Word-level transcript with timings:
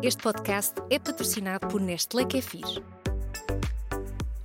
Este 0.00 0.22
podcast 0.22 0.74
é 0.90 0.98
patrocinado 1.00 1.66
por 1.66 1.80
Nestlé 1.80 2.24
Kefir. 2.24 2.62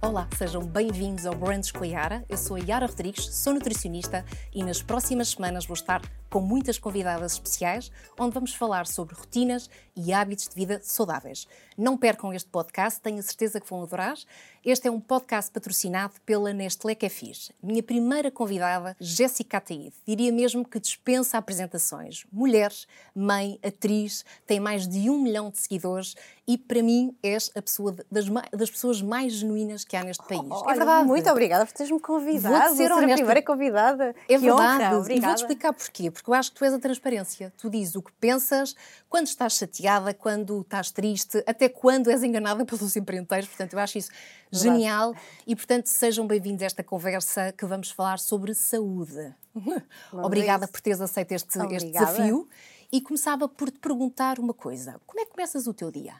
Olá, 0.01 0.27
sejam 0.35 0.65
bem-vindos 0.65 1.27
ao 1.27 1.35
Brands 1.35 1.71
com 1.71 1.83
a 1.83 1.87
Yara. 1.87 2.25
Eu 2.27 2.37
sou 2.37 2.55
a 2.55 2.59
Yara 2.59 2.87
Rodrigues, 2.87 3.35
sou 3.35 3.53
nutricionista 3.53 4.25
e 4.51 4.63
nas 4.63 4.81
próximas 4.81 5.29
semanas 5.29 5.67
vou 5.67 5.75
estar 5.75 6.01
com 6.33 6.41
muitas 6.41 6.79
convidadas 6.79 7.33
especiais, 7.33 7.91
onde 8.19 8.33
vamos 8.33 8.55
falar 8.55 8.87
sobre 8.87 9.13
rotinas 9.13 9.69
e 9.95 10.11
hábitos 10.11 10.47
de 10.47 10.55
vida 10.55 10.81
saudáveis. 10.81 11.47
Não 11.77 11.95
percam 11.95 12.33
este 12.33 12.49
podcast, 12.49 12.99
tenho 12.99 13.19
a 13.19 13.21
certeza 13.21 13.61
que 13.61 13.69
vão 13.69 13.83
adorar. 13.83 14.17
Este 14.65 14.87
é 14.87 14.91
um 14.91 14.99
podcast 14.99 15.51
patrocinado 15.51 16.13
pela 16.25 16.51
Nestlé 16.51 16.95
Kefir. 16.95 17.35
Minha 17.61 17.83
primeira 17.83 18.31
convidada, 18.31 18.95
Jéssica 18.99 19.57
Ataíde, 19.57 19.93
diria 20.07 20.31
mesmo 20.31 20.65
que 20.65 20.79
dispensa 20.79 21.37
apresentações. 21.37 22.25
Mulher, 22.31 22.71
mãe, 23.13 23.59
atriz, 23.63 24.25
tem 24.47 24.59
mais 24.59 24.87
de 24.87 25.11
um 25.11 25.21
milhão 25.21 25.51
de 25.51 25.59
seguidores 25.59 26.15
e, 26.47 26.57
para 26.57 26.81
mim, 26.81 27.15
és 27.21 27.51
a 27.55 27.61
pessoa 27.61 27.95
das, 28.09 28.25
das 28.51 28.71
pessoas 28.71 29.01
mais 29.01 29.33
genuínas 29.33 29.83
que 29.83 29.95
há 29.95 30.03
neste 30.03 30.23
país. 30.25 30.49
Oh, 30.49 30.69
é 30.69 30.73
verdade. 30.73 31.07
Muito 31.07 31.29
obrigada 31.29 31.65
por 31.65 31.73
teres-me 31.73 31.99
convidado. 31.99 32.55
Vou 32.55 32.75
ser, 32.75 32.87
ser 32.87 32.91
a 32.91 32.97
primeira 32.97 33.41
convidada. 33.41 34.15
É 34.27 34.35
que 34.35 34.37
verdade. 34.37 34.95
Honra, 34.95 35.13
e 35.13 35.19
vou-te 35.19 35.37
explicar 35.41 35.73
porquê 35.73 36.09
porque 36.09 36.22
eu 36.31 36.33
acho 36.33 36.51
que 36.51 36.57
tu 36.57 36.65
és 36.65 36.73
a 36.73 36.79
transparência. 36.79 37.53
Tu 37.57 37.69
dizes 37.69 37.95
o 37.95 38.01
que 38.01 38.11
pensas, 38.13 38.75
quando 39.09 39.27
estás 39.27 39.53
chateada, 39.53 40.13
quando 40.13 40.61
estás 40.61 40.91
triste, 40.91 41.43
até 41.45 41.67
quando 41.67 42.09
és 42.09 42.23
enganada 42.23 42.63
pelos 42.65 42.95
empreiteiros. 42.95 43.47
Portanto, 43.49 43.73
eu 43.73 43.79
acho 43.79 43.97
isso 43.97 44.11
Verdade. 44.51 44.63
genial. 44.63 45.15
E, 45.45 45.55
portanto, 45.55 45.87
sejam 45.87 46.25
bem-vindos 46.25 46.63
a 46.63 46.65
esta 46.65 46.83
conversa 46.83 47.51
que 47.51 47.65
vamos 47.65 47.91
falar 47.91 48.19
sobre 48.19 48.53
saúde. 48.53 49.33
Obrigada 50.11 50.67
por 50.67 50.81
teres 50.81 51.01
aceito 51.01 51.31
este, 51.31 51.59
este 51.75 51.91
desafio. 51.91 52.47
E 52.91 53.01
começava 53.01 53.47
por 53.47 53.71
te 53.71 53.79
perguntar 53.79 54.39
uma 54.39 54.53
coisa: 54.53 54.99
como 55.05 55.19
é 55.19 55.25
que 55.25 55.31
começas 55.31 55.67
o 55.67 55.73
teu 55.73 55.91
dia? 55.91 56.13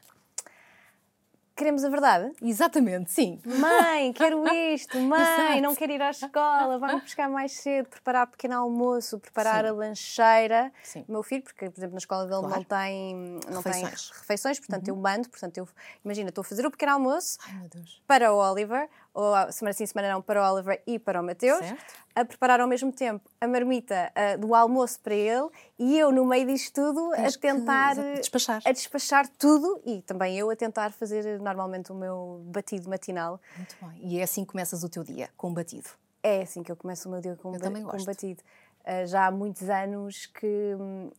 Queremos 1.56 1.84
a 1.84 1.90
verdade? 1.90 2.32
Exatamente, 2.42 3.12
sim. 3.12 3.40
Mãe, 3.46 4.12
quero 4.12 4.44
isto. 4.74 5.00
Mãe, 5.00 5.62
não 5.62 5.76
quero 5.76 5.92
ir 5.92 6.02
à 6.02 6.10
escola. 6.10 6.80
Vamos 6.80 7.04
buscar 7.04 7.30
mais 7.30 7.52
cedo, 7.52 7.90
preparar 7.90 8.26
pequeno 8.26 8.58
almoço, 8.58 9.20
preparar 9.20 9.64
sim. 9.64 9.70
a 9.70 9.74
lancheira. 9.74 10.72
Sim. 10.82 11.06
O 11.08 11.12
meu 11.12 11.22
filho, 11.22 11.44
porque, 11.44 11.70
por 11.70 11.80
exemplo, 11.80 11.94
na 11.94 12.00
escola 12.00 12.26
dele 12.26 12.40
claro. 12.40 12.56
não 12.56 12.64
tem, 12.64 13.16
não 13.52 13.62
refeições. 13.62 14.10
tem 14.10 14.20
refeições, 14.20 14.60
portanto 14.60 14.88
uhum. 14.88 14.96
eu 14.96 15.02
mando. 15.02 15.30
Portanto, 15.30 15.58
eu, 15.60 15.68
imagina, 16.04 16.30
estou 16.30 16.42
a 16.42 16.46
fazer 16.46 16.66
o 16.66 16.72
pequeno 16.72 16.94
almoço 16.94 17.38
Ai, 17.48 17.70
para 18.08 18.34
o 18.34 18.38
Oliver, 18.38 18.90
ou 19.14 19.34
semana 19.52 19.74
sim, 19.74 19.86
semana 19.86 20.14
não, 20.14 20.22
para 20.22 20.42
o 20.42 20.54
Oliver 20.54 20.82
e 20.88 20.98
para 20.98 21.22
o 21.22 21.24
Mateus. 21.24 21.60
Certo 21.60 22.04
a 22.16 22.24
preparar 22.24 22.62
ao 22.62 22.68
mesmo 22.68 22.92
tempo 22.92 23.28
a 23.42 23.48
marmita 23.48 24.12
uh, 24.12 24.40
do 24.40 24.54
almoço 24.54 25.00
para 25.00 25.16
ele 25.16 25.50
e 25.80 25.98
eu, 25.98 26.12
no 26.12 26.26
meio 26.26 26.46
disto 26.46 26.74
tudo, 26.74 27.12
Tens 27.16 27.36
a 27.36 27.40
tentar 27.40 27.96
que, 27.96 28.14
despachar. 28.20 28.62
a 28.66 28.72
despachar 28.72 29.28
tudo 29.28 29.82
e 29.86 30.02
também 30.02 30.38
eu 30.38 30.50
a 30.50 30.56
tentar 30.56 30.92
fazer 30.92 31.40
normalmente 31.40 31.92
o 31.92 31.96
meu 31.96 32.42
batido 32.46 32.90
matinal. 32.90 33.40
Muito 33.58 33.76
bem. 33.82 34.00
E 34.02 34.20
é 34.20 34.24
assim 34.24 34.44
que 34.46 34.52
começas 34.52 34.84
o 34.84 34.90
teu 34.90 35.04
dia, 35.04 35.30
com 35.36 35.54
batido? 35.54 35.90
É 36.22 36.44
assim 36.44 36.64
que 36.64 36.72
eu 36.72 36.76
começo 36.76 37.08
o 37.08 37.12
meu 37.12 37.20
dia 37.20 37.36
com, 37.36 37.52
ba 37.52 37.92
com 37.92 38.04
batido. 38.06 38.42
Uh, 38.82 39.08
já 39.08 39.28
há 39.28 39.32
muitos 39.32 39.70
anos 39.70 40.26
que. 40.28 40.76
Hum, 40.80 41.10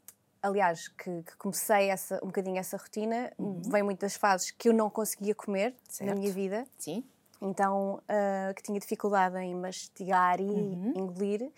aliás, 0.41 0.89
que, 0.89 1.22
que, 1.22 1.37
comecei 1.39 1.89
essa, 1.89 2.17
um 2.22 2.27
bocadinho 2.27 2.59
essa 2.59 2.77
rotina, 2.77 3.33
uhum. 3.39 3.62
vem 3.62 3.83
muitas 3.83 4.15
fases 4.15 4.50
que 4.50 4.69
eu 4.69 4.75
não 4.75 4.91
conseguia 4.91 5.34
comer 5.34 5.75
certo. 5.89 6.11
na 6.11 6.15
minha 6.15 6.31
vida. 6.31 6.67
Sim 6.78 7.03
então 7.45 8.00
uh, 8.09 8.55
que 8.55 8.62
tinha 8.62 8.81
dificuldade 8.81 9.37
em 9.39 9.55
mastigar 9.55 10.41
e 10.41 10.45
uhum. 10.45 10.92
engolir. 10.97 11.53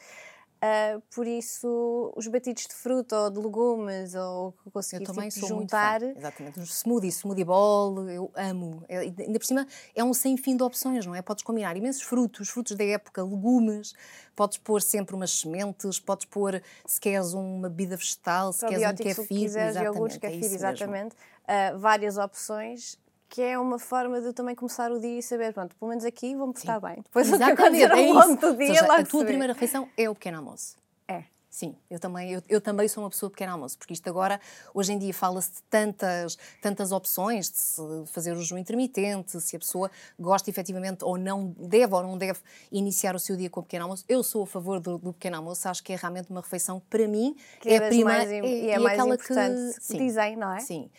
Uh, 0.56 1.00
por 1.14 1.26
isso, 1.26 2.12
os 2.16 2.26
batidos 2.28 2.66
de 2.66 2.74
fruta 2.74 3.14
ou 3.20 3.30
de 3.30 3.38
legumes 3.38 4.14
ou 4.14 4.52
que 4.52 4.70
consegui 4.70 5.04
eu 5.04 5.06
também 5.06 5.28
tipo, 5.28 5.46
sou 5.46 5.60
juntar. 5.60 6.00
Muito 6.00 6.14
fã. 6.14 6.18
Exatamente, 6.18 6.60
os 6.60 6.78
smoothie, 6.78 7.12
smoothie 7.12 7.44
bowl, 7.44 8.08
eu 8.08 8.32
amo. 8.34 8.82
É, 8.88 8.98
ainda 8.98 9.38
por 9.38 9.44
cima, 9.44 9.66
é 9.94 10.02
um 10.02 10.14
sem 10.14 10.36
fim 10.36 10.56
de 10.56 10.62
opções, 10.62 11.04
não 11.04 11.14
é? 11.14 11.20
Podes 11.20 11.44
combinar 11.44 11.76
imensos 11.76 12.02
frutos, 12.02 12.48
frutos 12.48 12.74
da 12.74 12.84
época, 12.84 13.22
legumes, 13.22 13.92
podes 14.34 14.56
pôr 14.56 14.80
sempre 14.80 15.14
umas 15.14 15.30
sementes, 15.30 16.00
podes 16.00 16.24
pôr, 16.24 16.62
se 16.86 17.00
queres, 17.00 17.34
uma 17.34 17.68
bebida 17.68 17.96
vegetal, 17.96 18.50
se 18.52 18.66
queres 18.66 18.88
um 18.88 18.94
kefir. 18.94 19.14
Se 19.14 19.28
quiseres, 19.28 19.76
iogurtes, 19.76 20.16
kefir, 20.16 20.50
é 20.50 20.54
exatamente. 20.54 21.14
Uh, 21.44 21.78
várias 21.78 22.16
opções 22.16 22.98
que 23.28 23.42
é 23.42 23.58
uma 23.58 23.78
forma 23.78 24.20
de 24.20 24.28
eu 24.28 24.32
também 24.32 24.54
começar 24.54 24.90
o 24.90 25.00
dia 25.00 25.18
e 25.18 25.22
saber, 25.22 25.52
pronto, 25.52 25.74
pelo 25.76 25.88
menos 25.88 26.04
aqui 26.04 26.34
vou-me 26.34 26.52
portar 26.52 26.80
bem. 26.80 26.96
Depois 27.02 27.26
Exatamente, 27.26 27.84
o 27.84 27.94
que 27.94 28.00
é 28.00 28.12
longo 28.12 28.36
do 28.36 28.56
dia, 28.56 28.66
seja, 28.66 28.92
A 28.92 29.04
tua 29.04 29.24
primeira 29.24 29.52
refeição 29.52 29.88
é 29.96 30.08
o 30.08 30.14
pequeno 30.14 30.38
almoço. 30.38 30.76
É. 31.08 31.24
Sim, 31.50 31.74
eu 31.90 31.98
também, 31.98 32.32
eu, 32.32 32.42
eu, 32.48 32.60
também 32.60 32.86
sou 32.86 33.02
uma 33.02 33.08
pessoa 33.08 33.30
de 33.30 33.32
pequeno 33.32 33.52
almoço, 33.52 33.78
porque 33.78 33.94
isto 33.94 34.06
agora, 34.08 34.38
hoje 34.74 34.92
em 34.92 34.98
dia, 34.98 35.14
fala-se 35.14 35.52
de 35.52 35.62
tantas, 35.70 36.36
tantas 36.60 36.92
opções 36.92 37.50
de 37.50 37.56
se 37.56 37.80
fazer 38.12 38.32
o 38.32 38.36
jejum 38.36 38.58
intermitente, 38.58 39.40
se 39.40 39.56
a 39.56 39.58
pessoa 39.58 39.90
gosta 40.18 40.50
efetivamente 40.50 41.02
ou 41.02 41.16
não 41.16 41.54
deve 41.58 41.94
ou 41.94 42.02
não 42.02 42.18
deve 42.18 42.40
iniciar 42.70 43.16
o 43.16 43.18
seu 43.18 43.36
dia 43.36 43.48
com 43.48 43.60
o 43.60 43.62
pequeno 43.62 43.84
almoço. 43.84 44.04
Eu 44.06 44.22
sou 44.22 44.42
a 44.42 44.46
favor 44.46 44.80
do, 44.80 44.98
do 44.98 45.14
pequeno 45.14 45.36
almoço, 45.36 45.66
acho 45.66 45.82
que 45.82 45.94
é 45.94 45.96
realmente 45.96 46.30
uma 46.30 46.42
refeição, 46.42 46.78
para 46.90 47.08
mim, 47.08 47.34
que 47.60 47.70
é 47.70 47.78
a 47.78 47.88
primeira. 47.88 48.24
É, 48.24 48.40
e 48.40 48.70
é, 48.70 48.72
é 48.72 48.78
mais 48.78 49.00
importante 49.02 49.74
que, 49.76 49.82
sim, 49.82 49.96
dizem, 49.96 50.36
não 50.36 50.52
é? 50.52 50.60
Sim. 50.60 50.90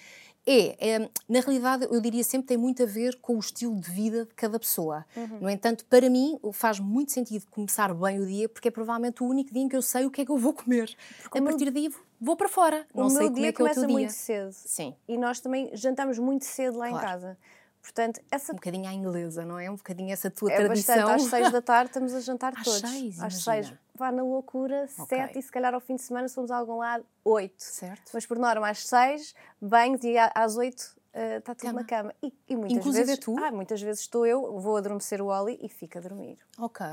É, 0.50 0.92
é, 0.92 1.10
na 1.28 1.42
realidade, 1.42 1.88
eu 1.92 2.00
diria 2.00 2.24
sempre 2.24 2.48
tem 2.48 2.58
muito 2.58 2.82
a 2.82 2.86
ver 2.86 3.18
com 3.20 3.36
o 3.36 3.40
estilo 3.40 3.76
de 3.76 3.92
vida 3.92 4.24
de 4.24 4.34
cada 4.34 4.58
pessoa. 4.58 5.06
Uhum. 5.14 5.40
No 5.42 5.50
entanto, 5.50 5.84
para 5.86 6.10
mim, 6.10 6.40
faz 6.54 6.80
muito 6.80 7.12
sentido 7.12 7.46
começar 7.52 7.94
bem 7.94 8.22
o 8.22 8.26
dia, 8.26 8.48
porque 8.48 8.70
é 8.70 8.72
provavelmente 8.72 9.22
o 9.22 9.26
único 9.26 9.54
dia 9.54 9.62
em 9.62 9.68
que 9.68 9.76
eu 9.76 9.82
sei 9.82 10.06
o 10.06 10.10
que 10.10 10.22
é 10.22 10.26
que 10.26 10.32
eu 10.32 10.38
vou 10.38 10.54
comer. 10.54 10.96
Porque 11.22 11.38
a 11.38 11.42
partir 11.42 11.70
daí 11.70 11.90
vou 12.20 12.38
para 12.38 12.48
fora. 12.48 12.88
O 12.94 13.02
Não 13.02 13.10
sei 13.10 13.24
como 13.26 13.36
dia 13.36 13.50
é 13.50 13.52
que 13.52 13.62
é 13.62 13.66
o 13.66 13.68
começa 13.68 13.82
teu 13.82 13.90
muito 13.90 14.14
cedo. 14.14 14.52
Sim. 14.54 14.96
E 15.06 15.18
nós 15.18 15.42
também 15.42 15.70
jantamos 15.74 16.18
muito 16.18 16.46
cedo 16.46 16.78
lá 16.78 16.88
claro. 16.88 17.06
em 17.06 17.10
casa. 17.10 17.38
Portanto, 17.82 18.22
essa... 18.30 18.52
Um 18.52 18.56
bocadinho 18.56 18.88
à 18.88 18.94
inglesa, 18.94 19.46
não 19.46 19.58
é? 19.58 19.70
Um 19.70 19.76
bocadinho 19.76 20.12
essa 20.12 20.30
tua 20.30 20.52
é 20.52 20.58
tradição. 20.58 20.96
Bastante. 20.96 21.22
Às 21.22 21.30
seis 21.30 21.52
da 21.52 21.62
tarde 21.62 21.90
estamos 21.92 22.14
a 22.14 22.20
jantar 22.20 22.54
às 22.56 22.64
todos. 22.64 22.90
Seis, 22.90 23.20
às 23.22 23.44
seis. 23.44 23.74
Vá 23.96 24.12
na 24.12 24.24
loucura, 24.24 24.88
okay. 25.00 25.18
sete 25.18 25.40
e 25.40 25.42
se 25.42 25.52
calhar 25.52 25.74
ao 25.74 25.80
fim 25.80 25.96
de 25.96 26.02
semana 26.02 26.28
se 26.28 26.36
fomos 26.36 26.52
a 26.52 26.58
algum 26.58 26.78
lado, 26.78 27.06
oito. 27.24 27.56
Certo. 27.58 28.12
Mas 28.14 28.26
por 28.26 28.38
norma 28.38 28.70
às 28.70 28.86
seis, 28.86 29.34
banhos 29.60 30.04
e 30.04 30.16
às 30.18 30.56
oito 30.58 30.98
está 31.38 31.56
tudo 31.56 31.68
cama. 31.68 31.82
na 31.82 31.88
cama. 31.88 32.16
E, 32.22 32.34
e 32.48 32.56
muitas 32.56 32.78
Inclusive 32.78 33.06
vezes, 33.06 33.20
é 33.20 33.22
tu? 33.22 33.36
Ah, 33.40 33.52
muitas 33.52 33.82
vezes 33.82 34.02
estou 34.02 34.26
eu, 34.26 34.60
vou 34.60 34.78
adormecer 34.78 35.22
o 35.22 35.28
Oli 35.28 35.58
e 35.62 35.70
fico 35.70 35.98
a 35.98 36.02
dormir. 36.02 36.38
Ok, 36.60 36.86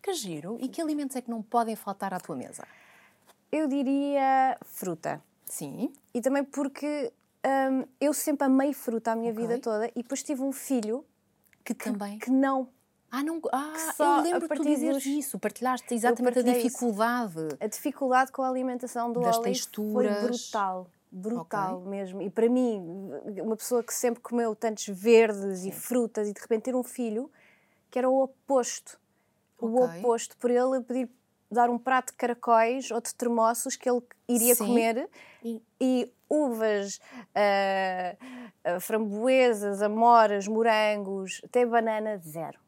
que 0.00 0.12
giro. 0.14 0.56
E 0.60 0.68
que 0.68 0.80
alimentos 0.80 1.16
é 1.16 1.20
que 1.20 1.30
não 1.30 1.42
podem 1.42 1.74
faltar 1.74 2.14
à 2.14 2.20
tua 2.20 2.36
mesa? 2.36 2.64
Eu 3.50 3.66
diria 3.66 4.56
fruta. 4.64 5.22
Sim. 5.44 5.92
E 6.14 6.20
também 6.20 6.44
porque 6.44 7.12
um, 7.44 7.84
eu 8.00 8.12
sempre 8.12 8.46
amei 8.46 8.72
fruta 8.72 9.12
a 9.12 9.16
minha 9.16 9.32
okay. 9.32 9.46
vida 9.46 9.58
toda 9.58 9.88
e 9.88 10.02
depois 10.02 10.22
tive 10.22 10.42
um 10.42 10.52
filho 10.52 11.04
que, 11.64 11.74
que 11.74 11.84
também 11.84 12.18
que 12.18 12.30
não 12.30 12.68
ah, 13.10 13.22
não, 13.22 13.42
ah 13.52 13.74
eu 13.98 14.20
lembro 14.22 14.48
de 14.48 14.54
tu 14.54 15.08
isso, 15.08 15.38
partilhaste 15.38 15.92
exatamente 15.92 16.38
a 16.38 16.42
dificuldade. 16.42 17.36
Isso. 17.36 17.58
A 17.60 17.66
dificuldade 17.66 18.32
com 18.32 18.40
a 18.40 18.48
alimentação 18.48 19.12
do 19.12 19.20
das 19.20 19.36
Oli 19.36 19.50
texturas. 19.50 20.18
foi 20.18 20.28
brutal 20.28 20.90
brutal 21.12 21.80
okay. 21.80 21.90
mesmo. 21.90 22.22
E 22.22 22.30
para 22.30 22.48
mim, 22.48 22.80
uma 23.42 23.54
pessoa 23.54 23.84
que 23.84 23.92
sempre 23.92 24.22
comeu 24.22 24.56
tantos 24.56 24.88
verdes 24.88 25.60
Sim. 25.60 25.68
e 25.68 25.72
frutas 25.72 26.26
e 26.26 26.32
de 26.32 26.40
repente 26.40 26.62
ter 26.62 26.74
um 26.74 26.82
filho 26.82 27.30
que 27.90 27.98
era 27.98 28.08
o 28.08 28.22
oposto. 28.22 28.98
Okay. 29.58 29.68
O 29.68 29.84
oposto, 29.84 30.36
por 30.38 30.50
ele 30.50 30.80
pedir 30.80 31.10
dar 31.52 31.70
um 31.70 31.78
prato 31.78 32.12
de 32.12 32.16
caracóis 32.16 32.90
ou 32.90 33.00
de 33.00 33.14
termossos 33.14 33.76
que 33.76 33.88
ele 33.88 34.00
iria 34.28 34.54
Sim. 34.54 34.66
comer 34.66 35.08
e, 35.44 35.62
e 35.80 36.12
uvas, 36.28 36.98
uh, 37.36 38.76
uh, 38.76 38.80
framboesas, 38.80 39.82
amoras, 39.82 40.48
morangos, 40.48 41.40
até 41.44 41.66
banana, 41.66 42.18
zero. 42.18 42.58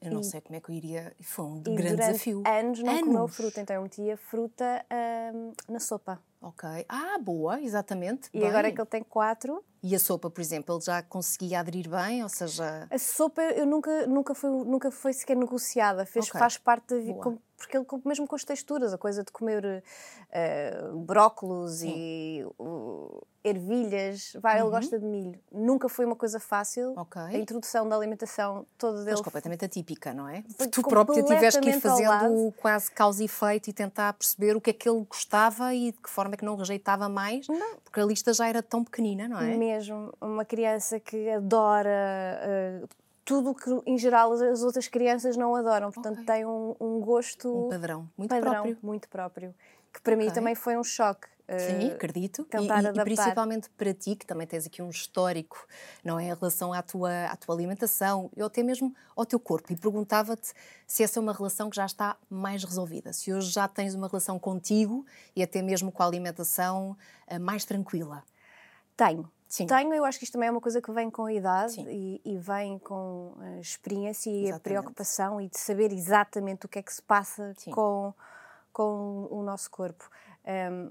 Eu 0.00 0.12
não 0.12 0.20
e, 0.20 0.24
sei 0.24 0.40
como 0.40 0.56
é 0.56 0.60
que 0.60 0.70
eu 0.70 0.74
iria. 0.74 1.12
Foi 1.20 1.44
um 1.44 1.60
grande 1.60 1.96
desafio. 1.96 2.42
Anos 2.46 2.80
não 2.80 2.92
anos. 2.92 3.04
comeu 3.04 3.28
fruta, 3.28 3.60
então 3.60 3.76
eu 3.76 3.82
metia 3.82 4.16
fruta 4.16 4.84
uh, 4.92 5.72
na 5.72 5.80
sopa. 5.80 6.20
Ok. 6.40 6.68
Ah, 6.88 7.18
boa, 7.18 7.60
exatamente. 7.60 8.28
E 8.32 8.38
bem. 8.38 8.48
agora 8.48 8.70
que 8.70 8.80
ele 8.80 8.88
tem 8.88 9.02
quatro. 9.02 9.64
E 9.82 9.94
a 9.96 9.98
sopa, 9.98 10.30
por 10.30 10.40
exemplo, 10.40 10.76
ele 10.76 10.84
já 10.84 11.02
conseguia 11.02 11.60
aderir 11.60 11.88
bem? 11.88 12.22
Ou 12.22 12.28
seja. 12.28 12.86
A 12.90 12.98
sopa 12.98 13.42
eu 13.42 13.66
nunca, 13.66 14.06
nunca, 14.06 14.34
foi, 14.34 14.50
nunca 14.50 14.90
foi 14.90 15.12
sequer 15.12 15.36
negociada. 15.36 16.04
Fez, 16.06 16.28
okay. 16.28 16.38
Faz 16.38 16.58
parte 16.58 16.94
da 16.94 17.00
vida. 17.00 17.38
Porque 17.56 17.76
ele, 17.76 17.86
mesmo 18.04 18.26
com 18.26 18.36
as 18.36 18.44
texturas, 18.44 18.92
a 18.92 18.98
coisa 18.98 19.24
de 19.24 19.32
comer 19.32 19.64
uh, 19.64 20.96
brócolos 20.98 21.78
Sim. 21.78 21.94
e 21.96 22.46
uh, 22.58 23.26
ervilhas, 23.42 24.36
vai, 24.40 24.56
uhum. 24.56 24.66
ele 24.66 24.70
gosta 24.70 24.98
de 24.98 25.04
milho. 25.04 25.40
Nunca 25.50 25.88
foi 25.88 26.04
uma 26.04 26.16
coisa 26.16 26.38
fácil. 26.38 26.92
Okay. 26.98 27.22
A 27.22 27.38
introdução 27.38 27.88
da 27.88 27.96
alimentação 27.96 28.66
toda 28.76 28.98
dele. 28.98 29.12
Mas 29.12 29.20
completamente 29.20 29.64
atípica, 29.64 30.12
não 30.12 30.28
é? 30.28 30.44
Foi 30.56 30.68
tu 30.68 30.82
próprio 30.82 31.24
tiveste 31.24 31.60
que 31.60 31.70
ir 31.70 31.80
fazendo 31.80 32.52
quase 32.58 32.90
causa 32.90 33.22
e 33.22 33.26
efeito 33.26 33.70
e 33.70 33.72
tentar 33.72 34.12
perceber 34.12 34.54
o 34.54 34.60
que 34.60 34.70
é 34.70 34.72
que 34.72 34.88
ele 34.88 35.04
gostava 35.08 35.72
e 35.74 35.92
de 35.92 35.98
que 35.98 36.10
forma 36.10 36.34
é 36.34 36.36
que 36.36 36.44
não 36.44 36.56
rejeitava 36.56 37.08
mais. 37.08 37.48
Não. 37.48 37.76
Porque 37.82 38.00
a 38.00 38.04
lista 38.04 38.34
já 38.34 38.48
era 38.48 38.62
tão 38.62 38.84
pequenina, 38.84 39.26
não 39.28 39.40
é? 39.40 39.56
Mesmo. 39.56 40.12
Uma 40.20 40.44
criança 40.44 41.00
que 41.00 41.30
adora. 41.30 42.82
Uh, 42.84 43.05
tudo 43.26 43.52
que, 43.52 43.68
em 43.84 43.98
geral, 43.98 44.32
as 44.32 44.62
outras 44.62 44.86
crianças 44.86 45.36
não 45.36 45.54
adoram. 45.56 45.90
Portanto, 45.90 46.20
okay. 46.20 46.26
tem 46.26 46.46
um, 46.46 46.76
um, 46.80 47.00
gosto. 47.00 47.66
Um 47.66 47.68
padrão 47.68 48.08
muito 48.16 48.30
padrão, 48.30 48.52
próprio. 48.52 48.78
Muito 48.80 49.08
próprio. 49.08 49.54
Que 49.92 50.00
para 50.00 50.14
okay. 50.14 50.26
mim 50.26 50.32
também 50.32 50.54
foi 50.54 50.78
um 50.78 50.84
choque. 50.84 51.26
Sim, 51.58 51.90
acredito. 51.92 52.44
Tentar 52.44 52.82
e, 52.82 52.86
adaptar. 52.86 53.02
e 53.02 53.04
principalmente 53.04 53.70
para 53.70 53.92
ti, 53.94 54.16
que 54.16 54.26
também 54.26 54.46
tens 54.46 54.66
aqui 54.66 54.80
um 54.80 54.90
histórico, 54.90 55.66
não 56.04 56.18
é? 56.18 56.24
Em 56.24 56.34
relação 56.34 56.72
à 56.72 56.82
tua, 56.82 57.26
à 57.26 57.36
tua 57.36 57.54
alimentação, 57.54 58.30
ou 58.36 58.46
até 58.46 58.62
mesmo 58.62 58.94
ao 59.14 59.26
teu 59.26 59.38
corpo. 59.38 59.72
E 59.72 59.76
perguntava-te 59.76 60.52
se 60.86 61.02
essa 61.02 61.18
é 61.18 61.22
uma 61.22 61.32
relação 61.32 61.68
que 61.68 61.76
já 61.76 61.86
está 61.86 62.16
mais 62.30 62.62
resolvida. 62.64 63.12
Se 63.12 63.32
hoje 63.32 63.50
já 63.50 63.66
tens 63.66 63.94
uma 63.94 64.08
relação 64.08 64.38
contigo 64.38 65.04
e 65.34 65.42
até 65.42 65.62
mesmo 65.62 65.90
com 65.90 66.02
a 66.02 66.06
alimentação 66.06 66.96
uh, 67.30 67.40
mais 67.40 67.64
tranquila. 67.64 68.22
Tenho. 68.96 69.30
Sim. 69.48 69.66
Tenho, 69.66 69.94
eu 69.94 70.04
acho 70.04 70.18
que 70.18 70.24
isto 70.24 70.32
também 70.32 70.48
é 70.48 70.50
uma 70.50 70.60
coisa 70.60 70.82
que 70.82 70.90
vem 70.90 71.08
com 71.08 71.24
a 71.24 71.32
idade 71.32 71.80
e, 71.80 72.20
e, 72.24 72.36
vem 72.36 72.78
com 72.80 73.34
a 73.38 73.60
experiência 73.60 74.28
e 74.28 74.44
exatamente. 74.44 74.56
a 74.56 74.60
preocupação 74.60 75.40
e 75.40 75.48
de 75.48 75.58
saber 75.58 75.92
exatamente 75.92 76.66
o 76.66 76.68
que 76.68 76.80
é 76.80 76.82
que 76.82 76.92
se 76.92 77.00
passa 77.00 77.54
com, 77.70 78.12
com 78.72 79.28
o 79.30 79.42
nosso 79.42 79.70
corpo. 79.70 80.10
Um, 80.44 80.90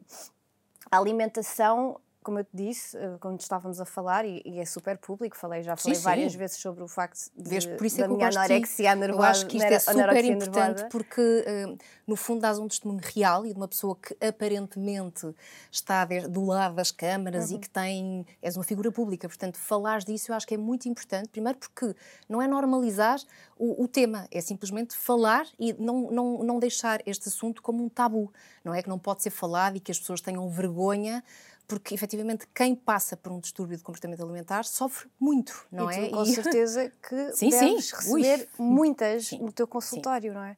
a 0.89 0.97
alimentação 0.97 1.99
como 2.25 2.39
eu 2.39 2.44
te 2.44 2.50
disse, 2.56 2.98
eh, 2.98 3.18
quando 3.19 3.39
estávamos 3.39 3.80
a 3.80 3.86
falar, 3.86 4.25
e, 4.25 4.42
e 4.44 4.60
é 4.60 4.66
super 4.66 4.98
público, 4.98 5.38
falei, 5.38 5.62
já 5.62 5.75
falei 5.77 5.94
sim, 5.95 6.01
várias 6.01 6.31
sim. 6.31 6.39
vezes 6.39 6.57
sobre 6.57 6.83
o 6.83 6.88
facto 6.88 7.30
de, 7.38 7.48
Vês, 7.48 7.68
por 7.68 7.86
isso 7.86 7.98
é 8.01 8.07
da 8.07 8.12
é 8.12 8.18
minha 8.18 8.27
anorexia 8.30 8.95
nervosa. 8.95 9.22
Eu 9.22 9.30
acho 9.30 9.45
que 9.45 9.57
isto 9.57 9.72
é 9.72 9.77
super 9.77 10.25
importante 10.25 10.57
nervosa. 10.57 10.89
porque, 10.89 11.22
uh, 11.22 11.77
no 12.07 12.16
fundo, 12.16 12.42
dás 12.42 12.57
um 12.57 12.68
testemunho 12.68 13.00
real 13.04 13.45
e 13.45 13.51
de 13.51 13.56
uma 13.56 13.68
pessoa 13.68 13.95
que 13.95 14.18
aparentemente 14.25 15.36
está 15.72 16.04
de, 16.04 16.27
do 16.27 16.44
lado 16.45 16.74
das 16.74 16.89
câmaras 16.89 17.51
uhum. 17.51 17.57
e 17.57 17.60
que 17.60 17.69
tem. 17.69 18.25
és 18.42 18.57
uma 18.57 18.63
figura 18.63 18.92
pública, 18.92 19.27
portanto, 19.27 19.60
falares 19.60 20.04
disso 20.04 20.31
eu 20.31 20.36
acho 20.36 20.48
que 20.48 20.56
é 20.56 20.57
muito 20.57 20.89
importante. 20.89 21.30
Primeiro 21.30 21.60
porque 21.60 21.95
não 22.27 22.42
é 22.42 22.48
normalizar 22.48 23.19
o, 23.56 23.83
o 23.83 23.88
tema, 23.88 24.27
é 24.31 24.42
simplesmente 24.42 24.98
falar 24.98 25.45
e 25.60 25.74
não, 25.74 26.10
não, 26.10 26.44
não 26.44 26.60
deixar 26.60 27.01
este 27.06 27.30
assunto 27.30 27.62
como 27.62 27.83
um 27.83 27.88
tabu. 27.88 28.33
Não 28.63 28.74
é 28.74 28.81
que 28.81 28.89
não 28.89 28.98
pode 28.98 29.22
ser 29.22 29.30
falado 29.30 29.77
e 29.77 29.80
que 29.80 29.92
as 29.92 30.00
pessoas 30.00 30.22
tenham 30.22 30.50
vergonha 30.50 31.24
porque 31.67 31.94
efetivamente 31.94 32.47
quem 32.53 32.75
passa 32.75 33.17
por 33.17 33.31
um 33.31 33.39
distúrbio 33.39 33.77
de 33.77 33.83
comportamento 33.83 34.21
alimentar 34.21 34.63
sofre 34.63 35.09
muito, 35.19 35.65
não 35.71 35.91
e 35.91 35.95
é? 35.95 36.06
Tu, 36.06 36.12
com 36.12 36.23
e... 36.23 36.33
certeza 36.33 36.91
que 37.07 37.33
sim, 37.33 37.50
deves 37.50 37.85
sim. 37.85 37.95
receber 37.95 38.50
Ui. 38.57 38.65
muitas 38.65 39.27
sim. 39.27 39.39
no 39.39 39.51
teu 39.51 39.67
consultório, 39.67 40.31
sim. 40.31 40.38
não 40.38 40.44
é? 40.44 40.57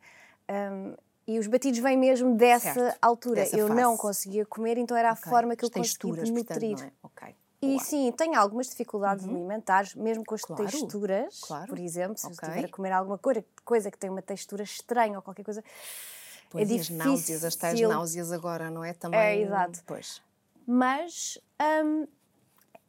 Um, 0.49 0.95
e 1.27 1.37
os 1.39 1.47
batidos 1.47 1.79
vêm 1.79 1.97
mesmo 1.97 2.35
dessa 2.35 2.73
certo. 2.73 2.97
altura. 3.01 3.41
Dessa 3.41 3.57
eu 3.57 3.67
fase. 3.67 3.81
não 3.81 3.97
conseguia 3.97 4.45
comer, 4.45 4.77
então 4.77 4.95
era 4.95 5.09
a 5.09 5.13
okay. 5.13 5.29
forma 5.29 5.55
que 5.55 5.65
eu 5.65 5.69
conseguia 5.69 6.23
nutrir. 6.23 6.77
Portanto, 6.77 6.83
é? 6.83 6.91
okay. 7.03 7.35
E 7.61 7.67
Boa. 7.69 7.83
sim, 7.83 8.11
tenho 8.15 8.39
algumas 8.39 8.67
dificuldades 8.67 9.25
uhum. 9.25 9.35
alimentares, 9.35 9.95
mesmo 9.95 10.23
com 10.23 10.35
as 10.35 10.41
claro. 10.41 10.63
texturas, 10.63 11.39
claro. 11.41 11.67
por 11.67 11.79
exemplo, 11.79 12.17
se 12.17 12.27
okay. 12.27 12.47
estiver 12.47 12.65
a 12.65 12.69
comer 12.69 12.91
alguma 12.91 13.17
coisa, 13.17 13.43
coisa 13.65 13.91
que 13.91 13.97
tem 13.97 14.09
uma 14.09 14.21
textura 14.21 14.63
estranha 14.63 15.17
ou 15.17 15.21
qualquer 15.21 15.43
coisa. 15.43 15.63
Pois, 16.49 16.63
é 16.63 16.65
difícil. 16.73 16.95
as 16.95 17.05
náuseas, 17.05 17.43
as 17.43 17.55
tais 17.55 17.81
náuseas 17.81 18.31
agora, 18.31 18.69
não 18.69 18.83
é? 18.83 18.93
Também, 18.93 19.19
é, 19.19 19.41
exato. 19.41 19.83
Pois 19.85 20.21
mas 20.67 21.39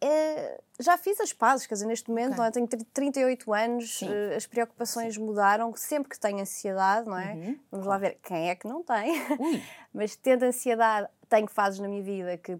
é, 0.00 0.60
já 0.80 0.96
fiz 0.96 1.20
as 1.20 1.32
pazes, 1.32 1.66
quer 1.66 1.74
dizer, 1.74 1.86
neste 1.86 2.08
momento 2.08 2.32
okay. 2.32 2.38
não, 2.38 2.44
é? 2.44 2.50
tenho 2.50 2.66
38 2.66 3.52
anos, 3.52 3.98
Sim. 3.98 4.08
Eh, 4.08 4.36
as 4.36 4.46
preocupações 4.46 5.14
Sim. 5.14 5.24
mudaram, 5.24 5.74
sempre 5.74 6.08
que 6.08 6.18
tenho 6.18 6.40
ansiedade, 6.40 7.08
não 7.08 7.18
é? 7.18 7.32
Uhum. 7.32 7.58
Vamos 7.70 7.86
claro. 7.86 7.88
lá 7.88 7.98
ver 7.98 8.18
quem 8.22 8.50
é 8.50 8.54
que 8.54 8.66
não 8.66 8.82
tem, 8.82 9.12
mas 9.92 10.14
tendo 10.16 10.44
ansiedade, 10.44 11.08
tenho 11.28 11.48
fases 11.48 11.80
na 11.80 11.88
minha 11.88 12.02
vida 12.02 12.36
que, 12.36 12.56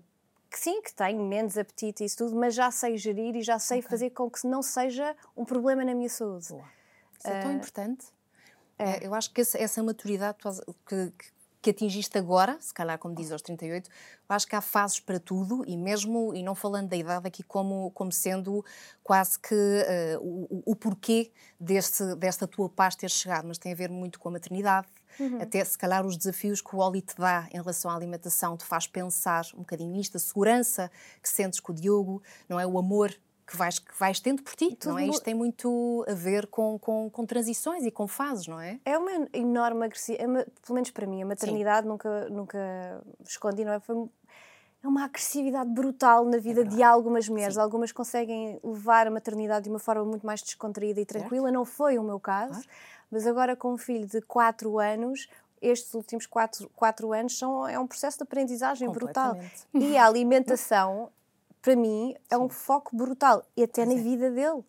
que 0.50 0.59
sim, 0.59 0.82
que 0.82 0.93
tenho 0.93 1.23
menos 1.23 1.56
apetite 1.56 2.03
e 2.03 2.06
isso 2.06 2.19
tudo, 2.19 2.35
mas 2.35 2.55
já 2.55 2.70
sei 2.70 2.97
gerir 2.97 3.37
e 3.37 3.43
já 3.43 3.59
sei 3.59 3.79
okay. 3.79 3.91
fazer 3.91 4.11
com 4.11 4.29
que 4.29 4.44
não 4.47 4.62
seja 4.62 5.17
um 5.37 5.44
problema 5.44 5.85
na 5.85 5.94
minha 5.94 6.09
saúde. 6.09 6.49
Boa. 6.49 6.65
Isso 7.19 7.29
é 7.29 7.41
tão 7.41 7.50
uh, 7.50 7.55
importante. 7.55 8.06
É. 8.79 9.06
Eu 9.06 9.15
acho 9.15 9.32
que 9.32 9.41
essa, 9.41 9.59
essa 9.59 9.82
maturidade 9.82 10.38
que, 10.87 11.11
que 11.11 11.26
atingiste 11.66 12.16
agora, 12.16 12.56
se 12.60 12.72
calhar 12.72 12.99
como 12.99 13.14
diz 13.14 13.32
aos 13.32 13.43
38, 13.43 13.88
acho 14.28 14.46
que 14.46 14.55
há 14.55 14.60
fases 14.60 15.00
para 15.00 15.19
tudo 15.19 15.64
e 15.66 15.76
mesmo, 15.76 16.34
e 16.34 16.43
não 16.43 16.55
falando 16.55 16.88
da 16.88 16.96
idade 16.96 17.26
aqui 17.26 17.43
como, 17.43 17.90
como 17.93 18.12
sendo 18.12 18.64
quase 19.02 19.38
que 19.38 19.55
uh, 19.55 20.20
o, 20.20 20.62
o, 20.66 20.76
porquê 20.76 21.32
deste, 21.58 22.14
desta 22.16 22.46
tua 22.46 22.69
paz 22.69 22.94
ter 22.94 23.10
chegado, 23.10 23.49
mas 23.49 23.58
tem 23.58 23.72
a 23.72 23.75
ver 23.75 23.90
muito 23.90 24.19
com 24.19 24.28
a 24.28 24.32
maternidade, 24.32 24.88
Uhum. 25.19 25.40
Até 25.43 25.64
se 25.64 25.76
calhar 25.76 26.06
os 26.06 26.16
desafios 26.16 26.60
que 26.60 26.75
o 26.75 26.78
Oli 26.78 27.02
te 27.02 27.16
dá 27.16 27.49
em 27.52 27.56
relação 27.56 27.90
à 27.90 27.96
alimentação 27.96 28.56
te 28.56 28.64
faz 28.64 28.87
pensar 28.87 29.44
um 29.55 29.58
bocadinho 29.58 29.90
nisto, 29.90 30.16
a 30.16 30.20
segurança 30.20 30.90
que 31.20 31.28
sentes 31.28 31.58
com 31.58 31.72
o 31.72 31.75
Diogo, 31.75 32.22
não 32.49 32.60
é? 32.60 32.66
O 32.66 32.78
amor 32.78 33.12
que 33.48 33.56
vais, 33.56 33.78
que 33.78 33.98
vais 33.98 34.20
tendo 34.20 34.42
por 34.42 34.54
ti, 34.54 34.76
não 34.84 34.98
é? 34.98 35.06
Isto 35.06 35.24
tem 35.24 35.34
muito 35.34 36.04
a 36.06 36.12
ver 36.12 36.46
com, 36.48 36.78
com, 36.78 37.08
com, 37.08 37.24
transições 37.24 37.82
e 37.86 37.90
com 37.90 38.06
fases, 38.06 38.46
não 38.46 38.60
é? 38.60 38.78
É 38.84 38.98
uma 38.98 39.26
enorme 39.32 39.86
agressividade, 39.86 40.40
é 40.40 40.44
pelo 40.44 40.74
menos 40.74 40.90
para 40.90 41.06
mim, 41.06 41.22
a 41.22 41.26
maternidade 41.26 41.86
nunca, 41.86 42.28
nunca 42.28 43.02
escondi, 43.26 43.64
não 43.64 43.72
é? 43.72 43.80
Foi 43.80 43.96
é 44.84 44.86
uma 44.86 45.04
agressividade 45.04 45.68
brutal 45.70 46.24
na 46.24 46.36
vida 46.36 46.60
é 46.60 46.64
de 46.64 46.82
algumas 46.82 47.28
mulheres. 47.28 47.54
Sim. 47.54 47.60
Algumas 47.60 47.90
conseguem 47.90 48.60
levar 48.62 49.06
a 49.06 49.10
maternidade 49.10 49.64
de 49.64 49.70
uma 49.70 49.78
forma 49.78 50.04
muito 50.04 50.24
mais 50.24 50.40
descontraída 50.42 51.00
e 51.00 51.06
tranquila. 51.06 51.46
Certo. 51.46 51.54
Não 51.54 51.64
foi 51.64 51.98
o 51.98 52.02
meu 52.02 52.20
caso, 52.20 52.52
claro. 52.52 52.68
mas 53.10 53.26
agora 53.26 53.56
com 53.56 53.72
um 53.72 53.78
filho 53.78 54.06
de 54.06 54.20
4 54.20 54.78
anos, 54.78 55.28
estes 55.60 55.94
últimos 55.94 56.26
4 56.26 57.12
anos 57.12 57.36
são, 57.36 57.66
é 57.66 57.78
um 57.78 57.86
processo 57.86 58.18
de 58.18 58.22
aprendizagem 58.22 58.88
brutal. 58.90 59.36
E 59.74 59.96
a 59.96 60.04
alimentação 60.06 61.10
para 61.69 61.76
mim, 61.76 62.15
é 62.31 62.37
Sim. 62.37 62.43
um 62.43 62.49
foco 62.49 62.97
brutal. 62.97 63.44
E 63.55 63.62
até 63.62 63.85
pois 63.85 63.94
na 63.94 64.00
é. 64.00 64.03
vida 64.03 64.31
dele. 64.31 64.65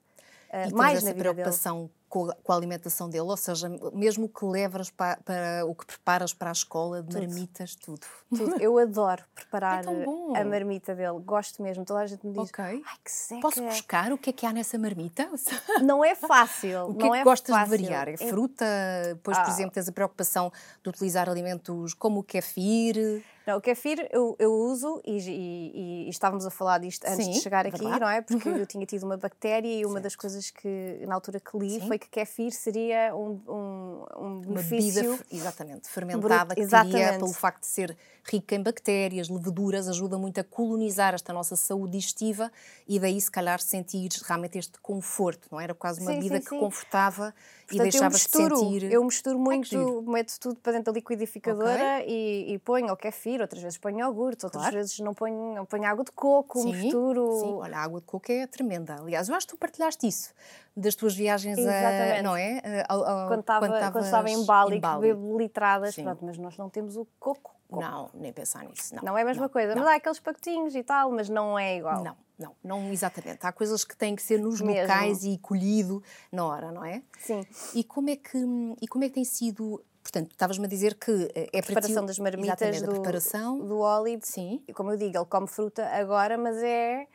Uh, 0.51 0.75
mais 0.75 1.01
na 1.01 1.13
preocupação 1.13 1.83
dele 1.83 1.99
com 2.09 2.29
a, 2.29 2.35
com 2.35 2.51
a, 2.51 2.55
alimentação 2.55 3.07
dele, 3.07 3.23
ou 3.23 3.37
seja, 3.37 3.69
mesmo 3.93 4.25
o 4.25 4.29
que 4.29 4.43
levas 4.43 4.89
para, 4.89 5.17
para, 5.17 5.63
o 5.65 5.75
que 5.75 5.85
preparas 5.85 6.33
para 6.33 6.49
a 6.49 6.51
escola, 6.51 7.03
de 7.03 7.09
tudo. 7.09 7.21
marmitas, 7.21 7.75
tudo. 7.75 8.01
tudo. 8.35 8.59
Eu 8.59 8.79
adoro 8.79 9.23
preparar 9.35 9.85
é 10.35 10.41
a 10.41 10.43
marmita 10.43 10.95
dele, 10.95 11.19
gosto 11.19 11.61
mesmo. 11.61 11.85
Toda 11.85 11.99
a 11.99 12.07
gente 12.07 12.25
me 12.25 12.33
diz: 12.33 12.49
okay. 12.49 12.83
Ai, 12.83 12.97
que 13.05 13.11
seca. 13.11 13.41
Posso 13.41 13.61
buscar 13.61 14.11
o 14.11 14.17
que 14.17 14.31
é 14.31 14.33
que 14.33 14.45
há 14.45 14.51
nessa 14.51 14.77
marmita? 14.79 15.29
Não 15.83 16.03
é 16.03 16.15
fácil. 16.15 16.87
o 16.87 16.95
que 16.95 17.05
não 17.05 17.13
é 17.13 17.19
que 17.19 17.21
é 17.21 17.23
gostas 17.23 17.55
fácil. 17.55 17.77
de 17.77 17.83
variar? 17.83 18.09
É 18.09 18.17
fruta? 18.17 18.65
Depois, 19.09 19.37
ah. 19.37 19.43
por 19.43 19.51
exemplo, 19.51 19.71
tens 19.71 19.87
a 19.87 19.91
preocupação 19.91 20.51
de 20.83 20.89
utilizar 20.89 21.29
alimentos 21.29 21.93
como 21.93 22.21
o 22.21 22.23
kefir? 22.23 23.23
Não, 23.45 23.57
o 23.57 23.61
kefir 23.61 24.07
eu, 24.11 24.35
eu 24.37 24.53
uso 24.53 25.01
e, 25.05 25.17
e, 25.17 26.05
e, 26.07 26.09
estávamos 26.09 26.45
a 26.45 26.51
falar 26.51 26.77
disto 26.79 27.05
antes 27.05 27.25
Sim, 27.25 27.31
de 27.31 27.39
chegar 27.39 27.65
aqui, 27.65 27.77
verdade. 27.77 27.99
não 27.99 28.09
é? 28.09 28.21
Porque 28.21 28.47
eu 28.47 28.65
tinha 28.67 28.85
tido 28.85 29.03
uma 29.03 29.17
bactéria 29.17 29.67
e 29.67 29.85
uma 29.85 29.93
certo. 29.93 30.03
das 30.03 30.15
coisas 30.15 30.51
que 30.51 31.03
na 31.07 31.15
altura 31.15 31.39
que 31.39 31.57
li 31.57 31.79
Sim. 31.79 31.87
foi 31.87 31.97
que 31.97 32.07
kefir 32.09 32.51
seria 32.51 33.15
um, 33.15 33.41
um, 33.47 34.05
um 34.17 34.41
benefício... 34.41 35.01
Uma 35.01 35.17
bebida, 35.17 35.35
exatamente, 35.35 35.89
fermentada, 35.89 36.55
que 36.55 36.61
exatamente. 36.61 36.97
teria, 36.97 37.19
pelo 37.19 37.33
facto 37.33 37.61
de 37.61 37.67
ser 37.67 37.97
rica 38.29 38.55
em 38.55 38.61
bactérias, 38.61 39.29
leveduras, 39.29 39.87
ajuda 39.87 40.17
muito 40.17 40.39
a 40.39 40.43
colonizar 40.43 41.13
esta 41.13 41.33
nossa 41.33 41.55
saúde 41.55 41.93
digestiva 41.93 42.51
e 42.87 42.99
daí, 42.99 43.19
se 43.19 43.31
calhar, 43.31 43.59
sentir 43.59 44.09
realmente 44.23 44.57
este 44.57 44.79
conforto, 44.79 45.47
não 45.51 45.59
é? 45.59 45.63
era? 45.63 45.73
quase 45.73 46.01
uma 46.01 46.11
sim, 46.11 46.21
sim, 46.21 46.29
que 46.29 46.49
sim. 46.49 46.59
confortava 46.59 47.33
Portanto, 47.67 47.75
e 47.75 47.79
deixava 47.79 48.15
de 48.15 48.19
sentir... 48.19 48.91
Eu 48.91 49.03
misturo 49.03 49.39
muito, 49.39 50.01
meto 50.03 50.39
tudo 50.39 50.55
para 50.55 50.73
dentro 50.73 50.91
da 50.91 50.97
liquidificadora 50.97 51.99
okay. 51.99 52.07
e, 52.07 52.53
e 52.53 52.59
ponho 52.59 52.91
o 52.91 52.97
kefir, 52.97 53.41
outras 53.41 53.61
vezes 53.61 53.77
ponho 53.77 53.99
iogurte, 53.99 54.45
outras 54.45 54.63
claro. 54.63 54.75
vezes 54.77 54.99
não 54.99 55.13
ponho, 55.13 55.65
ponho 55.65 55.85
água 55.85 56.03
de 56.03 56.11
coco, 56.11 56.61
sim, 56.61 56.73
misturo... 56.73 57.39
Sim, 57.39 57.53
olha, 57.53 57.77
a 57.77 57.83
água 57.83 57.99
de 57.99 58.05
coco 58.05 58.31
é 58.31 58.47
tremenda. 58.47 58.95
Aliás, 58.99 59.29
eu 59.29 59.35
acho 59.35 59.47
que 59.47 59.53
tu 59.53 59.57
partilhaste 59.57 60.07
isso 60.07 60.33
das 60.75 60.95
tuas 60.95 61.13
viagens 61.13 61.59
a, 61.59 62.21
não 62.23 62.35
é? 62.35 62.85
A, 62.87 62.93
a, 62.93 63.27
quando, 63.27 63.41
estava, 63.41 63.67
quando, 63.91 64.05
estava 64.05 64.29
em 64.29 64.45
Bali, 64.45 64.77
em 64.77 64.79
Bali. 64.79 65.01
bebo 65.01 65.37
litradas, 65.37 65.95
pronto, 65.95 66.23
mas 66.25 66.37
nós 66.37 66.57
não 66.57 66.69
temos 66.69 66.95
o 66.95 67.05
coco 67.19 67.58
não, 67.69 68.09
nem 68.13 68.33
pensar 68.33 68.63
nisso. 68.65 68.95
Não, 68.95 69.03
não 69.03 69.17
é 69.17 69.21
a 69.21 69.25
mesma 69.25 69.43
não, 69.43 69.49
coisa. 69.49 69.75
Não. 69.75 69.83
Mas 69.83 69.91
há 69.91 69.95
aqueles 69.95 70.19
pacotinhos 70.19 70.75
e 70.75 70.83
tal, 70.83 71.11
mas 71.11 71.29
não 71.29 71.57
é 71.57 71.77
igual. 71.77 72.03
Não, 72.03 72.17
não, 72.37 72.55
não 72.63 72.91
exatamente. 72.91 73.45
Há 73.45 73.51
coisas 73.51 73.83
que 73.83 73.95
têm 73.95 74.15
que 74.15 74.21
ser 74.21 74.39
nos 74.39 74.61
Mesmo. 74.61 74.81
locais 74.81 75.23
e 75.23 75.37
colhido 75.37 76.01
na 76.31 76.45
hora, 76.45 76.71
não 76.71 76.83
é? 76.83 77.03
Sim. 77.19 77.45
E 77.75 77.83
como 77.83 78.09
é 78.09 78.15
que, 78.15 78.37
e 78.81 78.87
como 78.87 79.03
é 79.03 79.07
que 79.07 79.15
tem 79.15 79.25
sido 79.25 79.83
Portanto, 80.01 80.31
estavas-me 80.31 80.65
a 80.65 80.67
dizer 80.67 80.95
que 80.95 81.29
eh, 81.35 81.49
é 81.53 81.59
a 81.59 81.63
preparação 81.63 82.05
das 82.05 82.17
marmitas 82.17 82.81
do, 82.81 82.89
preparação. 82.89 83.59
do 83.59 83.79
óleo. 83.79 84.19
Sim. 84.23 84.63
E 84.67 84.73
como 84.73 84.91
eu 84.91 84.97
digo, 84.97 85.15
ele 85.15 85.25
come 85.25 85.45
fruta 85.45 85.85
agora, 85.87 86.37
mas 86.37 86.57
é 86.63 87.05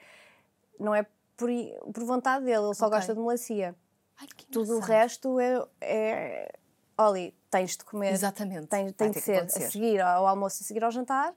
não 0.79 0.95
é 0.95 1.05
por, 1.37 1.49
por 1.93 2.05
vontade 2.05 2.45
dele, 2.45 2.65
ele 2.67 2.75
só 2.75 2.87
okay. 2.87 2.99
gosta 2.99 3.15
de 3.15 3.21
melancia. 3.21 3.75
Ai, 4.21 4.29
Tudo 4.53 4.77
o 4.77 4.81
resto 4.81 5.41
é, 5.41 5.67
é 5.81 6.53
Oli, 6.97 7.35
tens 7.55 7.77
de 7.77 7.85
comer. 7.85 8.13
Exatamente. 8.13 8.67
Tem, 8.67 8.93
tem 8.93 9.11
de 9.13 9.21
ser 9.21 9.45
a 9.45 9.49
seguir 9.49 10.01
ao 10.01 10.27
almoço, 10.27 10.63
a 10.63 10.67
seguir 10.67 10.83
ao 10.83 10.91
jantar. 10.91 11.33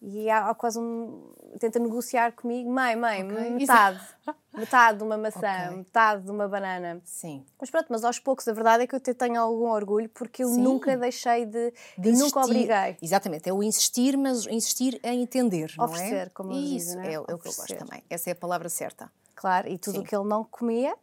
E 0.00 0.30
há, 0.30 0.48
há 0.48 0.54
quase 0.54 0.78
um. 0.78 1.34
Tenta 1.58 1.78
negociar 1.78 2.32
comigo, 2.32 2.70
mãe, 2.70 2.94
mãe, 2.94 3.24
okay. 3.24 3.50
metade. 3.50 4.00
metade 4.54 4.98
de 4.98 5.04
uma 5.04 5.18
maçã, 5.18 5.66
okay. 5.66 5.76
metade 5.76 6.22
de 6.22 6.30
uma 6.30 6.46
banana. 6.46 7.02
Sim. 7.04 7.44
Mas 7.60 7.68
pronto, 7.68 7.86
mas 7.90 8.04
aos 8.04 8.18
poucos 8.18 8.46
a 8.46 8.52
verdade 8.52 8.84
é 8.84 8.86
que 8.86 8.94
eu 8.94 9.00
tenho 9.00 9.40
algum 9.40 9.68
orgulho 9.68 10.08
porque 10.10 10.44
eu 10.44 10.48
Sim. 10.48 10.62
nunca 10.62 10.96
deixei 10.96 11.44
de. 11.44 11.74
de 11.98 12.12
nunca 12.12 12.40
obriguei. 12.40 12.96
Exatamente, 13.02 13.48
é 13.48 13.52
o 13.52 13.62
insistir, 13.62 14.16
mas 14.16 14.46
insistir 14.46 15.00
em 15.02 15.22
entender. 15.22 15.74
Não 15.76 15.84
Oferecer, 15.84 16.28
é? 16.28 16.30
como 16.30 16.52
Isso, 16.52 16.96
dizem, 16.96 17.06
é, 17.06 17.12
é 17.14 17.20
o 17.20 17.24
que 17.24 17.32
eu 17.32 17.38
gosto 17.54 17.76
também. 17.76 18.02
Essa 18.08 18.30
é 18.30 18.32
a 18.32 18.36
palavra 18.36 18.68
certa. 18.68 19.10
Claro, 19.34 19.68
e 19.68 19.76
tudo 19.78 20.00
o 20.00 20.04
que 20.04 20.14
ele 20.14 20.28
não 20.28 20.44
comia 20.44 20.96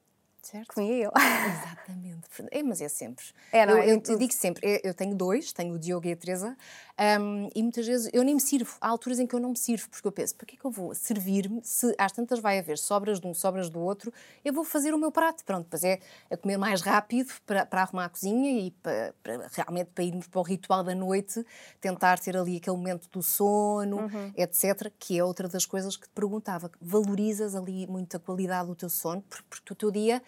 certo. 0.45 0.73
comia 0.73 1.05
eu. 1.05 1.11
Exatamente. 1.15 2.27
É, 2.51 2.63
mas 2.63 2.81
é 2.81 2.89
sempre. 2.89 3.25
É, 3.51 3.65
não, 3.65 3.73
eu, 3.73 3.79
é 3.79 3.89
eu, 3.91 4.01
eu 4.07 4.17
digo 4.17 4.33
sempre, 4.33 4.81
eu 4.83 4.93
tenho 4.93 5.15
dois, 5.15 5.51
tenho 5.51 5.73
o 5.73 5.79
Diogo 5.79 6.07
e 6.07 6.11
a 6.11 6.15
Teresa, 6.15 6.55
um, 6.97 7.49
e 7.53 7.61
muitas 7.61 7.85
vezes 7.85 8.09
eu 8.13 8.23
nem 8.23 8.35
me 8.35 8.41
sirvo. 8.41 8.77
Há 8.79 8.87
alturas 8.87 9.19
em 9.19 9.27
que 9.27 9.35
eu 9.35 9.39
não 9.39 9.49
me 9.49 9.57
sirvo, 9.57 9.89
porque 9.89 10.07
eu 10.07 10.11
penso, 10.11 10.35
para 10.35 10.45
que 10.45 10.55
é 10.55 10.57
que 10.57 10.65
eu 10.65 10.71
vou 10.71 10.95
servir-me 10.95 11.59
se 11.63 11.93
às 11.97 12.11
tantas 12.11 12.39
vai 12.39 12.57
haver 12.57 12.77
sobras 12.77 13.19
de 13.19 13.27
um, 13.27 13.33
sobras 13.33 13.69
do 13.69 13.79
outro, 13.79 14.13
eu 14.43 14.53
vou 14.53 14.63
fazer 14.63 14.93
o 14.93 14.97
meu 14.97 15.11
prato. 15.11 15.43
Pronto, 15.43 15.63
depois 15.63 15.83
é 15.83 15.99
a 16.31 16.37
comer 16.37 16.57
mais 16.57 16.81
rápido 16.81 17.33
para, 17.45 17.65
para 17.65 17.81
arrumar 17.81 18.05
a 18.05 18.09
cozinha 18.09 18.67
e 18.67 18.71
para, 18.71 19.13
para, 19.21 19.49
realmente 19.51 19.91
para 19.93 20.03
irmos 20.03 20.27
para 20.27 20.39
o 20.39 20.43
ritual 20.43 20.83
da 20.83 20.95
noite, 20.95 21.45
tentar 21.81 22.17
ter 22.19 22.37
ali 22.37 22.57
aquele 22.57 22.77
momento 22.77 23.09
do 23.11 23.21
sono, 23.21 23.97
uhum. 23.97 24.31
etc., 24.37 24.91
que 24.97 25.19
é 25.19 25.23
outra 25.23 25.49
das 25.49 25.65
coisas 25.65 25.97
que 25.97 26.07
te 26.07 26.13
perguntava. 26.13 26.71
Valorizas 26.79 27.55
ali 27.55 27.85
muito 27.87 28.15
a 28.15 28.19
qualidade 28.19 28.67
do 28.67 28.75
teu 28.75 28.89
sono, 28.89 29.21
porque 29.49 29.73
o 29.73 29.75
teu 29.75 29.91
dia 29.91 30.21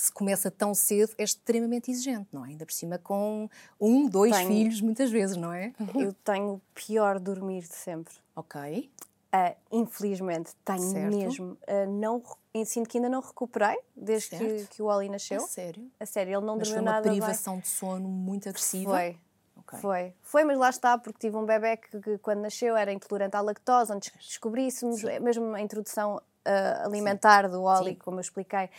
se 0.00 0.12
começa 0.12 0.50
tão 0.50 0.74
cedo 0.74 1.12
é 1.18 1.24
extremamente 1.24 1.90
exigente, 1.90 2.28
não 2.32 2.44
é? 2.44 2.48
Ainda 2.48 2.64
por 2.64 2.72
cima 2.72 2.98
com 2.98 3.48
um, 3.80 4.08
dois 4.08 4.36
tenho, 4.36 4.48
filhos, 4.48 4.80
muitas 4.80 5.10
vezes, 5.10 5.36
não 5.36 5.52
é? 5.52 5.72
Eu 5.94 6.12
tenho 6.24 6.54
o 6.54 6.60
pior 6.74 7.18
dormir 7.18 7.62
de 7.62 7.74
sempre. 7.74 8.14
Ok. 8.36 8.90
Uh, 9.34 9.54
infelizmente, 9.70 10.54
tenho 10.64 10.90
certo. 10.90 11.16
mesmo. 11.16 11.58
Uh, 11.68 11.90
não, 12.00 12.22
sinto 12.64 12.88
que 12.88 12.96
ainda 12.96 13.10
não 13.10 13.20
recuperei 13.20 13.78
desde 13.94 14.30
que, 14.30 14.66
que, 14.68 14.82
o 14.82 14.86
Oli 14.86 15.08
nasceu. 15.08 15.44
A 15.44 15.46
sério? 15.46 15.90
A 16.00 16.06
sério, 16.06 16.38
ele 16.38 16.46
não 16.46 16.56
mas 16.56 16.68
dormiu 16.68 16.84
nada 16.84 17.02
foi 17.02 17.12
uma 17.12 17.26
privação 17.26 17.54
bem. 17.54 17.62
de 17.62 17.68
sono 17.68 18.08
muito 18.08 18.48
agressiva? 18.48 18.90
Foi. 18.90 19.18
Okay. 19.56 19.78
Foi. 19.80 20.14
Foi, 20.22 20.44
mas 20.44 20.56
lá 20.56 20.70
está, 20.70 20.96
porque 20.96 21.18
tive 21.18 21.36
um 21.36 21.44
bebê 21.44 21.76
que, 21.76 22.00
que 22.00 22.18
quando 22.18 22.40
nasceu 22.40 22.74
era 22.74 22.90
intolerante 22.90 23.36
à 23.36 23.42
lactose, 23.42 23.92
antes 23.92 24.08
que 24.08 24.18
descobríssemos, 24.18 25.00
Sim. 25.00 25.18
mesmo 25.20 25.54
a 25.54 25.60
introdução 25.60 26.22
uh, 26.48 26.86
alimentar 26.86 27.44
Sim. 27.44 27.50
do 27.50 27.62
Oli, 27.62 27.90
Sim. 27.90 27.96
como 27.96 28.16
eu 28.16 28.22
expliquei, 28.22 28.70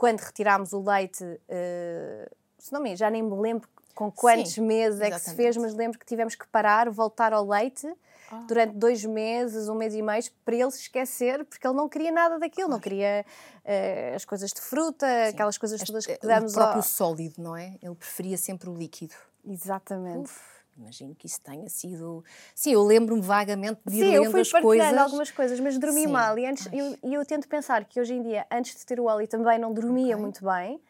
quando 0.00 0.18
retirámos 0.20 0.72
o 0.72 0.82
leite, 0.82 1.22
uh, 1.22 2.36
se 2.58 2.72
não 2.72 2.80
me 2.80 2.96
já 2.96 3.10
nem 3.10 3.22
me 3.22 3.38
lembro 3.38 3.68
com 3.94 4.10
quantos 4.10 4.54
Sim, 4.54 4.62
meses 4.62 4.98
é 4.98 5.10
que 5.10 5.18
se 5.18 5.34
fez, 5.34 5.58
mas 5.58 5.74
lembro 5.74 5.98
que 5.98 6.06
tivemos 6.06 6.34
que 6.34 6.46
parar, 6.46 6.88
voltar 6.88 7.34
ao 7.34 7.46
leite 7.46 7.86
oh. 8.32 8.36
durante 8.46 8.76
dois 8.76 9.04
meses, 9.04 9.68
um 9.68 9.74
mês 9.74 9.94
e 9.94 10.00
meio, 10.00 10.22
para 10.42 10.54
ele 10.54 10.70
se 10.70 10.80
esquecer, 10.80 11.44
porque 11.44 11.66
ele 11.66 11.76
não 11.76 11.86
queria 11.86 12.10
nada 12.10 12.38
daquilo, 12.38 12.68
claro. 12.68 12.72
não 12.72 12.80
queria 12.80 13.26
uh, 13.62 14.16
as 14.16 14.24
coisas 14.24 14.50
de 14.54 14.60
fruta, 14.62 15.06
Sim. 15.06 15.34
aquelas 15.34 15.58
coisas 15.58 15.82
todas 15.82 16.06
que 16.06 16.18
damos. 16.26 16.52
O 16.52 16.54
próprio 16.54 16.78
ao... 16.78 16.82
sólido, 16.82 17.34
não 17.36 17.54
é? 17.54 17.76
Ele 17.82 17.94
preferia 17.94 18.38
sempre 18.38 18.70
o 18.70 18.74
líquido. 18.74 19.14
Exatamente. 19.44 20.30
Uf. 20.30 20.59
Imagino 20.80 21.14
que 21.14 21.26
isso 21.26 21.40
tenha 21.42 21.68
sido. 21.68 22.24
Sim, 22.54 22.72
eu 22.72 22.82
lembro-me 22.82 23.20
vagamente 23.20 23.80
de 23.86 23.98
Sim, 23.98 24.14
eu 24.14 24.30
fui 24.30 24.40
as 24.40 24.50
coisas. 24.50 24.96
algumas 24.96 25.30
coisas, 25.30 25.60
mas 25.60 25.78
dormi 25.78 26.02
Sim. 26.02 26.06
mal. 26.06 26.38
E 26.38 26.46
antes, 26.46 26.68
eu, 26.72 26.96
eu 27.02 27.24
tento 27.26 27.46
pensar 27.46 27.84
que 27.84 28.00
hoje 28.00 28.14
em 28.14 28.22
dia, 28.22 28.46
antes 28.50 28.74
de 28.76 28.86
ter 28.86 28.98
o 28.98 29.04
Oli, 29.04 29.26
também 29.26 29.58
não 29.58 29.74
dormia 29.74 30.14
okay. 30.14 30.16
muito 30.16 30.44
bem. 30.44 30.80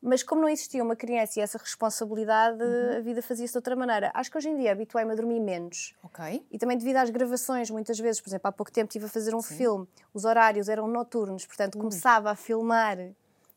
Mas 0.00 0.22
como 0.22 0.42
não 0.42 0.48
existia 0.50 0.84
uma 0.84 0.94
criança 0.94 1.40
e 1.40 1.42
essa 1.42 1.56
responsabilidade, 1.56 2.62
uhum. 2.62 2.98
a 2.98 3.00
vida 3.00 3.22
fazia-se 3.22 3.52
de 3.52 3.58
outra 3.58 3.74
maneira. 3.74 4.12
Acho 4.14 4.30
que 4.30 4.36
hoje 4.36 4.50
em 4.50 4.56
dia 4.56 4.70
habituei-me 4.70 5.10
a 5.10 5.14
dormir 5.14 5.40
menos. 5.40 5.94
Ok. 6.02 6.46
E 6.52 6.58
também 6.58 6.76
devido 6.76 6.96
às 6.96 7.08
gravações, 7.08 7.70
muitas 7.70 7.98
vezes, 7.98 8.20
por 8.20 8.28
exemplo, 8.28 8.46
há 8.46 8.52
pouco 8.52 8.70
tempo 8.70 8.88
estive 8.88 9.06
a 9.06 9.08
fazer 9.08 9.34
um 9.34 9.40
Sim. 9.40 9.56
filme, 9.56 9.88
os 10.12 10.26
horários 10.26 10.68
eram 10.68 10.86
noturnos, 10.86 11.46
portanto 11.46 11.76
uhum. 11.76 11.80
começava 11.80 12.30
a 12.30 12.36
filmar 12.36 12.98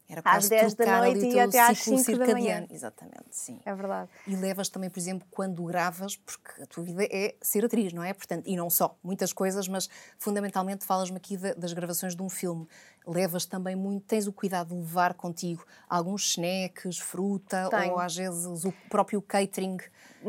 era 0.10 0.22
às 0.24 0.48
10 0.48 0.74
da 0.76 1.00
noite 1.02 1.26
e 1.28 1.40
até 1.40 1.60
às 1.60 1.80
5 1.80 2.18
da 2.18 2.28
manhã. 2.28 2.66
Exatamente, 2.70 3.28
sim. 3.32 3.60
É 3.66 3.76
verdade. 3.76 4.10
E 4.26 4.36
levas 4.36 4.70
também, 4.70 4.90
por 4.90 5.00
exemplo, 5.00 5.28
quando 5.30 5.64
gravas, 5.66 6.16
porque 6.16 6.62
a 6.62 6.66
tua 6.66 6.84
vida 6.84 7.04
é 7.04 7.36
ser 7.42 7.66
atriz, 7.66 7.92
não 7.92 8.04
é? 8.04 8.14
Portanto, 8.14 8.44
e 8.48 8.56
não 8.56 8.70
só, 8.70 8.98
muitas 9.04 9.34
coisas, 9.34 9.68
mas 9.68 9.90
fundamentalmente 10.18 10.86
falas-me 10.86 11.18
aqui 11.18 11.36
das 11.36 11.74
gravações 11.74 12.16
de 12.16 12.22
um 12.22 12.30
filme 12.30 12.68
levas 13.08 13.46
também 13.46 13.76
muito, 13.76 14.06
tens 14.06 14.28
o 14.28 14.34
cuidado 14.34 14.70
de 14.70 14.76
levar 14.76 15.14
contigo 15.14 15.66
alguns 15.90 16.32
snacks, 16.32 17.00
fruta 17.00 17.70
Tenho. 17.70 17.94
ou 17.94 18.00
às 18.00 18.16
vezes 18.16 18.66
o 18.66 18.74
próprio 18.90 19.22
catering 19.22 19.78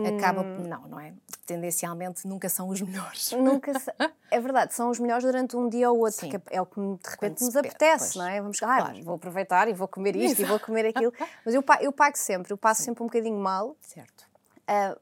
acaba. 0.06 0.42
Hum. 0.42 0.68
Não, 0.68 0.82
não 0.88 1.00
é? 1.00 1.12
Tendencialmente 1.44 2.26
nunca 2.26 2.49
são 2.49 2.68
os 2.68 2.80
melhores. 2.80 3.32
Nunca 3.38 3.73
É 4.30 4.38
verdade, 4.38 4.75
são 4.75 4.90
os 4.90 4.99
melhores 4.99 5.25
durante 5.25 5.56
um 5.56 5.68
dia 5.68 5.90
ou 5.90 5.99
outro, 5.99 6.20
Sim. 6.20 6.30
porque 6.30 6.54
é 6.54 6.61
o 6.61 6.66
que 6.66 6.78
de 6.78 7.11
repente 7.11 7.42
nos 7.42 7.56
apetece, 7.56 8.18
não 8.18 8.26
é? 8.26 8.40
Vamos, 8.40 8.62
ah, 8.62 8.76
claro. 8.76 9.02
vou 9.02 9.14
aproveitar 9.14 9.66
e 9.68 9.73
vou 9.73 9.88
comer 9.88 10.14
isto 10.14 10.42
e 10.42 10.44
vou 10.44 10.61
comer 10.61 10.87
aquilo. 10.87 11.12
Mas 11.44 11.54
eu, 11.54 11.64
eu 11.80 11.90
pago 11.90 12.16
sempre, 12.18 12.52
eu 12.52 12.58
passo 12.58 12.82
Sim. 12.82 12.87
sempre 12.87 13.02
um 13.02 13.06
bocadinho 13.06 13.38
mal. 13.38 13.75
Certo. 13.80 14.28
Uh, 14.68 15.00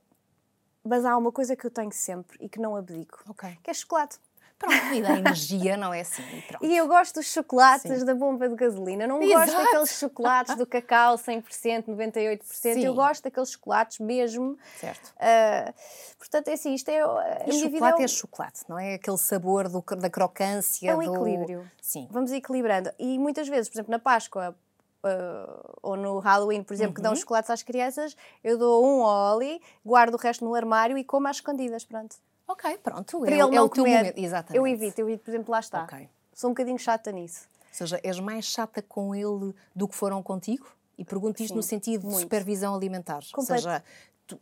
mas 0.89 1.05
há 1.05 1.17
uma 1.17 1.33
coisa 1.33 1.57
que 1.57 1.67
eu 1.67 1.71
tenho 1.71 1.91
sempre 1.91 2.39
e 2.41 2.49
que 2.49 2.61
não 2.61 2.77
abdico, 2.77 3.25
okay. 3.29 3.59
que 3.61 3.71
é 3.71 3.75
chocolate. 3.75 4.21
Pronto, 4.59 4.95
e 4.95 5.03
dá 5.03 5.19
energia, 5.19 5.77
não 5.77 5.93
é 5.93 6.01
assim? 6.01 6.23
E, 6.63 6.69
e 6.69 6.77
eu 6.77 6.89
gosto 6.89 7.17
dos 7.17 7.27
chocolates 7.27 7.99
Sim. 7.99 8.05
da 8.07 8.15
bomba 8.15 8.49
de 8.49 8.55
gasolina. 8.55 9.07
Não 9.07 9.23
Exato. 9.23 9.39
gosto 9.39 9.65
daqueles 9.65 9.99
chocolates 9.99 10.57
do 10.57 10.67
cacau 10.67 11.17
100%, 11.17 11.85
98%. 11.85 12.41
Sim. 12.43 12.85
Eu 12.85 12.95
gosto 12.95 13.25
daqueles 13.25 13.51
chocolates 13.51 13.99
mesmo. 13.99 14.59
Certo. 14.81 15.15
Uh, 15.17 15.75
portanto, 16.19 16.49
é 16.49 16.55
assim, 16.55 16.75
isto 16.75 16.89
é. 16.89 17.01
E 17.47 17.53
chocolate 17.53 18.01
é, 18.01 18.05
é 18.05 18.09
chocolate, 18.09 18.61
não 18.67 18.79
é? 18.79 18.95
Aquele 18.95 19.19
sabor 19.19 19.69
do, 19.69 19.85
da 19.97 20.09
crocância. 20.09 20.91
É 20.91 20.95
um 20.95 21.05
do... 21.05 21.15
equilíbrio. 21.15 21.71
Sim. 21.83 22.09
Vamos 22.11 22.33
equilibrando. 22.33 22.91
E 22.99 23.19
muitas 23.19 23.47
vezes, 23.49 23.69
por 23.69 23.77
exemplo, 23.77 23.91
na 23.91 23.99
Páscoa, 23.99 24.57
Uh, 25.05 25.77
ou 25.83 25.97
no 25.97 26.19
Halloween, 26.19 26.65
por 26.65 26.75
exemplo, 26.75 26.91
uhum. 26.91 26.95
que 26.95 27.03
dão 27.03 27.13
uhum. 27.13 27.17
chocolates 27.17 27.49
às 27.49 27.63
crianças, 27.63 28.17
eu 28.43 28.59
dou 28.59 28.85
um 28.85 29.05
ao 29.05 29.37
Oli, 29.37 29.63
guardo 29.85 30.15
o 30.15 30.17
resto 30.17 30.45
no 30.45 30.53
armário 30.53 30.99
e 30.99 31.05
como 31.05 31.29
às 31.29 31.37
escondidas, 31.37 31.85
pronto. 31.85 32.17
Ok, 32.49 32.79
pronto. 32.79 33.21
Para 33.21 33.31
é, 33.31 33.35
ele 33.35 33.43
é 33.43 33.59
não 33.59 33.67
o 33.67 33.71
comer. 33.71 33.99
Momento. 33.99 34.19
Exatamente. 34.19 34.57
Eu 34.57 34.67
evito, 34.67 35.01
eu 35.01 35.09
evito, 35.09 35.25
por 35.25 35.31
exemplo, 35.31 35.51
lá 35.51 35.61
está. 35.61 35.85
Okay. 35.85 36.09
Sou 36.33 36.51
um 36.51 36.53
bocadinho 36.53 36.79
chata 36.79 37.11
nisso. 37.11 37.49
Ou 37.69 37.75
seja, 37.75 38.01
és 38.03 38.21
mais 38.21 38.45
chata 38.45 38.81
com 38.83 39.15
ele 39.15 39.55
do 39.75 39.89
que 39.89 39.95
foram 39.95 40.23
contigo? 40.23 40.67
E 40.99 41.05
pergunto 41.05 41.43
isto 41.43 41.53
Sim, 41.53 41.57
no 41.57 41.63
sentido 41.63 42.03
muito. 42.05 42.17
de 42.17 42.23
supervisão 42.23 42.75
alimentar. 42.75 43.21
Completo. 43.33 43.39
Ou 43.39 43.45
seja, 43.45 43.85
tu 44.27 44.41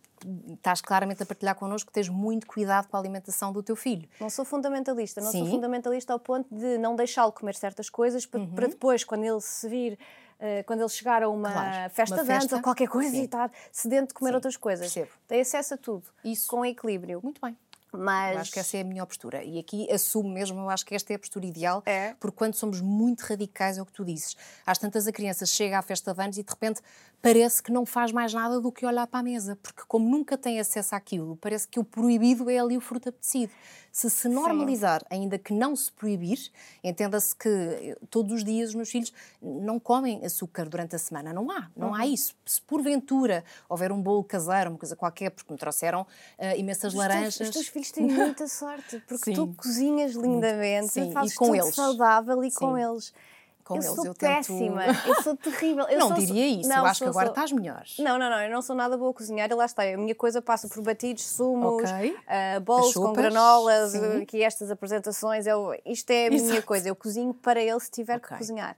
estás 0.53 0.81
claramente 0.81 1.23
a 1.23 1.27
partilhar 1.27 1.55
connosco 1.57 1.89
que 1.89 1.93
tens 1.93 2.09
muito 2.09 2.47
cuidado 2.47 2.89
com 2.89 2.97
a 2.97 3.01
alimentação 3.01 3.53
do 3.53 3.63
teu 3.63 3.75
filho. 3.75 4.09
Não 4.21 4.31
sou 4.31 4.45
fundamentalista, 4.45 5.21
não 5.21 5.31
Sim. 5.31 5.41
sou 5.41 5.49
fundamentalista 5.49 6.13
ao 6.13 6.19
ponto 6.19 6.55
de 6.55 6.79
não 6.79 6.95
deixá-lo 6.95 7.33
comer 7.33 7.55
certas 7.55 7.91
coisas 7.91 8.25
para, 8.25 8.41
uhum. 8.41 8.55
para 8.55 8.69
depois, 8.69 9.05
quando 9.05 9.25
ele 9.25 9.41
se 9.41 9.69
vir 9.69 9.99
Uh, 10.35 10.65
quando 10.67 10.81
ele 10.81 10.89
chegar 10.89 11.23
a 11.23 11.29
uma 11.29 11.51
claro, 11.51 11.91
festa 11.95 12.17
uma 12.17 12.25
de 12.25 12.33
anos 12.33 12.53
ou 12.53 12.61
qualquer 12.61 12.89
coisa 12.89 13.13
Sim. 13.13 13.23
e 13.23 13.25
estar 13.25 13.51
sedento 13.71 14.09
de 14.09 14.15
comer 14.15 14.31
Sim, 14.31 14.35
outras 14.35 14.57
coisas. 14.57 14.93
Percebo. 14.93 15.17
Tem 15.29 15.41
acesso 15.41 15.75
a 15.75 15.77
tudo. 15.77 16.03
Isso. 16.25 16.49
Com 16.49 16.67
equilíbrio. 16.67 17.21
Muito 17.23 17.41
bem. 17.41 17.57
Mas... 17.99 18.35
Eu 18.35 18.41
acho 18.41 18.53
que 18.53 18.59
essa 18.59 18.77
é 18.77 18.81
a 18.81 18.85
minha 18.85 19.05
postura. 19.07 19.43
E 19.43 19.59
aqui 19.59 19.91
assumo 19.91 20.29
mesmo, 20.29 20.61
eu 20.61 20.71
acho 20.71 20.85
que 20.85 20.95
esta 20.95 21.13
é 21.13 21.17
a 21.17 21.19
postura 21.19 21.47
ideal, 21.47 21.83
é. 21.87 22.15
porque 22.21 22.37
quando 22.37 22.55
somos 22.55 22.81
muito 22.81 23.23
radicais, 23.23 23.79
é 23.79 23.83
o 23.83 23.87
que 23.87 23.93
tu 23.93 24.05
dizes. 24.05 24.37
Às 24.67 24.79
tantas 24.79 25.07
a 25.07 25.13
criança 25.13 25.47
chega 25.47 25.79
à 25.79 25.83
festa 25.83 26.13
de 26.13 26.23
anos 26.23 26.39
e 26.39 26.43
de 26.43 26.51
repente 26.51 26.81
parece 27.25 27.63
que 27.63 27.73
não 27.73 27.87
faz 27.87 28.13
mais 28.13 28.35
nada 28.35 28.61
do 28.61 28.71
que 28.71 28.85
olhar 28.85 29.07
para 29.07 29.21
a 29.21 29.23
mesa, 29.23 29.59
porque 29.63 29.81
como 29.89 30.07
nunca 30.07 30.37
tem 30.37 30.61
acesso 30.61 30.95
àquilo, 30.95 31.39
parece 31.41 31.67
que 31.67 31.81
o 31.81 31.85
proibido 31.85 32.51
é 32.51 32.59
ali 32.59 32.77
o 32.77 32.83
fruto 32.83 33.09
apetecido. 33.09 33.51
Se 33.91 34.11
se 34.11 34.29
normalizar, 34.29 35.01
Sim. 35.01 35.07
ainda 35.11 35.39
que 35.39 35.55
não 35.55 35.75
se 35.75 35.91
proibir, 35.91 36.51
entenda-se 36.83 37.35
que 37.35 37.49
eh, 37.49 37.97
todos 38.11 38.31
os 38.35 38.45
dias 38.45 38.71
os 38.71 38.75
meus 38.75 38.91
filhos 38.91 39.11
não 39.41 39.79
comem 39.79 40.23
açúcar 40.23 40.69
durante 40.69 40.97
a 40.97 40.99
semana. 40.99 41.33
Não 41.33 41.51
há, 41.51 41.71
não 41.75 41.89
uhum. 41.89 41.95
há 41.95 42.05
isso. 42.05 42.35
Se 42.45 42.61
porventura 42.61 43.43
houver 43.69 43.91
um 43.91 44.03
bolo 44.03 44.25
caseiro, 44.25 44.71
uma 44.71 44.79
coisa 44.79 44.95
qualquer, 44.95 45.31
porque 45.31 45.51
me 45.51 45.59
trouxeram 45.59 46.03
uh, 46.03 46.59
imensas 46.59 46.93
os 46.93 46.99
laranjas. 46.99 47.39
Teus, 47.39 47.49
os 47.49 47.55
teus 47.55 47.69
filhos 47.69 47.91
têm 47.91 48.05
muita 48.11 48.47
sorte, 48.49 49.03
porque 49.07 49.27
Sim. 49.27 49.35
tu 49.35 49.55
cozinhas 49.57 50.13
lindamente, 50.13 50.93
Sim. 50.93 51.13
fazes 51.13 51.33
e 51.33 51.37
com 51.37 51.47
tudo 51.47 51.57
eles. 51.57 51.75
saudável 51.75 52.45
e 52.45 52.51
Sim. 52.51 52.59
com 52.59 52.77
eles 52.77 53.15
com 53.65 53.75
eu 53.75 53.83
eles. 53.83 53.95
Sou 53.95 54.07
eu 54.07 54.15
péssima, 54.15 54.85
tento... 54.85 55.09
eu 55.09 55.23
sou 55.23 55.37
terrível. 55.37 55.87
Eu 55.89 55.99
não 55.99 56.09
sou... 56.09 56.17
diria 56.19 56.47
isso, 56.47 56.69
não, 56.69 56.77
eu 56.79 56.87
acho 56.87 56.99
sou, 56.99 57.07
que 57.07 57.11
agora 57.11 57.27
sou... 57.27 57.33
estás 57.33 57.53
melhor. 57.53 57.85
Não, 57.99 58.19
não, 58.19 58.31
não, 58.31 58.41
eu 58.41 58.51
não 58.51 58.63
sou 58.63 58.77
nada 58.77 58.97
boa 58.97 59.11
a 59.11 59.15
cozinhar 59.15 59.51
e 59.51 59.55
lá 59.55 59.65
está. 59.65 59.83
A 59.83 59.97
minha 59.97 60.15
coisa 60.15 60.43
passa 60.43 60.69
por 60.69 60.83
batidos, 60.83 61.25
sumos, 61.25 61.83
okay. 61.83 62.11
uh, 62.13 62.61
bolos 62.61 62.93
com 62.93 63.13
granolas, 63.13 63.93
que 64.29 64.43
estas 64.43 64.71
apresentações. 64.71 65.47
Eu, 65.47 65.75
isto 65.85 66.11
é 66.11 66.27
a 66.27 66.31
minha 66.31 66.43
Exato. 66.43 66.67
coisa. 66.67 66.89
Eu 66.89 66.97
cozinho 66.97 67.33
para 67.33 67.61
ele 67.61 67.81
se 67.81 67.91
tiver 67.91 68.17
okay. 68.17 68.29
que 68.29 68.39
cozinhar. 68.39 68.77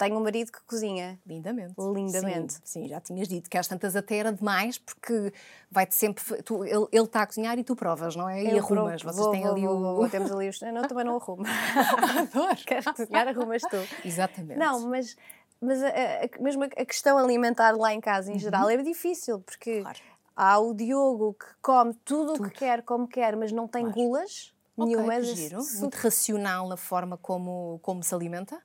Tenho 0.00 0.16
um 0.16 0.22
marido 0.22 0.50
que 0.50 0.62
cozinha. 0.62 1.20
Lindamente. 1.26 1.74
Lindamente. 1.78 2.54
Sim, 2.54 2.60
sim, 2.64 2.88
já 2.88 2.98
tinhas 3.02 3.28
dito 3.28 3.50
que 3.50 3.58
às 3.58 3.68
tantas 3.68 3.94
até 3.94 4.16
era 4.16 4.32
demais, 4.32 4.78
porque 4.78 5.30
vai-te 5.70 5.94
sempre. 5.94 6.24
Tu, 6.42 6.64
ele, 6.64 6.86
ele 6.90 7.04
está 7.04 7.20
a 7.20 7.26
cozinhar 7.26 7.58
e 7.58 7.62
tu 7.62 7.76
provas, 7.76 8.16
não 8.16 8.26
é? 8.26 8.42
E 8.42 8.50
eu 8.56 8.64
arrumas. 8.64 9.02
Vocês 9.02 9.26
têm 9.26 9.42
vou, 9.42 9.50
ali 9.50 9.66
vou, 9.66 10.02
o. 10.02 10.08
Temos 10.08 10.32
ali 10.32 10.48
os. 10.48 10.58
Não, 10.72 10.80
também 10.88 11.04
não 11.04 11.16
arrumo. 11.16 11.44
Adoro. 11.46 12.56
Queres 12.66 12.86
cozinhar, 12.86 13.28
arrumas 13.28 13.60
tu. 13.60 13.76
Exatamente. 14.02 14.58
Não, 14.58 14.88
mas, 14.88 15.18
mas 15.60 15.82
a, 15.82 15.88
a, 15.88 16.42
mesmo 16.42 16.64
a 16.64 16.84
questão 16.86 17.18
alimentar 17.18 17.76
lá 17.76 17.92
em 17.92 18.00
casa, 18.00 18.30
em 18.30 18.34
uhum. 18.34 18.40
geral, 18.40 18.70
é 18.70 18.78
difícil, 18.78 19.40
porque 19.40 19.82
claro. 19.82 19.98
há 20.34 20.58
o 20.60 20.72
Diogo 20.72 21.34
que 21.34 21.46
come 21.60 21.92
tudo 22.06 22.42
o 22.42 22.48
que 22.48 22.58
quer, 22.58 22.82
como 22.84 23.06
quer, 23.06 23.36
mas 23.36 23.52
não 23.52 23.68
tem 23.68 23.82
claro. 23.82 24.00
gulas. 24.00 24.54
Okay, 24.78 24.96
nenhuma. 24.96 25.20
Giro. 25.20 25.58
Muito 25.78 25.94
racional 25.96 26.66
na 26.66 26.76
forma 26.78 27.18
como, 27.18 27.78
como 27.82 28.02
se 28.02 28.14
alimenta. 28.14 28.62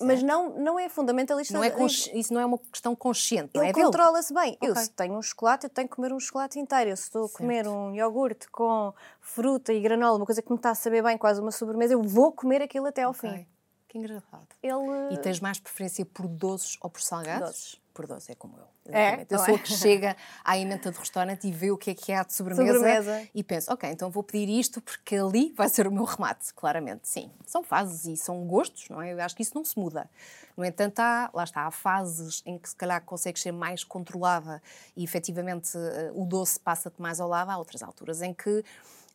Mas 0.00 0.22
não, 0.22 0.50
não 0.58 0.78
é 0.78 0.88
fundamentalista. 0.88 1.54
Não 1.54 1.62
é 1.62 1.72
isso 2.14 2.32
não 2.32 2.40
é 2.40 2.46
uma 2.46 2.58
questão 2.58 2.94
consciente, 2.94 3.50
ele 3.54 3.66
é 3.66 3.72
controla-se 3.72 4.32
bem. 4.32 4.54
Okay. 4.54 4.68
Eu, 4.68 4.76
se 4.76 4.90
tenho 4.90 5.16
um 5.16 5.22
chocolate, 5.22 5.64
eu 5.64 5.70
tenho 5.70 5.88
que 5.88 5.94
comer 5.94 6.12
um 6.12 6.20
chocolate 6.20 6.58
inteiro. 6.58 6.90
Eu, 6.90 6.96
se 6.96 7.04
estou 7.04 7.26
a 7.26 7.28
comer 7.28 7.68
um 7.68 7.94
iogurte 7.94 8.48
com 8.50 8.92
fruta 9.20 9.72
e 9.72 9.80
granola, 9.80 10.16
uma 10.16 10.26
coisa 10.26 10.42
que 10.42 10.50
me 10.50 10.56
está 10.56 10.70
a 10.70 10.74
saber 10.74 11.02
bem, 11.02 11.16
quase 11.16 11.40
uma 11.40 11.52
sobremesa, 11.52 11.92
eu 11.94 12.02
vou 12.02 12.32
comer 12.32 12.62
aquilo 12.62 12.86
até 12.86 13.02
ao 13.02 13.12
okay. 13.12 13.30
fim. 13.30 13.46
Que 13.88 13.98
engraçado. 13.98 14.46
Ele... 14.62 15.14
E 15.14 15.18
tens 15.18 15.38
mais 15.38 15.60
preferência 15.60 16.04
por 16.06 16.26
doces 16.26 16.78
ou 16.80 16.88
por 16.88 17.02
salgados? 17.02 17.48
Doces. 17.48 17.81
Por 17.92 18.06
doces, 18.06 18.30
é 18.30 18.34
como 18.34 18.56
eu. 18.56 18.92
É, 18.92 19.26
eu 19.28 19.38
sou 19.38 19.54
a 19.54 19.58
que 19.58 19.72
chega 19.72 20.16
à 20.44 20.58
emenda 20.58 20.90
do 20.90 20.98
restaurante 20.98 21.46
e 21.46 21.52
vê 21.52 21.70
o 21.70 21.76
que 21.76 21.90
é 21.90 21.94
que 21.94 22.12
há 22.12 22.22
de 22.22 22.32
sobremesa, 22.32 22.72
sobremesa, 22.72 23.28
e 23.34 23.44
penso, 23.44 23.72
ok, 23.72 23.90
então 23.90 24.10
vou 24.10 24.22
pedir 24.22 24.48
isto 24.48 24.80
porque 24.80 25.16
ali 25.16 25.52
vai 25.56 25.68
ser 25.68 25.86
o 25.86 25.92
meu 25.92 26.04
remate, 26.04 26.52
claramente. 26.54 27.06
Sim, 27.06 27.30
são 27.46 27.62
fases 27.62 28.06
e 28.06 28.16
são 28.16 28.46
gostos, 28.46 28.88
não 28.88 29.00
é? 29.00 29.12
Eu 29.12 29.20
acho 29.20 29.36
que 29.36 29.42
isso 29.42 29.54
não 29.54 29.64
se 29.64 29.78
muda. 29.78 30.08
No 30.56 30.64
entanto, 30.64 31.00
há, 31.00 31.30
lá 31.32 31.44
está, 31.44 31.66
há 31.66 31.70
fases 31.70 32.42
em 32.44 32.58
que 32.58 32.68
se 32.68 32.76
calhar 32.76 33.02
consegues 33.02 33.42
ser 33.42 33.52
mais 33.52 33.84
controlada 33.84 34.62
e 34.96 35.04
efetivamente 35.04 35.76
eh, 35.76 36.10
o 36.14 36.24
doce 36.24 36.58
passa-te 36.60 37.00
mais 37.00 37.20
ao 37.20 37.28
lado, 37.28 37.50
há 37.50 37.58
outras 37.58 37.82
alturas 37.82 38.20
em 38.22 38.34
que 38.34 38.64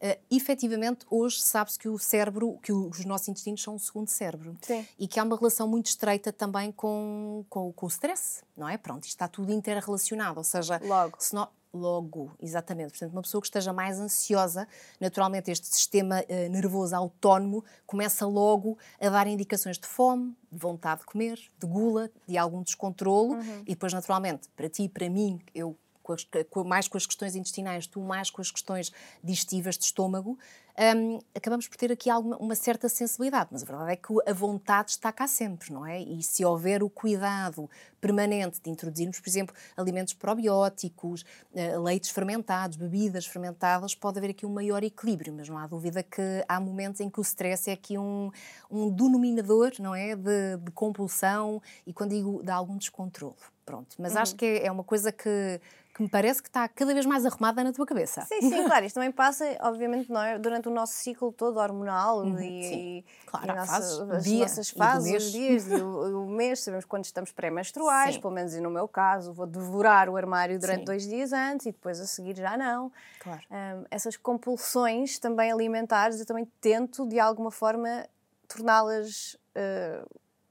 Uh, 0.01 0.18
efetivamente, 0.30 1.06
hoje 1.10 1.42
sabe-se 1.42 1.80
que 1.80 1.89
o 1.89 1.98
cérebro, 1.98 2.60
que 2.62 2.72
os 2.72 3.04
nossos 3.06 3.27
intestinos 3.27 3.62
são 3.62 3.75
um 3.75 3.80
segundo 3.80 4.08
cérebro. 4.08 4.56
Sim. 4.62 4.86
E 5.00 5.08
que 5.08 5.20
há 5.20 5.24
uma 5.24 5.36
relação 5.36 5.68
muito 5.68 5.88
estreita 5.88 6.32
também 6.32 6.72
com, 6.72 7.44
com, 7.50 7.72
com 7.74 7.86
o 7.86 7.89
stress, 7.89 8.44
não 8.56 8.68
é? 8.70 8.77
Pronto, 8.77 9.04
isto 9.04 9.16
está 9.16 9.27
tudo 9.27 9.51
interrelacionado. 9.51 10.38
Ou 10.38 10.44
seja, 10.44 10.80
logo. 10.84 11.18
Se 11.20 11.34
não, 11.34 11.48
logo, 11.74 12.32
exatamente. 12.42 12.92
Portanto, 12.92 13.12
uma 13.12 13.22
pessoa 13.22 13.42
que 13.42 13.48
esteja 13.48 13.72
mais 13.72 14.00
ansiosa, 14.00 14.68
naturalmente 15.00 15.51
este 15.51 15.68
sistema 15.68 16.22
uh, 16.22 16.50
nervoso 16.50 16.96
autónomo 16.96 17.63
começa 17.86 18.25
logo 18.25 18.77
a 19.00 19.10
dar 19.10 19.27
indicações 19.27 19.77
de 19.77 19.88
fome, 19.88 20.36
de 20.51 20.58
vontade 20.58 21.01
de 21.01 21.08
comer, 21.08 21.39
de 21.58 21.68
gula, 21.68 22.10
de 22.27 22.38
algum 22.38 22.62
descontrolo. 22.62 23.36
Uhum. 23.36 23.62
E 23.62 23.74
depois, 23.74 23.94
naturalmente, 23.94 24.50
para 24.56 24.70
ti, 24.70 24.89
para 24.89 25.10
mim, 25.10 25.39
eu 25.54 25.77
com 26.07 26.13
as, 26.13 26.25
com, 26.49 26.63
mais 26.63 26.87
com 26.87 26.97
as 26.97 27.05
questões 27.05 27.35
intestinais, 27.35 27.85
tu 27.85 27.99
mais 27.99 28.29
com 28.29 28.41
as 28.41 28.49
questões 28.49 28.91
digestivas 29.21 29.77
de 29.77 29.83
estômago, 29.83 30.39
um, 30.79 31.19
acabamos 31.36 31.67
por 31.67 31.75
ter 31.75 31.91
aqui 31.91 32.10
alguma, 32.10 32.38
uma 32.38 32.53
certa 32.53 32.88
sensibilidade, 32.88 33.50
mas 33.51 33.63
a 33.63 33.65
verdade 33.65 33.91
é 33.93 33.96
que 33.96 34.13
a 34.27 34.34
vontade 34.34 34.91
está 34.91 35.12
cá 35.12 35.27
sempre, 35.27 35.74
não 35.74 35.86
é? 35.86 36.00
E 36.00 36.22
se 36.22 36.46
houver 36.46 36.84
o 36.84 36.89
cuidado 36.89 37.67
permanente 38.00 38.62
de 38.62 38.69
introduzirmos, 38.69 39.19
por 39.19 39.27
exemplo, 39.27 39.55
alimentos 39.75 40.13
probióticos, 40.13 41.25
uh, 41.51 41.81
leites 41.81 42.12
fermentados, 42.12 42.77
bebidas 42.77 43.25
fermentadas, 43.25 43.96
pode 43.96 44.19
haver 44.19 44.29
aqui 44.29 44.46
um 44.46 44.53
maior 44.53 44.84
equilíbrio, 44.84 45.34
mas 45.34 45.50
não 45.50 45.57
há 45.57 45.65
dúvida 45.65 46.03
que 46.03 46.22
há 46.48 46.60
momentos 46.60 47.01
em 47.01 47.10
que 47.10 47.19
o 47.19 47.24
stress 47.24 47.69
é 47.69 47.74
aqui 47.74 47.98
um, 47.98 48.29
um 48.69 48.91
denominador, 48.91 49.72
não 49.79 49.96
é? 49.96 50.15
De, 50.15 50.57
de 50.57 50.72
compulsão 50.72 51.60
e 51.88 51.93
quando 51.93 52.12
digo 52.12 52.43
de 52.43 52.51
algum 52.51 52.77
descontrole. 52.77 53.36
Pronto, 53.65 53.96
mas 54.00 54.13
uhum. 54.13 54.19
acho 54.19 54.36
que 54.36 54.46
é, 54.46 54.67
é 54.67 54.72
uma 54.72 54.84
coisa 54.84 55.12
que 55.12 55.60
que 55.98 56.03
me 56.03 56.10
parece 56.10 56.43
que 56.43 56.48
está 56.48 56.67
cada 56.67 56.93
vez 56.93 57.07
mais 57.07 57.25
arrumada 57.25 57.63
na 57.63 57.74
tua 57.74 57.84
cabeça. 57.84 58.22
Sim, 58.22 58.39
sim, 58.39 58.63
claro. 58.65 58.86
Isto 58.86 58.93
também 58.96 59.12
passa, 59.12 59.57
obviamente, 59.62 60.12
não 60.12 60.22
é? 60.22 60.38
durante 60.38 60.66
o 60.67 60.71
nosso 60.71 60.93
ciclo 60.93 61.31
todo 61.31 61.57
hormonal 61.57 62.19
uhum, 62.19 62.39
e, 62.39 63.05
claro, 63.25 63.45
e 63.45 63.55
nossa, 63.55 63.71
fases, 63.71 64.00
as 64.00 64.24
dia, 64.24 64.39
nossas 64.39 64.69
fases, 64.69 65.24
os 65.24 65.31
dias 65.31 65.67
o, 65.67 66.24
o, 66.24 66.29
mês. 66.29 66.59
Sabemos 66.59 66.86
quando 66.86 67.05
estamos 67.05 67.31
pré-menstruais, 67.31 68.17
pelo 68.17 68.33
menos 68.33 68.53
no 68.55 68.69
meu 68.69 68.88
caso, 68.88 69.33
vou 69.33 69.45
devorar 69.45 70.09
o 70.09 70.15
armário 70.15 70.59
durante 70.59 70.79
sim. 70.79 70.86
dois 70.86 71.07
dias 71.07 71.33
antes 71.33 71.65
e 71.67 71.71
depois 71.71 72.00
a 72.00 72.07
seguir 72.07 72.36
já 72.36 72.57
não. 72.57 72.91
Claro. 73.19 73.41
Um, 73.50 73.86
essas 73.89 74.15
compulsões 74.17 75.19
também 75.19 75.51
alimentares, 75.51 76.19
eu 76.19 76.25
também 76.25 76.47
tento, 76.59 77.07
de 77.07 77.19
alguma 77.19 77.51
forma, 77.51 78.05
torná-las 78.47 79.38
uh, 79.55 80.07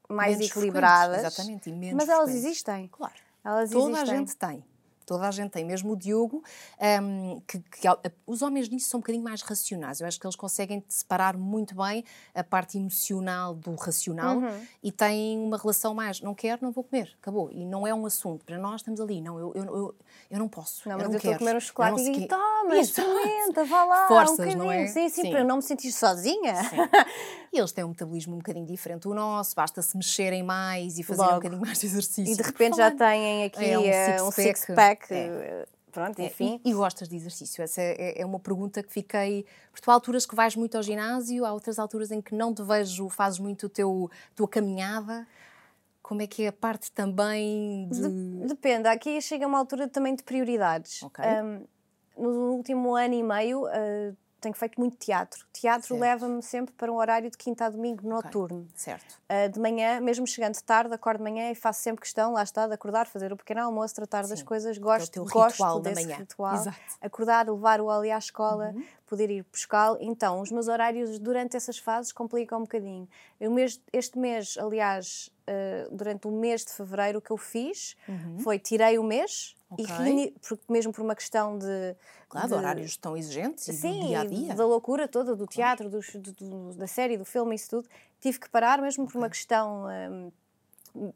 mais 0.09 0.39
menos 0.39 0.51
equilibradas. 0.51 1.19
Exatamente, 1.19 1.71
e 1.71 1.73
menos 1.73 1.97
Mas 1.97 2.09
elas 2.09 2.31
existem. 2.31 2.89
Claro. 2.89 3.15
Elas 3.45 3.71
Toda 3.71 3.93
existem. 3.93 4.15
a 4.15 4.19
gente 4.19 4.37
tem 4.37 4.65
toda 5.07 5.29
a 5.29 5.31
gente 5.31 5.53
tem, 5.53 5.65
mesmo 5.65 5.93
o 5.93 5.97
Diogo, 5.97 6.43
um, 7.03 7.41
que, 7.47 7.61
que, 7.61 7.89
os 8.27 8.43
homens 8.43 8.69
nisso 8.69 8.89
são 8.89 8.99
um 8.99 9.01
bocadinho 9.01 9.23
mais 9.23 9.41
racionais. 9.41 10.01
Eu 10.01 10.07
acho 10.07 10.19
que 10.19 10.27
eles 10.27 10.37
conseguem 10.37 10.85
separar 10.89 11.37
muito 11.37 11.77
bem 11.77 12.05
a 12.35 12.43
parte 12.43 12.77
emocional 12.77 13.55
do 13.55 13.75
racional 13.77 14.39
uhum. 14.39 14.67
e 14.83 14.91
têm 14.91 15.39
uma 15.39 15.57
relação 15.57 15.95
mais, 15.95 16.21
não 16.21 16.35
quero, 16.35 16.59
não 16.63 16.73
vou 16.73 16.83
comer, 16.83 17.17
acabou. 17.23 17.51
E 17.53 17.65
não 17.65 17.87
é 17.87 17.95
um 17.95 18.05
assunto, 18.05 18.45
para 18.45 18.59
nós 18.59 18.81
estamos 18.81 19.01
ali, 19.01 19.21
não, 19.21 19.39
eu, 19.39 19.53
eu, 19.55 19.65
eu, 19.65 19.95
eu 20.31 20.39
não 20.39 20.49
posso. 20.49 20.89
Não, 20.89 20.97
eu 20.97 20.99
mas 20.99 21.07
não 21.07 21.15
eu 21.15 21.17
estou 21.19 21.33
a 21.33 21.39
comer 21.39 21.57
um 21.57 21.61
chocolate 21.61 22.01
e 22.03 22.13
digo, 22.13 22.29
toma, 22.29 22.77
experimenta, 22.77 23.65
vá 23.65 23.85
lá. 23.85 24.09
Forças, 24.09 24.55
um 24.55 24.59
não 24.59 24.73
é? 24.73 24.89
Sim, 24.89 25.09
sim, 25.09 25.23
sim, 25.23 25.31
para 25.31 25.45
não 25.45 25.57
me 25.57 25.63
sentir 25.63 25.93
sozinha. 25.93 26.65
Sim. 26.65 26.77
E 27.53 27.59
eles 27.59 27.73
têm 27.73 27.85
um 27.85 27.89
metabolismo 27.89 28.35
um 28.35 28.39
bocadinho 28.39 28.67
diferente 28.67 29.05
do 29.05 29.15
nosso, 29.15 29.55
basta 29.55 29.81
se 29.81 29.97
mexerem 29.97 30.43
mais 30.43 30.99
e 30.99 31.03
fazer 31.03 31.23
um 31.23 31.35
bocadinho 31.37 31.61
mais 31.61 31.81
de 31.81 31.87
exercício. 31.87 32.31
E 32.31 32.37
de 32.37 32.43
repente 32.43 32.77
já 32.77 32.91
têm 32.91 33.45
aqui 33.45 33.65
é, 33.65 34.23
um 34.23 34.31
six-pack. 34.31 34.33
Um 34.33 34.33
six 34.33 34.96
-pack. 34.97 35.13
É 35.13 35.67
pronto, 35.97 36.21
é, 36.21 36.27
enfim. 36.27 36.61
E, 36.63 36.71
e, 36.71 36.75
gostas 36.75 37.09
de 37.09 37.17
exercício? 37.17 37.63
Essa 37.63 37.81
é, 37.81 38.21
é, 38.21 38.27
uma 38.27 38.39
pergunta 38.39 38.83
que 38.83 38.93
fiquei. 38.93 39.47
Porque 39.71 39.83
tu 39.83 39.91
há 39.91 39.95
alturas 39.95 40.27
que 40.27 40.35
vais 40.35 40.55
muito 40.55 40.77
ao 40.77 40.83
ginásio, 40.83 41.45
há 41.47 41.53
outras 41.53 41.79
alturas 41.79 42.11
em 42.11 42.21
que 42.21 42.35
não 42.35 42.55
te 42.55 42.63
vejo, 42.63 43.09
fazes 43.09 43.39
muito 43.39 43.67
a 43.67 43.69
teu, 43.69 44.11
tua 44.35 44.47
caminhada. 44.47 45.27
Como 46.03 46.23
é 46.23 46.27
que 46.27 46.45
é 46.45 46.49
a 46.49 46.53
parte 46.53 46.93
também 46.93 47.89
de... 47.89 48.01
de 48.01 48.47
depende, 48.47 48.87
aqui 48.87 49.21
chega 49.21 49.45
uma 49.47 49.59
altura 49.59 49.89
também 49.89 50.15
de 50.15 50.23
prioridades. 50.23 51.03
Okay. 51.03 51.25
Um, 51.25 51.67
no 52.17 52.53
último 52.53 52.95
ano 52.95 53.15
e 53.15 53.23
meio, 53.23 53.65
uh, 53.65 54.17
tenho 54.47 54.55
feito 54.55 54.79
muito 54.79 54.97
teatro. 54.97 55.45
Teatro 55.53 55.99
leva-me 55.99 56.41
sempre 56.41 56.73
para 56.75 56.91
um 56.93 56.97
horário 56.97 57.29
de 57.29 57.37
quinta 57.37 57.67
a 57.67 57.69
domingo 57.69 58.09
noturno. 58.09 58.61
Okay. 58.61 58.71
Certo. 58.77 59.21
Uh, 59.29 59.51
de 59.51 59.59
manhã, 59.59 60.01
mesmo 60.01 60.27
chegando 60.27 60.61
tarde, 60.63 60.95
acordo 60.95 61.19
de 61.19 61.25
manhã 61.25 61.51
e 61.51 61.55
faço 61.55 61.83
sempre 61.83 62.03
questão, 62.03 62.33
lá 62.33 62.43
está, 62.43 62.67
de 62.67 62.75
acordar, 62.75 63.07
fazer 63.07 63.33
o 63.33 63.37
pequeno 63.37 63.63
almoço, 63.63 63.95
tratar 63.95 64.25
Sim. 64.25 64.31
das 64.31 64.43
coisas. 64.43 64.79
Gosto, 64.79 65.21
é 65.21 65.25
gosto 65.25 65.55
ritual 65.55 65.81
desse 65.81 66.03
da 66.03 66.03
manhã. 66.03 66.17
ritual. 66.19 66.55
Exato. 66.55 66.79
Acordar, 67.01 67.49
levar 67.49 67.81
o 67.81 67.91
ali 67.91 68.11
à 68.11 68.19
escola, 68.19 68.73
uhum. 68.75 68.85
poder 69.07 69.31
ir 69.31 69.45
buscá-lo. 69.51 69.99
Então, 70.01 70.41
os 70.41 70.53
meus 70.53 70.69
horários 70.69 71.19
durante 71.19 71.57
essas 71.57 71.79
fases 71.79 72.13
complicam 72.13 72.59
um 72.59 72.63
bocadinho. 72.63 73.09
Eu, 73.41 73.53
este 73.93 74.19
mês, 74.19 74.57
aliás, 74.59 75.29
uh, 75.49 75.95
durante 75.95 76.29
o 76.29 76.31
mês 76.31 76.65
de 76.65 76.73
fevereiro, 76.73 77.19
o 77.19 77.23
que 77.23 77.33
eu 77.33 77.37
fiz 77.37 77.97
uhum. 78.09 78.39
foi 78.39 78.61
tirei 78.61 78.97
o 78.97 79.03
mês 79.03 79.56
okay. 79.71 79.85
e 79.85 79.89
reuni, 79.89 80.35
porque 80.47 80.65
mesmo 80.69 80.93
por 80.93 81.03
uma 81.03 81.15
questão 81.15 81.59
de. 81.59 81.97
Claro, 82.29 82.49
de, 82.49 82.55
horários 82.55 82.97
tão 82.97 83.17
exigentes 83.17 83.65
sim, 83.65 84.01
do 84.01 84.07
dia 84.09 84.21
a 84.21 84.25
dia. 84.25 84.55
da 84.55 84.67
loucura 84.67 85.07
toda, 85.07 85.37
do 85.37 85.47
teatro, 85.47 85.89
do, 85.89 86.01
do, 86.01 86.75
da 86.75 86.87
série, 86.87 87.17
do 87.17 87.25
filme, 87.25 87.55
isso 87.55 87.71
tudo. 87.71 87.89
Tive 88.21 88.41
que 88.41 88.51
parar, 88.51 88.83
mesmo 88.83 89.05
okay. 89.05 89.13
por 89.13 89.19
uma 89.19 89.29
questão. 89.29 89.87
Um, 90.95 91.13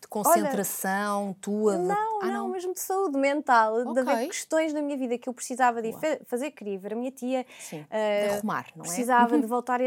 de 0.00 0.08
concentração 0.08 1.26
Olha, 1.26 1.36
tua? 1.40 1.76
De... 1.76 1.82
Não, 1.82 2.22
ah, 2.22 2.26
não, 2.26 2.32
não, 2.32 2.48
mesmo 2.48 2.72
de 2.72 2.80
saúde 2.80 3.18
mental, 3.18 3.80
okay. 3.80 3.92
de 3.92 3.98
haver 3.98 4.26
questões 4.28 4.72
na 4.72 4.80
minha 4.80 4.96
vida 4.96 5.18
que 5.18 5.28
eu 5.28 5.34
precisava 5.34 5.82
de 5.82 5.92
fazer. 6.26 6.52
Queria 6.52 6.78
ver 6.78 6.92
a 6.92 6.96
minha 6.96 7.10
tia. 7.10 7.44
Sim, 7.58 7.80
uh, 7.80 8.28
de 8.28 8.34
arrumar, 8.34 8.66
não 8.74 8.84
é? 8.84 8.86
Precisava 8.86 9.38
de 9.38 9.46
voltar 9.46 9.80
a, 9.80 9.86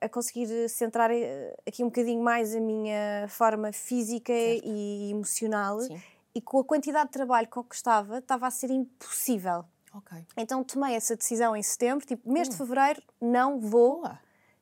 a, 0.00 0.08
conseguir 0.08 0.68
centrar 0.68 1.10
eh, 1.10 1.54
aqui 1.66 1.82
um 1.82 1.86
bocadinho 1.86 2.22
mais 2.22 2.54
a 2.54 2.60
minha 2.60 3.26
forma 3.28 3.72
física 3.72 4.32
certo. 4.32 4.62
e 4.64 5.10
emocional. 5.10 5.80
Sim. 5.80 6.00
E 6.36 6.40
com 6.42 6.58
a 6.58 6.64
quantidade 6.64 7.06
de 7.06 7.12
trabalho 7.12 7.48
que 7.48 7.74
estava, 7.74 8.18
estava 8.18 8.46
a 8.46 8.50
ser 8.50 8.70
impossível. 8.70 9.64
Okay. 9.94 10.22
Então 10.36 10.62
tomei 10.62 10.94
essa 10.94 11.16
decisão 11.16 11.56
em 11.56 11.62
setembro, 11.62 12.04
tipo, 12.04 12.30
mês 12.30 12.46
de 12.46 12.54
hum. 12.54 12.58
fevereiro 12.58 13.02
não 13.18 13.58
vou 13.58 14.02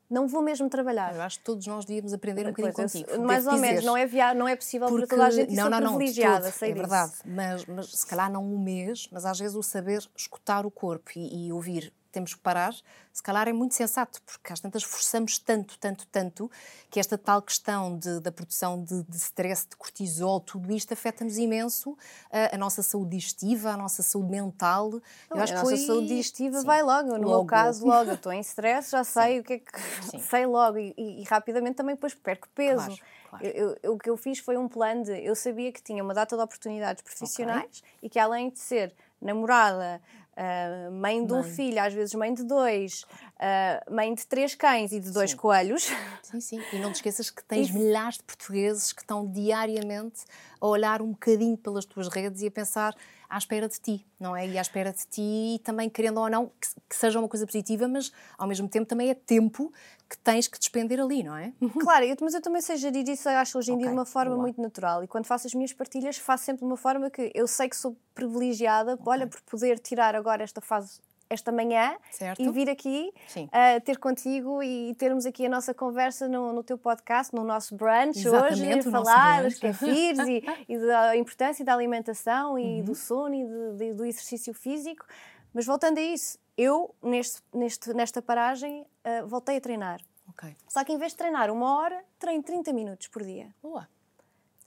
não 0.08 0.28
vou 0.28 0.40
mesmo 0.40 0.68
trabalhar. 0.68 1.12
Eu 1.12 1.22
acho 1.22 1.38
que 1.38 1.44
todos 1.44 1.66
nós 1.66 1.84
devíamos 1.84 2.12
aprender 2.12 2.42
um 2.42 2.50
bocadinho 2.50 2.72
pois, 2.72 2.92
contigo. 2.92 3.22
Mais 3.26 3.46
ou 3.46 3.56
menos, 3.56 3.84
não 3.84 3.96
é, 3.96 4.06
via, 4.06 4.32
não 4.32 4.46
é 4.46 4.54
possível 4.54 4.87
Porque, 4.87 5.06
para 5.06 5.16
toda 5.16 5.26
a 5.26 5.30
gente 5.30 5.52
não, 5.52 5.68
não, 5.68 5.80
não, 5.80 5.96
privilegiada, 5.96 6.52
todo, 6.52 6.62
É 6.62 6.72
verdade, 6.72 7.12
mas, 7.24 7.66
mas 7.66 7.87
se 7.90 8.06
calhar 8.06 8.30
não 8.30 8.44
um 8.44 8.58
mês, 8.58 9.08
mas 9.10 9.24
às 9.24 9.40
vezes 9.40 9.56
o 9.56 9.62
saber 9.62 10.06
escutar 10.14 10.64
o 10.64 10.70
corpo 10.70 11.10
e, 11.16 11.48
e 11.48 11.52
ouvir 11.52 11.92
temos 12.14 12.33
que 12.33 12.40
parar, 12.40 12.74
se 13.12 13.22
calhar 13.22 13.46
é 13.48 13.53
muito 13.53 13.74
sensato, 13.74 14.22
porque 14.22 14.53
às 14.53 14.61
tantas 14.61 14.83
forçamos 14.83 15.38
tanto, 15.38 15.79
tanto, 15.79 16.07
tanto, 16.07 16.50
que 16.90 16.98
esta 16.98 17.18
tal 17.18 17.42
questão 17.42 17.98
de, 17.98 18.20
da 18.20 18.33
produção 18.33 18.83
de, 18.83 19.03
de 19.03 19.16
stress, 19.16 19.66
de 19.68 19.77
cortisol, 19.77 20.40
tudo 20.40 20.72
isto 20.72 20.94
afeta-nos 20.94 21.37
imenso 21.38 21.96
a, 22.33 22.55
a, 22.55 22.59
nossa 22.59 22.83
saúde 22.83 23.16
digestiva, 23.16 23.70
a 23.70 23.77
nossa 23.77 24.03
saúde 24.03 24.31
mental. 24.31 24.90
Eu 25.31 25.37
acho 25.40 25.53
a 25.53 25.57
que 25.57 25.62
nossa 25.62 25.77
foi... 25.77 25.87
saúde 25.87 26.09
digestiva 26.09 26.61
Sim. 26.61 26.66
vai 26.66 26.83
logo, 26.83 27.09
no 27.09 27.14
logo. 27.14 27.29
meu 27.29 27.44
caso, 27.44 27.87
logo. 27.87 28.11
Eu 28.11 28.14
estou 28.14 28.33
em 28.33 28.40
stress, 28.40 28.90
já 28.90 29.03
sei 29.05 29.35
Sim. 29.35 29.40
o 29.40 29.44
que 29.44 29.53
é 29.53 29.59
que. 29.59 29.81
Sim. 30.11 30.18
sei 30.20 30.46
logo 30.46 30.79
e, 30.79 30.94
e, 30.96 31.20
e, 31.20 31.24
rapidamente 31.24 31.77
também 31.77 31.94
depois 31.94 32.14
perco 32.14 32.48
peso. 32.55 32.87
Claro. 32.87 33.00
Claro. 33.31 33.46
Eu, 33.46 33.77
eu, 33.83 33.94
o 33.94 33.98
que 33.98 34.09
eu 34.09 34.16
fiz 34.16 34.38
foi 34.38 34.57
um 34.57 34.68
plano 34.68 35.05
de. 35.05 35.24
Eu 35.24 35.35
sabia 35.35 35.72
que 35.72 35.83
tinha 35.83 36.03
uma 36.03 36.14
data 36.14 36.37
de 36.37 36.42
oportunidades 36.42 37.03
profissionais 37.03 37.79
okay. 37.79 37.98
e 38.03 38.09
que 38.09 38.18
além 38.18 38.50
de 38.50 38.59
ser 38.59 38.94
namorada, 39.20 40.00
Uh, 40.37 40.90
mãe 40.90 41.25
de 41.25 41.33
um 41.33 41.44
filho, 41.44 41.81
às 41.81 41.92
vezes 41.92 42.12
mãe 42.14 42.35
de 42.35 42.42
dois, 42.42 43.03
uh, 43.37 43.94
mãe 43.94 44.12
de 44.12 44.27
três 44.27 44.55
cães 44.55 44.90
e 44.90 44.99
de 44.99 45.12
dois 45.12 45.31
sim. 45.31 45.37
coelhos. 45.37 45.88
Sim, 46.23 46.40
sim. 46.40 46.61
E 46.73 46.79
não 46.79 46.90
te 46.90 46.97
esqueças 46.97 47.31
que 47.31 47.42
tens 47.47 47.70
milhares 47.70 48.16
de 48.16 48.25
portugueses 48.25 48.92
que 48.92 49.03
estão 49.03 49.27
diariamente 49.27 50.25
a 50.61 50.66
olhar 50.66 51.01
um 51.01 51.12
bocadinho 51.12 51.57
pelas 51.57 51.85
tuas 51.85 52.09
redes 52.09 52.42
e 52.42 52.49
a 52.49 52.51
pensar 52.51 52.94
à 53.29 53.38
espera 53.38 53.68
de 53.68 53.79
ti, 53.81 54.07
não 54.18 54.37
é? 54.37 54.47
E 54.47 54.59
à 54.59 54.61
espera 54.61 54.92
de 54.92 55.07
ti, 55.07 55.61
também 55.62 55.88
querendo 55.88 56.20
ou 56.20 56.29
não 56.29 56.47
que, 56.47 56.68
que 56.88 56.97
seja 56.97 57.18
uma 57.18 57.29
coisa 57.29 57.47
positiva, 57.47 57.87
mas 57.87 58.12
ao 58.37 58.47
mesmo 58.47 58.68
tempo 58.68 58.87
também 58.87 59.11
é 59.11 59.14
tempo 59.14 59.73
que 60.14 60.22
tens 60.22 60.46
que 60.46 60.59
despender 60.59 61.00
ali, 61.00 61.22
não 61.22 61.37
é? 61.37 61.53
Claro, 61.81 62.05
eu, 62.05 62.16
mas 62.20 62.35
eu 62.35 62.40
também 62.40 62.62
sei 62.62 62.77
gerir 62.77 63.09
isso, 63.09 63.29
eu 63.29 63.38
acho 63.38 63.59
hoje 63.59 63.70
em 63.70 63.74
okay, 63.74 63.85
dia 63.85 63.92
de 63.92 63.98
uma 63.98 64.07
forma 64.07 64.33
boa. 64.33 64.42
muito 64.42 64.61
natural. 64.61 65.03
E 65.03 65.09
quando 65.09 65.27
faço 65.27 65.46
as 65.46 65.55
minhas 65.55 65.72
partilhas, 65.72 66.16
faço 66.16 66.44
sempre 66.44 66.61
de 66.61 66.66
uma 66.66 66.77
forma 66.77 67.11
que 67.11 67.31
eu 67.35 67.46
sei 67.46 67.68
que 67.68 67.77
sou 67.77 67.96
privilegiada, 68.14 68.94
okay. 68.94 69.05
olha, 69.07 69.27
por 69.27 69.40
poder 69.42 69.79
tirar 69.79 70.14
agora 70.14 70.42
esta 70.42 70.61
fase 70.61 71.00
esta 71.29 71.50
manhã 71.50 71.96
certo. 72.11 72.40
e 72.40 72.50
vir 72.50 72.68
aqui 72.68 73.12
uh, 73.37 73.81
ter 73.83 73.98
contigo 73.98 74.62
e 74.62 74.94
termos 74.94 75.24
aqui 75.27 75.46
a 75.46 75.48
nossa 75.48 75.72
conversa 75.72 76.29
no, 76.29 76.53
no 76.53 76.62
teu 76.62 76.77
podcast, 76.77 77.35
no 77.35 77.42
nosso 77.42 77.74
brunch 77.74 78.18
Exatamente, 78.18 78.81
hoje, 78.81 78.90
falar 78.90 79.42
dos 79.42 79.59
kefirs 79.59 80.18
e, 80.29 80.44
e, 80.68 80.79
da 80.79 81.16
importância 81.16 81.64
da 81.64 81.72
alimentação 81.72 82.59
e 82.59 82.81
uhum. 82.81 82.85
do 82.85 82.94
sono 82.94 83.35
e 83.35 83.44
de, 83.44 83.77
de, 83.77 83.94
do 83.94 84.05
exercício 84.05 84.53
físico. 84.53 85.07
Mas 85.53 85.66
voltando 85.66 85.98
a 85.98 86.03
isso, 86.03 86.38
eu, 86.56 86.94
neste, 87.02 87.42
neste, 87.52 87.92
nesta 87.94 88.22
paragem, 88.22 88.82
uh, 88.82 89.26
voltei 89.26 89.56
a 89.56 89.60
treinar. 89.60 90.00
Okay. 90.30 90.56
Só 90.68 90.84
que 90.84 90.92
em 90.92 90.98
vez 90.98 91.12
de 91.12 91.18
treinar 91.18 91.50
uma 91.50 91.76
hora, 91.76 92.02
treino 92.18 92.42
30 92.42 92.72
minutos 92.72 93.08
por 93.08 93.22
dia. 93.22 93.54
Boa. 93.62 93.88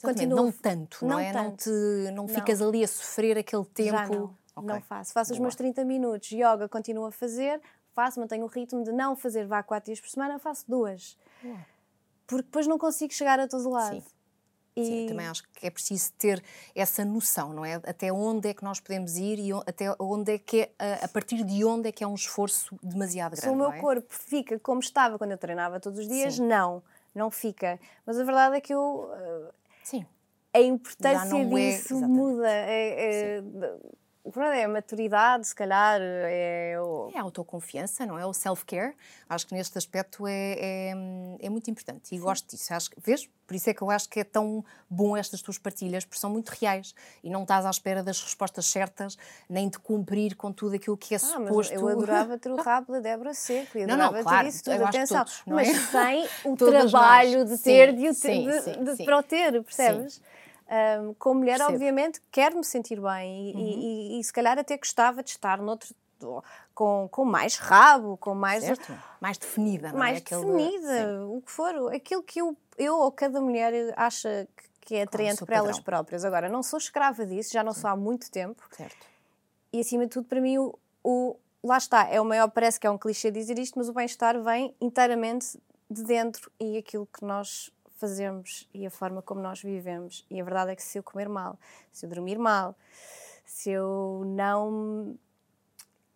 Continuo... 0.02 0.36
Não 0.36 0.52
tanto, 0.52 1.00
não, 1.02 1.10
não 1.10 1.20
é? 1.20 1.34
Tanto. 1.34 1.44
Não, 1.44 1.56
te, 1.56 2.12
não, 2.12 2.12
não 2.24 2.28
ficas 2.28 2.62
ali 2.62 2.84
a 2.84 2.88
sofrer 2.88 3.38
aquele 3.38 3.66
tempo. 3.66 3.90
Já 3.90 4.08
não, 4.08 4.36
okay. 4.56 4.68
não 4.68 4.82
faço. 4.82 5.14
Faço 5.14 5.30
Boa. 5.30 5.38
os 5.38 5.40
meus 5.40 5.56
30 5.56 5.84
minutos, 5.86 6.32
yoga 6.32 6.70
continuo 6.70 7.06
a 7.06 7.12
fazer, 7.12 7.60
faço, 7.94 8.20
mantenho 8.20 8.44
o 8.44 8.48
ritmo 8.48 8.84
de 8.84 8.92
não 8.92 9.16
fazer 9.16 9.48
vá 9.48 9.64
4 9.64 9.86
dias 9.86 10.00
por 10.00 10.10
semana, 10.10 10.38
faço 10.38 10.66
duas. 10.68 11.18
Boa. 11.42 11.58
Porque 12.28 12.44
depois 12.44 12.68
não 12.68 12.78
consigo 12.78 13.14
chegar 13.14 13.40
a 13.40 13.48
todo 13.48 13.70
lado. 13.70 13.96
Sim. 13.96 14.04
E... 14.78 14.86
Sim, 14.86 15.06
também 15.08 15.28
acho 15.28 15.44
que 15.54 15.66
é 15.66 15.70
preciso 15.70 16.12
ter 16.14 16.44
essa 16.76 17.04
noção, 17.04 17.52
não 17.52 17.66
é? 17.66 17.76
Até 17.76 18.12
onde 18.12 18.50
é 18.50 18.54
que 18.54 18.64
nós 18.64 18.80
podemos 18.80 19.18
ir 19.18 19.40
e 19.40 19.52
até 19.66 19.94
onde 20.00 20.34
é 20.34 20.38
que 20.38 20.70
é, 20.78 21.04
a 21.04 21.08
partir 21.08 21.44
de 21.44 21.66
onde 21.66 21.90
é 21.90 21.92
que 21.92 22.04
é 22.04 22.08
um 22.08 22.16
esforço 22.16 22.78
demasiado 22.84 23.32
grande. 23.32 23.42
Se 23.42 23.50
o 23.50 23.56
meu 23.56 23.72
é? 23.72 23.80
corpo 23.80 24.14
fica 24.14 24.60
como 24.60 24.80
estava 24.80 25.18
quando 25.18 25.32
eu 25.32 25.38
treinava 25.38 25.80
todos 25.80 26.00
os 26.00 26.08
dias, 26.08 26.36
Sim. 26.36 26.48
não, 26.48 26.84
não 27.16 27.32
fica. 27.32 27.80
Mas 28.06 28.20
a 28.20 28.24
verdade 28.24 28.58
é 28.58 28.62
que 28.62 28.74
eu. 28.74 29.10
Sim. 29.84 30.06
A 30.54 30.62
importância 30.62 31.38
é, 31.38 31.46
disso 31.46 31.96
é, 31.96 32.08
muda. 32.08 32.50
É, 32.50 33.38
é, 33.38 33.44
o 34.28 34.32
problema 34.32 34.58
é 34.58 34.66
a 34.66 34.68
maturidade, 34.68 35.48
se 35.48 35.56
calhar. 35.56 36.02
É, 36.02 36.76
o... 36.82 37.10
é 37.16 37.18
a 37.18 37.22
autoconfiança, 37.22 38.06
não 38.06 38.20
é? 38.20 38.26
O 38.26 38.34
self-care. 38.34 38.94
Acho 39.30 39.48
que 39.48 39.54
neste 39.54 39.78
aspecto 39.78 40.28
é, 40.28 40.58
é, 40.60 40.94
é 41.40 41.50
muito 41.50 41.72
importante 41.72 42.14
e 42.14 42.18
Sim. 42.18 42.20
gosto 42.20 42.50
disso. 42.50 42.74
Acho 42.74 42.92
vês? 42.98 43.30
Por 43.48 43.56
isso 43.56 43.70
é 43.70 43.74
que 43.74 43.82
eu 43.82 43.90
acho 43.90 44.10
que 44.10 44.20
é 44.20 44.26
tão 44.26 44.66
bom 44.90 45.16
estas 45.16 45.42
tuas 45.42 45.58
partilhas, 45.58 46.04
porque 46.04 46.20
são 46.20 46.30
muito 46.30 46.50
reais 46.50 46.94
e 47.24 47.30
não 47.30 47.44
estás 47.44 47.66
à 47.66 47.70
espera 47.70 48.04
das 48.04 48.22
respostas 48.22 48.66
certas, 48.66 49.18
nem 49.50 49.70
de 49.70 49.80
cumprir 49.80 50.36
com 50.36 50.52
tudo 50.52 50.76
aquilo 50.76 50.98
que 50.98 51.14
é 51.14 51.16
ah, 51.16 51.20
suposto. 51.22 51.74
eu 51.74 51.88
adorava 51.88 52.38
ter 52.38 52.52
o 52.52 52.58
rabo 52.62 52.92
da 52.92 53.00
Débora 53.00 53.34
Seco 53.34 53.78
e 53.78 53.84
adorava 53.84 54.12
não, 54.12 54.18
não, 54.18 54.24
claro, 54.24 54.44
ter 54.44 54.50
isso 54.50 54.64
tudo, 54.66 54.84
atenção. 54.84 55.24
Todos, 55.24 55.44
mas 55.46 55.70
é? 55.70 55.74
sem 55.74 56.30
o 56.44 56.58
trabalho 56.60 57.46
de 57.46 57.58
ter, 57.60 57.92
sim, 57.92 57.96
de, 57.96 58.14
sim, 58.14 58.46
de, 58.46 58.62
sim, 58.62 58.84
de, 58.84 59.06
para 59.06 59.18
o 59.18 59.24
ter, 59.24 59.64
percebes? 59.64 60.16
Sim. 60.16 60.22
Um, 60.70 61.14
como 61.14 61.40
mulher, 61.40 61.58
Percebo. 61.58 61.74
obviamente, 61.74 62.22
quero 62.30 62.58
me 62.58 62.64
sentir 62.64 63.00
bem 63.00 63.52
e, 63.52 63.54
uhum. 63.54 63.60
e, 63.62 64.20
e, 64.20 64.24
se 64.24 64.34
calhar 64.34 64.60
até 64.60 64.78
gostava 64.78 65.24
de 65.24 65.30
estar 65.30 65.62
noutro. 65.62 65.94
Com, 66.74 67.08
com 67.12 67.24
mais 67.24 67.58
rabo, 67.58 68.18
com 68.18 68.34
mais. 68.34 68.64
Certo. 68.64 68.92
Mais 69.22 69.38
definida, 69.38 69.90
não 69.90 69.98
é? 69.98 70.00
mais 70.00 70.18
é? 70.18 70.22
definida, 70.22 71.28
o 71.28 71.44
que 71.44 71.52
for. 71.52 71.94
Aquilo 71.94 72.24
que 72.24 72.42
eu, 72.42 72.58
eu 72.76 72.98
ou 72.98 73.12
cada 73.12 73.40
mulher 73.40 73.94
acha 73.96 74.48
que 74.82 74.96
é 74.96 75.04
atraente 75.04 75.46
para 75.46 75.58
elas 75.58 75.80
próprias. 75.80 76.26
Agora, 76.26 76.50
não 76.50 76.64
sou 76.64 76.80
escrava 76.80 77.24
disso, 77.24 77.54
já 77.54 77.64
não 77.64 77.74
Sim. 77.74 77.82
sou 77.82 77.90
há 77.92 77.96
muito 77.96 78.32
tempo. 78.32 78.64
Certo. 78.72 79.06
E 79.72 79.82
acima 79.82 80.06
de 80.06 80.10
tudo, 80.10 80.28
para 80.28 80.42
mim, 80.42 80.58
o, 80.58 80.74
o, 81.04 81.36
lá 81.64 81.78
está, 81.78 82.08
é 82.08 82.20
o 82.22 82.26
maior, 82.26 82.50
parece 82.50 82.80
que 82.80 82.88
é 82.88 82.90
um 82.90 82.98
clichê 82.98 83.30
dizer 83.30 83.60
isto, 83.60 83.78
mas 83.78 83.90
o 83.90 83.94
bem-estar 83.94 84.42
vem 84.42 84.74
inteiramente 84.80 85.60
de 85.90 86.04
dentro 86.04 86.52
e 86.60 86.78
aquilo 86.78 87.06
que 87.06 87.24
nós 87.24 87.70
fazemos 87.98 88.68
e 88.74 88.86
a 88.86 88.90
forma 88.90 89.22
como 89.22 89.42
nós 89.42 89.62
vivemos. 89.62 90.26
E 90.30 90.40
a 90.40 90.44
verdade 90.44 90.72
é 90.72 90.76
que 90.76 90.84
se 90.84 90.98
eu 90.98 91.04
comer 91.04 91.28
mal, 91.28 91.60
se 91.92 92.06
eu 92.06 92.10
dormir 92.10 92.38
mal, 92.38 92.76
se 93.46 93.72
eu 93.72 94.24
não 94.26 95.18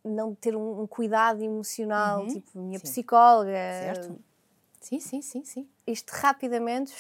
não 0.04 0.34
ter 0.34 0.56
um, 0.56 0.82
um 0.82 0.88
cuidado 0.88 1.44
emocional, 1.44 2.22
uhum. 2.22 2.28
tipo 2.28 2.60
minha 2.60 2.80
sim. 2.80 2.84
psicóloga, 2.84 3.52
certo. 3.52 4.20
Sim, 4.80 5.00
sim, 5.00 5.22
sim, 5.22 5.44
sim. 5.44 5.70
Isto 5.86 6.10
rapidamente 6.12 6.94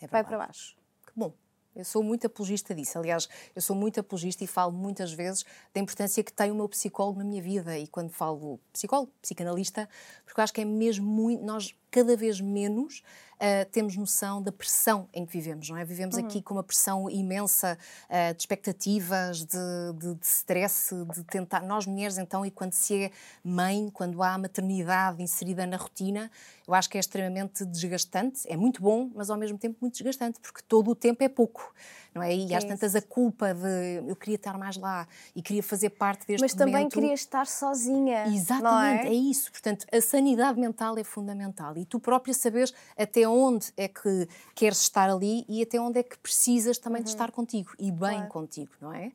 é 0.00 0.06
vai 0.06 0.24
para 0.24 0.38
baixo. 0.38 0.76
Que 1.06 1.12
bom. 1.14 1.32
Eu 1.76 1.84
sou 1.84 2.02
muito 2.02 2.26
apologista 2.26 2.74
disso. 2.74 2.98
Aliás, 2.98 3.28
eu 3.54 3.62
sou 3.62 3.76
muito 3.76 4.00
apologista 4.00 4.42
e 4.42 4.48
falo 4.48 4.72
muitas 4.72 5.12
vezes 5.12 5.44
da 5.72 5.80
importância 5.80 6.24
que 6.24 6.32
tem 6.32 6.50
o 6.50 6.54
meu 6.54 6.68
psicólogo 6.68 7.18
na 7.18 7.24
minha 7.24 7.40
vida. 7.40 7.78
E 7.78 7.86
quando 7.86 8.10
falo 8.10 8.58
psicólogo, 8.72 9.12
psicanalista, 9.22 9.88
porque 10.24 10.40
eu 10.40 10.42
acho 10.42 10.52
que 10.52 10.62
é 10.62 10.64
mesmo 10.64 11.06
muito. 11.06 11.44
Nós 11.44 11.72
cada 11.90 12.16
vez 12.16 12.40
menos 12.40 13.02
uh, 13.38 13.70
temos 13.70 13.96
noção 13.96 14.42
da 14.42 14.52
pressão 14.52 15.08
em 15.12 15.24
que 15.24 15.32
vivemos, 15.32 15.68
não 15.70 15.76
é? 15.76 15.84
Vivemos 15.84 16.16
uhum. 16.16 16.26
aqui 16.26 16.42
com 16.42 16.54
uma 16.54 16.62
pressão 16.62 17.08
imensa 17.08 17.78
uh, 18.08 18.34
de 18.34 18.42
expectativas, 18.42 19.44
de, 19.44 19.58
de, 19.96 20.14
de 20.14 20.26
stress, 20.26 20.94
de 21.14 21.24
tentar. 21.24 21.62
Nós 21.62 21.86
mulheres, 21.86 22.18
então, 22.18 22.44
e 22.44 22.50
quando 22.50 22.72
se 22.72 23.04
é 23.04 23.10
mãe, 23.42 23.90
quando 23.92 24.22
há 24.22 24.34
a 24.34 24.38
maternidade 24.38 25.22
inserida 25.22 25.66
na 25.66 25.76
rotina, 25.76 26.30
eu 26.66 26.74
acho 26.74 26.88
que 26.88 26.98
é 26.98 27.00
extremamente 27.00 27.64
desgastante. 27.64 28.40
É 28.46 28.56
muito 28.56 28.82
bom, 28.82 29.10
mas 29.14 29.30
ao 29.30 29.36
mesmo 29.36 29.58
tempo 29.58 29.78
muito 29.80 29.94
desgastante, 29.94 30.40
porque 30.40 30.62
todo 30.66 30.90
o 30.90 30.94
tempo 30.94 31.22
é 31.22 31.28
pouco 31.28 31.72
não 32.18 32.24
é? 32.24 32.34
E 32.34 32.54
às 32.54 32.64
tantas 32.64 32.94
a 32.94 33.00
culpa 33.00 33.54
de 33.54 34.02
eu 34.06 34.16
queria 34.16 34.34
estar 34.34 34.58
mais 34.58 34.76
lá 34.76 35.06
e 35.34 35.40
queria 35.40 35.62
fazer 35.62 35.90
parte 35.90 36.26
deste 36.26 36.42
Mas 36.42 36.54
momento. 36.54 36.72
também 36.72 36.88
queria 36.88 37.14
estar 37.14 37.46
sozinha. 37.46 38.26
Exatamente, 38.26 39.06
é? 39.06 39.10
é? 39.10 39.14
isso. 39.14 39.50
Portanto, 39.50 39.86
a 39.92 40.00
sanidade 40.00 40.60
mental 40.60 40.98
é 40.98 41.04
fundamental 41.04 41.76
e 41.76 41.84
tu 41.84 42.00
própria 42.00 42.34
sabes 42.34 42.74
até 42.96 43.26
onde 43.28 43.72
é 43.76 43.88
que 43.88 44.28
queres 44.54 44.80
estar 44.80 45.08
ali 45.08 45.44
e 45.48 45.62
até 45.62 45.80
onde 45.80 46.00
é 46.00 46.02
que 46.02 46.18
precisas 46.18 46.78
também 46.78 47.00
uhum. 47.00 47.04
de 47.04 47.10
estar 47.10 47.30
contigo 47.30 47.70
e 47.78 47.90
bem 47.90 48.16
claro. 48.16 48.28
contigo, 48.28 48.72
não 48.80 48.92
é? 48.92 49.12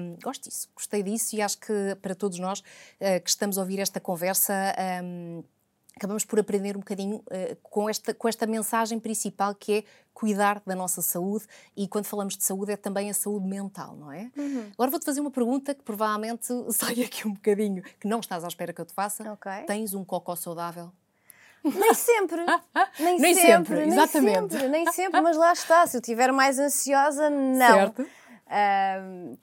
Um, 0.00 0.16
gosto 0.22 0.48
disso, 0.48 0.68
gostei 0.74 1.04
disso 1.04 1.36
e 1.36 1.42
acho 1.42 1.58
que 1.58 1.96
para 2.02 2.14
todos 2.14 2.38
nós 2.40 2.60
uh, 2.60 3.20
que 3.22 3.30
estamos 3.30 3.58
a 3.58 3.60
ouvir 3.60 3.78
esta 3.78 4.00
conversa. 4.00 4.54
Um, 5.04 5.42
acabamos 5.98 6.24
por 6.24 6.38
aprender 6.38 6.76
um 6.76 6.80
bocadinho 6.80 7.16
uh, 7.16 7.56
com, 7.62 7.90
esta, 7.90 8.14
com 8.14 8.28
esta 8.28 8.46
mensagem 8.46 8.98
principal 8.98 9.54
que 9.54 9.72
é 9.78 9.84
cuidar 10.14 10.62
da 10.64 10.74
nossa 10.74 11.02
saúde 11.02 11.44
e 11.76 11.86
quando 11.86 12.06
falamos 12.06 12.36
de 12.36 12.44
saúde 12.44 12.72
é 12.72 12.76
também 12.76 13.10
a 13.10 13.14
saúde 13.14 13.46
mental, 13.46 13.96
não 13.96 14.10
é? 14.10 14.30
Uhum. 14.36 14.70
Agora 14.74 14.90
vou-te 14.90 15.04
fazer 15.04 15.20
uma 15.20 15.30
pergunta 15.30 15.74
que 15.74 15.82
provavelmente 15.82 16.46
sai 16.72 17.02
aqui 17.02 17.26
um 17.26 17.32
bocadinho, 17.34 17.82
que 18.00 18.08
não 18.08 18.20
estás 18.20 18.44
à 18.44 18.48
espera 18.48 18.72
que 18.72 18.80
eu 18.80 18.86
te 18.86 18.94
faça. 18.94 19.32
Okay. 19.34 19.64
Tens 19.66 19.92
um 19.92 20.04
cocó 20.04 20.34
saudável? 20.34 20.90
Nem 21.64 21.92
sempre. 21.92 22.46
Nem, 22.98 23.18
nem 23.18 23.34
sempre, 23.34 23.76
sempre, 23.76 23.88
exatamente. 23.88 24.38
Nem 24.38 24.48
sempre, 24.48 24.68
nem 24.68 24.92
sempre, 24.92 25.20
mas 25.20 25.36
lá 25.36 25.52
está. 25.52 25.86
Se 25.86 25.96
eu 25.96 26.00
estiver 26.00 26.32
mais 26.32 26.58
ansiosa, 26.58 27.28
não. 27.28 27.66
Certo. 27.66 28.06
Um, 28.48 29.36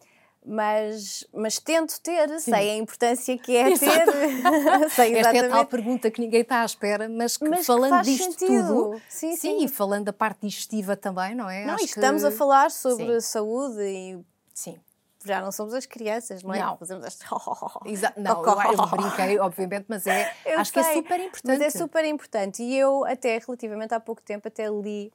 mas, 0.45 1.25
mas 1.33 1.59
tento 1.59 1.99
ter, 2.01 2.29
Sim. 2.39 2.51
sei 2.51 2.69
a 2.71 2.75
importância 2.75 3.37
que 3.37 3.55
é 3.55 3.71
Exato. 3.71 4.11
ter. 4.11 4.89
sei 4.91 5.15
Esta 5.15 5.35
é 5.35 5.39
a 5.39 5.49
tal 5.49 5.65
pergunta 5.65 6.11
que 6.11 6.21
ninguém 6.21 6.41
está 6.41 6.61
à 6.61 6.65
espera, 6.65 7.09
mas, 7.09 7.37
que 7.37 7.49
mas 7.49 7.65
falando 7.65 7.97
que 7.99 8.11
disto 8.11 8.31
sentido. 8.31 8.67
tudo, 8.67 9.01
sim, 9.09 9.35
sim, 9.35 9.37
sim, 9.37 9.65
e 9.65 9.67
falando 9.67 10.05
da 10.05 10.13
parte 10.13 10.41
digestiva 10.41 10.95
também, 10.95 11.33
não 11.33 11.49
é? 11.49 11.65
Não, 11.65 11.75
estamos 11.75 12.21
que... 12.21 12.27
a 12.27 12.31
falar 12.31 12.69
sobre 12.71 13.19
sim. 13.19 13.27
saúde 13.27 13.81
e. 13.81 14.19
Sim. 14.53 14.79
Já 15.25 15.41
não 15.41 15.51
somos 15.51 15.73
as 15.73 15.87
crianças, 15.87 16.43
não 16.43 16.53
é? 16.53 16.59
Não. 16.59 16.77
Fazemos 16.77 17.03
este... 17.07 17.25
Exato. 17.85 18.21
Não, 18.21 18.45
eu, 18.45 18.71
eu 18.73 18.85
brinquei, 18.87 19.39
obviamente, 19.39 19.85
mas 19.87 20.05
é, 20.05 20.31
acho 20.55 20.71
sei, 20.71 20.83
que 20.83 20.89
é 20.89 20.93
super 20.93 21.19
importante. 21.19 21.59
Mas 21.59 21.61
é 21.61 21.77
super 21.77 22.05
importante. 22.05 22.61
E 22.61 22.77
eu, 22.77 23.03
até 23.05 23.39
relativamente 23.39 23.93
há 23.95 23.99
pouco 23.99 24.21
tempo, 24.21 24.47
até 24.47 24.67
li 24.69 25.11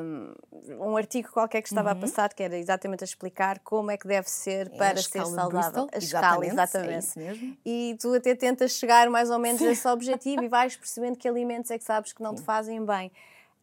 um, 0.00 0.34
um, 0.80 0.96
artigo 0.96 1.30
qualquer 1.30 1.60
que 1.60 1.68
estava 1.68 1.92
uhum. 1.92 1.98
a 1.98 2.00
passar 2.00 2.32
que 2.32 2.42
era 2.42 2.56
exatamente 2.56 3.04
a 3.04 3.06
explicar 3.06 3.58
como 3.58 3.90
é 3.90 3.98
que 3.98 4.08
deve 4.08 4.28
ser 4.28 4.66
é 4.66 4.76
para 4.76 4.96
ser 4.96 5.26
saudável. 5.26 5.88
A 5.92 5.98
escala, 5.98 6.46
exatamente. 6.46 7.20
É 7.20 7.34
e 7.64 7.96
tu 8.00 8.14
até 8.14 8.34
tentas 8.34 8.72
chegar 8.72 9.10
mais 9.10 9.30
ou 9.30 9.38
menos 9.38 9.60
a 9.60 9.70
esse 9.70 9.86
objetivo 9.88 10.42
e 10.42 10.48
vais 10.48 10.76
percebendo 10.76 11.18
que 11.18 11.28
alimentos 11.28 11.70
é 11.70 11.78
que 11.78 11.84
sabes 11.84 12.12
que 12.12 12.22
não 12.22 12.30
Sim. 12.30 12.36
te 12.36 12.42
fazem 12.42 12.84
bem. 12.84 13.12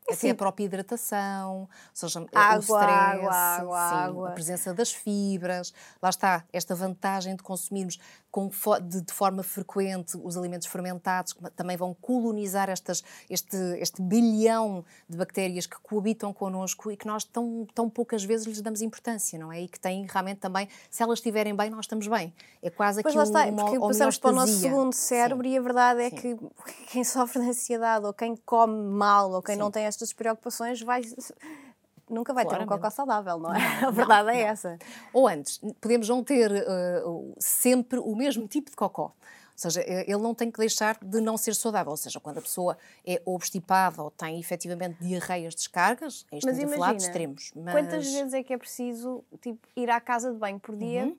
Até 0.08 0.30
a 0.30 0.36
própria 0.36 0.65
hidratação, 0.65 1.62
ou 1.62 1.70
seja, 1.91 2.24
água, 2.32 2.58
o 2.58 2.60
stress, 2.60 2.91
água, 2.91 3.34
água, 3.34 3.89
sim, 3.89 3.96
água. 3.96 4.30
a 4.30 4.32
presença 4.34 4.72
das 4.72 4.94
fibras. 4.94 5.74
Lá 6.00 6.10
está, 6.10 6.44
esta 6.54 6.76
vantagem 6.76 7.36
de 7.36 7.41
consumirmos 7.41 7.98
com, 8.36 8.50
de, 8.82 9.00
de, 9.00 9.13
forma 9.13 9.41
frequente 9.41 10.17
os 10.21 10.36
alimentos 10.36 10.67
fermentados, 10.67 11.34
também 11.56 11.78
vão 11.78 11.93
colonizar 11.93 12.69
estas, 12.69 13.02
este, 13.30 13.56
este 13.80 14.02
bilhão 14.02 14.84
de 15.08 15.15
bactérias 15.15 15.65
que 15.65 15.78
coabitam 15.80 16.34
connosco 16.34 16.91
e 16.91 16.98
que 16.98 17.08
nós 17.08 17.24
tão, 17.24 17.65
tão 17.74 17.89
poucas 17.89 18.26
vezes 18.26 18.45
lhes 18.45 18.62
damos 18.62 18.82
importância, 18.82 19.39
não 19.39 19.54
é? 19.54 19.62
E 19.62 19.69
que 19.69 19.80
têm 19.80 20.06
realmente 20.06 20.39
também, 20.39 20.67
se 20.91 21.02
elas 21.02 21.19
estiverem 21.19 21.56
bem, 21.56 21.69
nós 21.69 21.86
estamos 21.86 22.08
bem. 22.08 22.34
É 22.62 22.69
quase 22.69 23.02
pois 23.02 23.15
aqui 23.15 23.17
lá 23.17 23.24
está, 23.24 23.50
uma, 23.50 23.63
porque 23.63 23.80
passamos 23.80 24.17
para 24.17 24.32
o 24.32 24.34
nosso 24.34 24.60
segundo 24.60 24.91
cérebro 24.91 25.48
Sim. 25.48 25.54
e 25.54 25.58
a 25.58 25.62
verdade 25.62 26.02
é 26.02 26.10
Sim. 26.10 26.15
que 26.17 26.38
quem 26.91 27.06
sofre 27.06 27.41
de 27.41 27.48
ansiedade 27.48 28.06
ou 28.06 28.13
quem 28.13 28.36
come 28.36 28.76
mal 28.76 29.32
ou 29.32 29.41
quem 29.41 29.56
Sim. 29.56 29.62
não 29.62 29.71
tem 29.71 29.86
estas 29.86 30.12
preocupações 30.12 30.82
vai 30.82 31.04
nunca 32.10 32.34
vai 32.34 32.46
Claramente. 32.46 32.70
ter 32.70 32.74
um 32.74 32.78
cocó 32.78 32.89
saudável, 32.89 33.39
não 33.39 33.54
é? 33.54 33.82
Não, 33.82 33.88
a 33.89 33.91
verdade 33.91 34.28
não, 34.28 34.34
é 34.34 34.44
não. 34.44 34.50
essa. 34.50 34.78
Ou 35.13 35.28
antes, 35.28 35.60
podemos 35.80 36.10
não 36.10 36.24
ter 36.24 36.52
uh, 36.52 37.36
sempre 37.39 38.00
o 38.00 38.15
mesmo 38.15 38.48
tipo 38.48 38.70
de 38.70 38.76
cocó. 38.76 39.13
Ou 39.56 39.60
seja, 39.72 39.82
ele 39.88 40.18
não 40.18 40.36
tem 40.36 40.52
que 40.52 40.60
deixar 40.60 40.98
de 41.02 41.22
não 41.22 41.38
ser 41.38 41.56
saudável. 41.56 41.91
Ou 41.91 41.98
seja, 41.98 42.20
quando 42.20 42.39
a 42.39 42.41
pessoa 42.41 42.78
é 43.06 43.22
obstipada 43.26 44.04
ou 44.04 44.12
tem 44.12 44.38
efetivamente 44.38 44.98
diarreias 45.00 45.56
descargas, 45.56 46.26
aí 46.30 46.39
estamos 46.39 46.58
mas 46.58 46.63
imagina, 46.63 46.76
a 46.76 46.78
falar 46.78 46.98
de 46.98 47.04
extremos. 47.04 47.52
Mas... 47.56 47.74
Quantas 47.74 48.06
vezes 48.06 48.34
é 48.34 48.44
que 48.44 48.54
é 48.54 48.58
preciso 48.58 49.24
tipo, 49.39 49.65
ir 49.74 49.89
à 49.89 50.02
casa 50.02 50.34
de 50.34 50.38
banho 50.38 50.60
por 50.60 50.76
dia? 50.76 51.06
Uhum. 51.06 51.18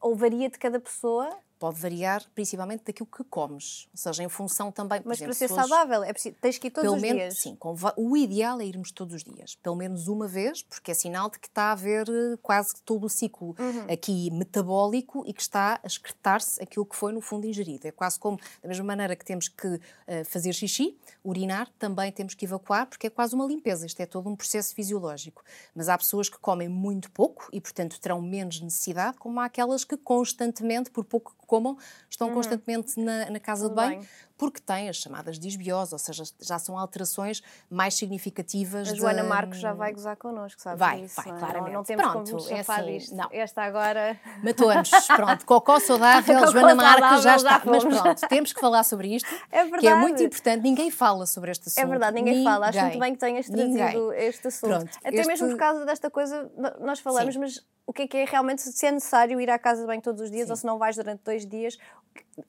Ou 0.00 0.16
varia 0.16 0.48
de 0.48 0.58
cada 0.58 0.80
pessoa? 0.80 1.28
Pode 1.58 1.80
variar 1.80 2.24
principalmente 2.34 2.84
daquilo 2.84 3.06
que 3.06 3.24
comes, 3.24 3.88
ou 3.92 3.98
seja, 3.98 4.22
em 4.22 4.28
função 4.28 4.70
também. 4.70 5.00
Mas 5.04 5.18
exemplo, 5.18 5.36
para 5.36 5.48
ser 5.48 5.54
saudável, 5.54 6.04
é 6.04 6.12
preciso, 6.12 6.36
tens 6.40 6.58
que 6.58 6.68
ir 6.68 6.70
todos 6.70 6.92
os 6.92 7.00
menos, 7.00 7.22
dias. 7.22 7.38
Sim, 7.40 7.58
o 7.96 8.16
ideal 8.16 8.60
é 8.60 8.64
irmos 8.64 8.92
todos 8.92 9.14
os 9.14 9.24
dias, 9.24 9.56
pelo 9.56 9.76
menos 9.76 10.08
uma 10.08 10.28
vez, 10.28 10.62
porque 10.62 10.90
é 10.90 10.94
sinal 10.94 11.30
de 11.30 11.38
que 11.38 11.48
está 11.48 11.64
a 11.64 11.72
haver 11.72 12.08
eh, 12.08 12.36
quase 12.42 12.68
todo 12.84 13.04
o 13.04 13.08
ciclo 13.08 13.56
uhum. 13.58 13.92
aqui 13.92 14.30
metabólico 14.30 15.24
e 15.26 15.32
que 15.32 15.42
está 15.42 15.80
a 15.82 15.86
excretar-se 15.86 16.62
aquilo 16.62 16.86
que 16.86 16.96
foi 16.96 17.12
no 17.12 17.20
fundo 17.20 17.46
ingerido. 17.46 17.86
É 17.86 17.90
quase 17.90 18.18
como, 18.18 18.38
da 18.62 18.68
mesma 18.68 18.84
maneira 18.84 19.16
que 19.16 19.24
temos 19.24 19.48
que 19.48 19.66
uh, 19.66 19.80
fazer 20.24 20.52
xixi, 20.52 20.96
urinar, 21.24 21.68
também 21.78 22.10
temos 22.12 22.34
que 22.34 22.44
evacuar, 22.44 22.86
porque 22.86 23.06
é 23.06 23.10
quase 23.10 23.34
uma 23.34 23.44
limpeza, 23.44 23.86
isto 23.86 24.00
é 24.00 24.06
todo 24.06 24.28
um 24.28 24.36
processo 24.36 24.74
fisiológico. 24.74 25.42
Mas 25.74 25.88
há 25.88 25.98
pessoas 25.98 26.28
que 26.28 26.38
comem 26.38 26.68
muito 26.68 27.10
pouco 27.10 27.48
e, 27.52 27.60
portanto, 27.60 28.00
terão 28.00 28.20
menos 28.20 28.60
necessidade, 28.60 29.18
como 29.18 29.40
há 29.40 29.46
aquelas 29.46 29.84
que 29.84 29.96
constantemente, 29.96 30.90
por 30.90 31.04
pouco 31.04 31.34
que 31.38 31.46
comam, 31.48 31.76
estão 32.08 32.28
uhum. 32.28 32.34
constantemente 32.34 33.00
na, 33.00 33.30
na 33.30 33.40
casa 33.40 33.62
Tudo 33.62 33.70
de 33.70 33.76
banho, 33.76 34.00
bem 34.00 34.08
porque 34.38 34.60
tem 34.60 34.88
as 34.88 34.96
chamadas 34.96 35.36
disbiose, 35.36 35.92
ou 35.92 35.98
seja, 35.98 36.22
já 36.40 36.58
são 36.60 36.78
alterações 36.78 37.42
mais 37.68 37.94
significativas. 37.94 38.88
A 38.88 38.94
Joana 38.94 39.22
de... 39.22 39.28
Marcos 39.28 39.58
já 39.58 39.72
vai 39.72 39.92
gozar 39.92 40.16
connosco, 40.16 40.62
sabe? 40.62 40.78
Vai, 40.78 41.00
isso, 41.02 41.16
vai, 41.16 41.26
não, 41.26 41.36
é? 41.36 41.38
claramente. 41.40 41.72
Não, 41.72 41.78
não 41.78 41.84
temos 41.84 42.04
Pronto, 42.04 42.30
como 42.30 42.56
é 42.56 42.60
assim, 42.60 42.84
disto. 42.86 43.16
Não. 43.16 43.28
Esta 43.32 43.62
agora... 43.64 44.18
Matou-nos, 44.44 44.90
pronto. 45.16 45.44
Cocó 45.44 45.80
saudável, 45.80 46.38
Cocó 46.38 46.52
Joana 46.52 46.74
Marques 46.76 47.22
já 47.22 47.34
está. 47.34 47.60
Mas 47.64 47.84
pronto, 47.84 48.28
temos 48.28 48.52
que 48.52 48.60
falar 48.60 48.84
sobre 48.84 49.08
isto, 49.16 49.28
é 49.50 49.62
verdade. 49.64 49.80
que 49.80 49.88
é 49.88 49.94
muito 49.96 50.22
importante. 50.22 50.62
Ninguém 50.62 50.90
fala 50.90 51.26
sobre 51.26 51.50
este 51.50 51.68
assunto. 51.68 51.84
É 51.84 51.86
verdade, 51.86 52.14
ninguém, 52.14 52.34
ninguém. 52.36 52.52
fala. 52.52 52.68
Acho 52.68 52.80
muito 52.80 52.98
bem 53.00 53.12
que 53.14 53.18
tenhas 53.18 53.46
trazido 53.46 53.68
ninguém. 53.68 54.12
este 54.18 54.46
assunto. 54.46 54.70
Pronto, 54.70 54.98
Até 54.98 55.16
este... 55.16 55.26
mesmo 55.26 55.48
por 55.48 55.56
causa 55.56 55.84
desta 55.84 56.08
coisa, 56.10 56.48
nós 56.80 57.00
falamos, 57.00 57.34
Sim. 57.34 57.40
mas 57.40 57.66
o 57.88 57.92
que 57.92 58.02
é 58.02 58.06
que 58.06 58.16
é 58.18 58.24
realmente, 58.26 58.60
se 58.60 58.86
é 58.86 58.92
necessário 58.92 59.40
ir 59.40 59.48
à 59.48 59.58
casa 59.58 59.80
de 59.80 59.86
banho 59.86 60.02
todos 60.02 60.20
os 60.20 60.30
dias 60.30 60.44
Sim. 60.44 60.52
ou 60.52 60.56
se 60.56 60.66
não 60.66 60.76
vais 60.76 60.94
durante 60.94 61.22
dois 61.24 61.46
dias, 61.46 61.78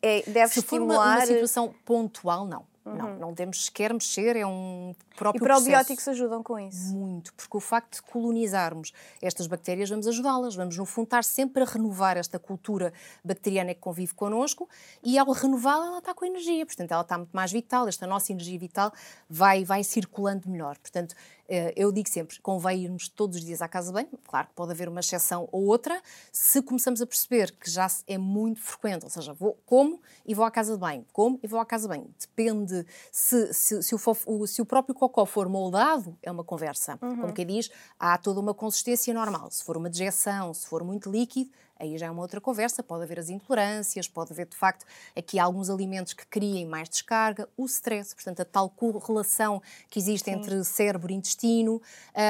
é, 0.02 0.22
deve 0.30 0.54
se 0.54 0.60
estimular... 0.60 0.96
for 0.96 1.02
uma, 1.02 1.16
uma 1.16 1.26
situação 1.26 1.74
pontual, 1.86 2.46
não. 2.46 2.69
Uhum. 2.86 2.96
Não, 2.96 3.16
não 3.18 3.34
temos 3.36 3.66
sequer 3.66 3.94
mexer, 3.94 4.36
é 4.36 4.46
um 4.46 4.96
próprio 5.16 5.44
E 5.44 5.46
probióticos 5.46 6.04
processo. 6.04 6.10
ajudam 6.12 6.42
com 6.42 6.58
isso? 6.58 6.94
Muito, 6.96 7.34
porque 7.34 7.58
o 7.58 7.60
facto 7.60 7.96
de 7.96 8.02
colonizarmos 8.04 8.94
estas 9.22 9.48
bactérias, 9.48 9.90
vamos 9.90 10.08
ajudá-las, 10.08 10.56
vamos 10.56 10.78
no 10.78 10.86
fundo 10.86 11.06
estar 11.06 11.24
sempre 11.24 11.62
a 11.64 11.66
renovar 11.66 12.18
esta 12.18 12.40
cultura 12.40 12.94
bacteriana 13.24 13.74
que 13.74 13.82
convive 13.82 14.14
connosco 14.14 14.68
e 15.04 15.18
ao 15.18 15.32
renová-la 15.32 15.88
ela 15.88 16.00
está 16.00 16.14
com 16.14 16.26
energia, 16.26 16.66
portanto 16.66 16.92
ela 16.92 17.02
está 17.02 17.18
muito 17.18 17.32
mais 17.34 17.52
vital, 17.52 17.88
esta 17.88 18.08
nossa 18.08 18.32
energia 18.32 18.58
vital 18.58 18.92
vai, 19.30 19.64
vai 19.64 19.84
circulando 19.84 20.50
melhor. 20.50 20.78
Portanto, 20.78 21.14
eh, 21.48 21.74
eu 21.76 21.92
digo 21.92 22.08
sempre, 22.10 22.40
convém 22.42 22.84
irmos 22.86 23.10
todos 23.10 23.38
os 23.38 23.46
dias 23.46 23.62
à 23.62 23.68
casa 23.68 23.88
de 23.88 23.94
banho, 23.94 24.20
claro 24.28 24.48
que 24.48 24.54
pode 24.54 24.72
haver 24.72 24.88
uma 24.88 25.00
exceção 25.02 25.50
ou 25.52 25.66
outra, 25.66 26.02
se 26.32 26.62
começamos 26.62 27.02
a 27.02 27.06
perceber 27.06 27.52
que 27.52 27.70
já 27.70 27.88
é 28.08 28.18
muito 28.18 28.62
frequente, 28.62 29.04
ou 29.04 29.10
seja, 29.10 29.34
vou, 29.34 29.58
como 29.66 30.02
e 30.26 30.34
vou 30.34 30.46
à 30.46 30.52
casa 30.52 30.74
de 30.74 30.80
banho, 30.80 31.06
como 31.12 31.40
e 31.44 31.48
vou 31.48 31.60
à 31.60 31.66
casa 31.66 31.88
de 31.88 31.90
banho, 31.90 32.10
depende 32.20 32.69
se, 33.12 33.54
se, 33.54 33.84
se, 33.84 33.96
o, 33.96 34.48
se 34.48 34.62
o 34.62 34.66
próprio 34.66 34.96
cocó 34.96 35.26
for 35.26 35.48
moldado, 35.50 36.18
é 36.22 36.32
uma 36.32 36.44
conversa. 36.44 36.98
Uhum. 37.02 37.18
Como 37.18 37.34
quem 37.34 37.46
diz, 37.46 37.70
há 38.00 38.18
toda 38.18 38.40
uma 38.40 38.54
consistência 38.54 39.14
normal. 39.14 39.50
Se 39.52 39.64
for 39.64 39.78
uma 39.78 39.90
dejeção, 39.90 40.54
se 40.54 40.68
for 40.68 40.84
muito 40.84 41.10
líquido, 41.10 41.50
aí 41.80 41.98
já 41.98 42.08
é 42.08 42.12
uma 42.12 42.22
outra 42.22 42.42
conversa. 42.42 42.84
Pode 42.84 43.04
haver 43.04 43.20
as 43.20 43.30
intolerâncias, 43.30 44.08
pode 44.08 44.34
haver, 44.34 44.48
de 44.48 44.58
facto, 44.58 44.86
aqui 45.16 45.40
alguns 45.40 45.70
alimentos 45.70 46.14
que 46.14 46.26
criem 46.28 46.68
mais 46.68 46.90
descarga, 46.90 47.48
o 47.56 47.66
stress, 47.66 48.14
portanto, 48.14 48.42
a 48.42 48.46
tal 48.46 48.70
correlação 48.70 49.62
que 49.90 49.98
existe 49.98 50.26
Sim. 50.26 50.38
entre 50.38 50.64
cérebro 50.66 51.12
e 51.12 51.16
intestino, 51.16 51.82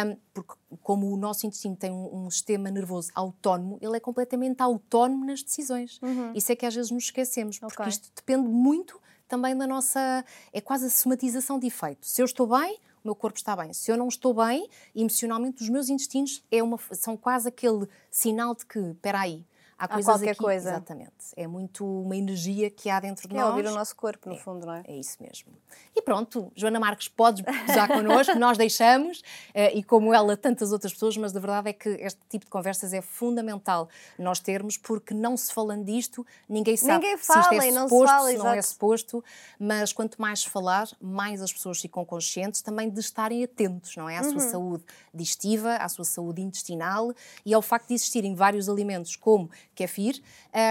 um, 0.08 0.18
porque 0.34 0.54
como 0.84 1.12
o 1.12 1.18
nosso 1.18 1.48
intestino 1.48 1.76
tem 1.76 1.92
um, 1.92 2.26
um, 2.26 2.30
sistema 2.30 2.70
nervoso 2.70 3.12
autónomo, 3.16 3.80
ele 3.82 3.98
é 3.98 4.00
completamente 4.00 4.62
autónomo 4.62 5.26
nas 5.26 5.42
decisões. 5.42 6.00
Uhum. 6.02 6.32
Isso 6.36 6.52
é 6.52 6.56
que 6.56 6.66
às 6.66 6.76
vezes 6.76 6.92
nos 6.92 7.06
esquecemos, 7.06 7.58
okay. 7.58 7.70
porque 7.70 7.90
isto 7.90 8.12
depende 8.16 8.48
muito 8.48 9.02
também 9.30 9.56
da 9.56 9.66
nossa. 9.66 10.26
É 10.52 10.60
quase 10.60 10.88
a 10.88 10.90
somatização 10.90 11.58
de 11.58 11.68
efeito. 11.68 12.06
Se 12.06 12.22
eu 12.22 12.26
estou 12.26 12.48
bem, 12.48 12.78
o 13.04 13.08
meu 13.08 13.16
corpo 13.16 13.38
está 13.38 13.56
bem. 13.56 13.72
Se 13.72 13.92
eu 13.92 13.96
não 13.96 14.08
estou 14.08 14.34
bem, 14.34 14.68
emocionalmente, 14.94 15.64
os 15.64 15.70
meus 15.70 15.88
intestinos 15.88 16.44
é 16.52 16.62
uma, 16.62 16.78
são 16.92 17.16
quase 17.16 17.48
aquele 17.48 17.88
sinal 18.12 18.54
de 18.56 18.66
que, 18.66 18.80
espera 18.80 19.22
aí, 19.22 19.46
há, 19.80 19.86
há 19.86 20.04
qualquer 20.04 20.32
aqui, 20.32 20.40
coisa. 20.40 20.70
Exatamente. 20.72 21.14
É 21.36 21.48
muito 21.48 21.86
uma 21.86 22.16
energia 22.16 22.70
que 22.70 22.90
há 22.90 23.00
dentro 23.00 23.28
de 23.28 23.36
é 23.36 23.40
nós. 23.40 23.48
É 23.48 23.52
ouvir 23.52 23.68
o 23.68 23.74
nosso 23.74 23.96
corpo, 23.96 24.30
no 24.30 24.36
é, 24.36 24.38
fundo, 24.38 24.66
não 24.66 24.74
é? 24.74 24.84
É 24.88 24.96
isso 24.96 25.18
mesmo. 25.22 25.54
E 25.96 26.02
pronto, 26.02 26.52
Joana 26.56 26.80
Marques, 26.80 27.08
podes 27.08 27.44
usar 27.70 27.88
connosco, 27.90 28.38
nós 28.38 28.58
deixamos, 28.58 29.20
uh, 29.20 29.74
e 29.74 29.82
como 29.84 30.14
ela, 30.14 30.36
tantas 30.36 30.72
outras 30.72 30.94
pessoas, 30.94 31.16
mas 31.16 31.36
a 31.36 31.40
verdade 31.40 31.70
é 31.70 31.74
que 31.74 31.90
este 31.90 32.20
tipo 32.28 32.46
de 32.46 32.52
conversas 32.52 32.94
é 32.94 33.02
fundamental 33.02 33.88
nós 34.18 34.40
termos, 34.40 34.78
porque 34.78 35.14
não 35.14 35.38
se 35.38 35.54
falando 35.54 35.86
disto, 35.86 36.26
ninguém 36.48 36.76
sabe 36.76 37.06
ninguém 37.06 37.18
fala, 37.18 37.44
se 37.44 37.56
isto 37.56 37.66
é 37.66 37.72
não 37.72 37.88
suposto, 37.88 38.08
se, 38.08 38.14
fala, 38.14 38.30
se 38.30 38.38
não 38.38 38.50
não 38.50 38.54
é 38.54 38.62
suposto, 38.62 39.24
mas 39.60 39.94
quanto 39.94 40.22
mais 40.22 40.44
falar, 40.44 40.88
mais 41.02 41.42
as 41.42 41.54
pessoas 41.54 41.80
ficam 41.80 42.04
conscientes 42.04 42.62
também 42.62 42.90
de 42.90 43.00
estarem 43.00 43.44
atentos, 43.44 43.96
não 43.96 44.10
é? 44.10 44.18
À 44.18 44.22
uhum. 44.22 44.32
sua 44.32 44.40
saúde 44.40 44.84
digestiva, 45.14 45.76
à 45.76 45.88
sua 45.88 46.06
saúde 46.06 46.42
intestinal 46.42 47.14
e 47.46 47.54
ao 47.54 47.62
facto 47.62 47.88
de 47.88 47.94
existirem 47.94 48.36
vários 48.36 48.68
alimentos 48.70 49.16
como 49.16 49.50
kefir, 49.80 50.20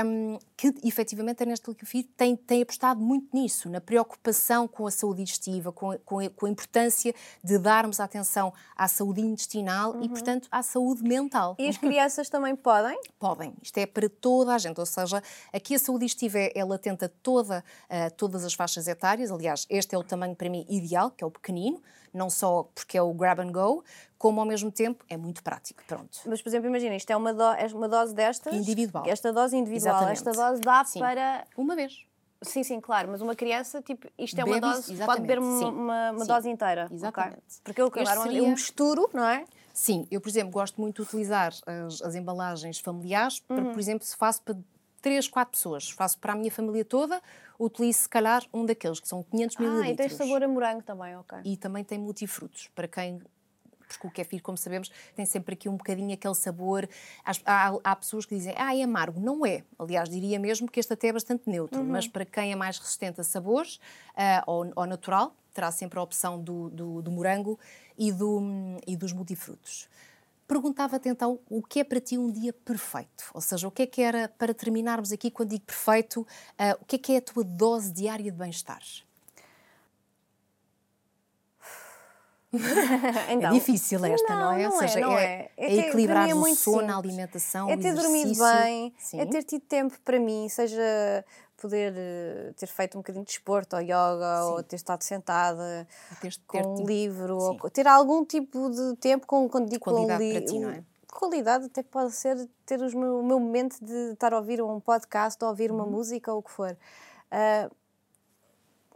um, 0.05 0.39
que 0.57 0.75
efetivamente 0.85 1.43
a 1.43 1.47
Nestlé 1.47 1.75
Kefir 1.75 2.07
tem, 2.17 2.35
tem 2.35 2.63
apostado 2.63 3.01
muito 3.01 3.29
nisso, 3.33 3.69
na 3.69 3.81
preocupação 3.81 4.67
com 4.67 4.87
a 4.87 4.91
saúde 4.91 5.23
digestiva, 5.23 5.71
com 5.73 5.93
a, 5.93 5.99
com 5.99 6.19
a, 6.19 6.31
com 6.31 6.47
a 6.47 6.51
importância 6.51 7.15
de 7.43 7.59
darmos 7.59 8.01
atenção 8.01 8.53
à 8.77 8.89
saúde 8.89 9.21
intestinal 9.21 9.93
uhum. 9.93 10.03
e, 10.03 10.09
portanto, 10.09 10.49
à 10.51 10.63
saúde 10.63 11.03
mental. 11.03 11.55
E 11.59 11.69
as 11.69 11.77
crianças 11.79 12.29
também 12.29 12.57
podem? 12.57 12.99
Podem. 13.19 13.55
Isto 13.63 13.79
é 13.79 13.87
para 13.87 14.09
toda 14.09 14.55
a 14.55 14.59
gente, 14.59 14.79
ou 14.81 14.87
seja, 14.87 15.23
aqui 15.53 15.75
a 15.75 15.79
saúde 15.79 16.07
digestiva 16.07 16.39
é, 16.39 16.53
ela 16.55 16.79
tenta 16.79 17.09
toda, 17.23 17.65
uh, 17.85 18.15
todas 18.17 18.45
as 18.45 18.55
faixas 18.55 18.89
etárias, 18.89 19.31
aliás, 19.31 19.67
este 19.71 19.95
é 19.95 19.99
o 19.99 20.03
tamanho 20.03 20.35
para 20.35 20.51
mim 20.51 20.67
ideal, 20.69 21.11
que 21.11 21.23
é 21.23 21.27
o 21.27 21.31
pequenino, 21.31 21.81
não 22.13 22.31
só 22.31 22.69
porque 22.75 22.97
é 22.97 23.03
o 23.03 23.13
grab 23.13 23.41
and 23.41 23.53
go, 23.53 23.85
como 24.19 24.41
ao 24.41 24.47
mesmo 24.47 24.71
tempo 24.71 25.05
é 25.09 25.17
muito 25.17 25.43
prático. 25.43 25.83
Pronto. 25.87 26.19
Mas, 26.27 26.43
por 26.43 26.49
exemplo, 26.49 26.69
imagina, 26.69 26.97
isto 26.97 27.11
é 27.11 27.17
uma, 27.17 27.33
do, 27.33 27.43
é 27.43 27.67
uma 27.73 27.89
dose 27.89 28.15
destas. 28.15 28.53
Individual. 28.53 29.05
Esta 29.07 29.33
dose 29.33 29.57
individual, 29.57 29.68
Exatamente. 29.77 30.13
esta 30.13 30.33
dose 30.33 30.61
dá 30.61 30.85
sim. 30.85 30.99
para. 30.99 31.45
Uma 31.57 31.75
vez. 31.77 32.07
Sim, 32.41 32.63
sim, 32.63 32.81
claro, 32.81 33.09
mas 33.11 33.21
uma 33.21 33.35
criança, 33.35 33.83
tipo, 33.83 34.07
isto 34.17 34.41
é 34.41 34.45
uma 34.45 34.61
dose, 34.61 34.95
pode 35.05 35.23
beber 35.23 35.41
uma, 35.41 35.69
uma, 35.69 36.11
uma 36.13 36.25
dose 36.25 36.49
inteira. 36.49 36.89
Exatamente. 36.91 37.37
Okay? 37.37 37.61
Porque 37.65 37.83
eu, 37.83 37.91
claro, 37.91 38.23
seria... 38.23 38.45
um 38.45 38.51
misturo, 38.51 39.11
não 39.13 39.27
é? 39.27 39.45
Sim, 39.75 40.07
eu, 40.11 40.21
por 40.21 40.29
exemplo, 40.29 40.53
gosto 40.53 40.81
muito 40.81 41.03
de 41.03 41.09
utilizar 41.09 41.53
as, 41.67 42.01
as 42.01 42.15
embalagens 42.15 42.79
familiares, 42.79 43.43
uhum. 43.49 43.57
para, 43.57 43.65
por 43.73 43.81
exemplo, 43.81 44.07
se 44.07 44.17
faço 44.17 44.43
para 44.43 44.57
3, 45.03 45.29
4 45.29 45.51
pessoas, 45.51 45.91
faço 45.91 46.19
para 46.19 46.33
a 46.33 46.37
minha 46.37 46.51
família 46.51 46.85
toda, 46.85 47.21
utilizo 47.59 48.01
se 48.01 48.09
calhar 48.09 48.45
um 48.53 48.65
daqueles, 48.65 49.01
que 49.01 49.09
são 49.09 49.23
500 49.23 49.57
ah, 49.57 49.61
mililitros. 49.61 49.89
Ah, 49.89 49.93
e 49.93 50.09
tem 50.09 50.09
sabor 50.09 50.43
a 50.43 50.49
morango 50.49 50.83
também, 50.83 51.17
ok. 51.17 51.39
E 51.45 51.57
também 51.57 51.83
tem 51.83 51.99
multifrutos, 51.99 52.69
para 52.75 52.87
quem 52.87 53.21
porque 53.89 54.07
o 54.07 54.11
kefir, 54.11 54.43
como 54.43 54.57
sabemos, 54.57 54.91
tem 55.17 55.25
sempre 55.25 55.55
aqui 55.55 55.69
um 55.69 55.77
bocadinho 55.77 56.13
aquele 56.13 56.35
sabor. 56.35 56.89
Há, 57.25 57.73
há, 57.83 57.97
pessoas 57.97 58.27
que 58.27 58.35
dizem, 58.35 58.55
ah, 58.57 58.77
é 58.77 58.83
amargo. 58.83 59.21
Não 59.21 59.45
é. 59.45 59.65
Aliás, 59.79 60.09
diria 60.09 60.39
mesmo 60.39 60.71
que 60.71 60.79
este 60.79 60.93
até 60.93 61.09
é 61.09 61.13
bastante 61.13 61.49
neutro, 61.49 61.81
uhum. 61.81 61.87
mas 61.87 62.07
para 62.07 62.25
quem 62.25 62.53
é 62.53 62.57
mais 62.57 62.79
resistente 62.79 63.21
a 63.21 63.25
sabores 63.25 63.77
uh, 64.15 64.43
ou, 64.47 64.73
ou, 64.77 64.87
natural, 64.87 65.35
terá 65.53 65.71
sempre 65.73 65.99
a 65.99 66.03
opção 66.03 66.41
do, 66.41 66.71
do, 66.71 67.03
do 67.03 67.11
morango 67.11 67.59
e, 67.97 68.13
do, 68.13 68.41
e 68.87 68.97
dos 68.97 69.13
multifrutos. 69.13 69.89
Perguntava-te 70.47 71.11
então 71.11 71.39
o 71.51 71.63
que 71.63 71.81
é 71.81 71.85
para 71.85 72.01
ti 72.01 72.17
um 72.17 72.31
dia 72.31 72.53
perfeito? 72.53 73.31
Ou 73.35 73.41
seja, 73.41 73.69
o 73.69 73.71
que 73.71 73.83
é 73.83 73.87
que 73.87 74.01
era, 74.01 74.29
para 74.39 74.55
terminarmos 74.55 75.13
aqui, 75.13 75.31
quando 75.31 75.51
digo 75.51 75.65
perfeito, 75.65 76.23
uh, 76.23 76.81
o 76.81 76.85
que 76.87 76.97
é 76.97 76.99
que 76.99 77.13
é 77.13 77.17
a 77.19 77.23
tua 77.23 77.45
dose 77.45 77.93
diária 77.93 78.31
de 78.31 78.39
bem-estar? 78.39 78.81
então, 83.31 83.51
é 83.51 83.53
difícil 83.53 84.03
esta, 84.07 84.35
não, 84.35 84.41
não 84.41 84.53
é? 84.53 84.65
Não 84.65 84.73
Ou 84.73 84.79
seja, 84.79 85.01
é, 85.01 85.03
é, 85.05 85.51
é, 85.57 85.67
é, 85.67 85.77
é 85.77 85.89
equilibrar 85.89 86.29
é 86.29 86.35
o 86.35 86.39
sono, 86.55 86.55
simples. 86.55 86.91
a 86.91 86.97
alimentação, 86.97 87.71
é 87.71 87.77
ter 87.77 87.95
dormido 87.95 88.33
bem, 88.39 88.95
Sim. 88.99 89.21
é 89.21 89.27
ter 89.27 89.43
tido 89.43 89.63
tempo 89.63 89.99
para 90.03 90.19
mim, 90.19 90.49
seja 90.49 91.25
poder 91.61 91.93
uh, 91.93 92.55
ter 92.55 92.69
feito 92.69 92.97
um 92.97 93.01
bocadinho 93.01 93.25
de 93.25 93.33
desporto 93.33 93.77
ou 93.77 93.83
yoga 93.83 94.43
Sim. 94.43 94.51
ou 94.53 94.63
ter 94.63 94.77
estado 94.77 95.03
sentada 95.03 95.87
ter, 96.21 96.31
ter, 96.31 96.41
com 96.47 96.83
um 96.83 96.87
livro 96.87 97.37
ou 97.37 97.71
ter 97.71 97.87
algum 97.87 98.25
tipo 98.25 98.71
de 98.71 98.97
tempo 98.97 99.27
com, 99.27 99.49
com, 99.49 99.69
com 99.69 99.79
qualidade 99.79 100.25
com 100.25 100.33
para 100.33 100.47
ti, 100.47 100.59
não 100.59 100.71
é? 100.71 100.85
Qualidade 101.13 101.67
até 101.67 101.83
pode 101.83 102.13
ser 102.13 102.49
ter 102.65 102.81
os 102.81 102.95
meu, 102.95 103.19
o 103.19 103.27
meu 103.27 103.41
momento 103.41 103.77
de 103.85 104.13
estar 104.13 104.33
a 104.33 104.37
ouvir 104.37 104.63
um 104.63 104.79
podcast 104.79 105.43
ou 105.43 105.51
ouvir 105.51 105.73
uma 105.73 105.85
uhum. 105.85 105.91
música 105.91 106.33
ou 106.33 106.39
o 106.39 106.43
que 106.43 106.51
for. 106.51 106.77
Uh, 107.33 107.75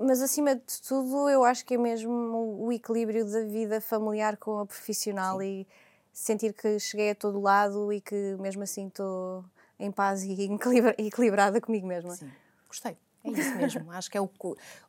mas 0.03 0.21
acima 0.21 0.57
de 0.57 0.83
tudo, 0.87 1.29
eu 1.29 1.45
acho 1.45 1.65
que 1.65 1.75
é 1.75 1.79
mesmo 1.79 2.13
o 2.61 2.73
equilíbrio 2.73 3.25
da 3.25 3.45
vida 3.45 3.81
familiar 3.81 4.37
com 4.37 4.59
a 4.59 4.67
profissional 4.67 5.39
Sim. 5.39 5.45
e 5.45 5.67
sentir 6.13 6.53
que 6.53 6.79
cheguei 6.79 7.11
a 7.11 7.15
todo 7.15 7.41
lado 7.41 7.93
e 7.93 8.01
que 8.01 8.37
mesmo 8.39 8.63
assim 8.63 8.89
estou 8.89 9.45
em 9.79 9.91
paz 9.91 10.23
e 10.25 10.37
equilibrada 10.99 11.61
comigo 11.61 11.87
mesma. 11.87 12.15
Sim, 12.15 12.31
gostei. 12.69 12.97
É 13.25 13.31
isso 13.31 13.55
mesmo. 13.57 13.91
acho 13.93 14.11
que 14.11 14.19
é 14.19 14.21
o 14.21 14.29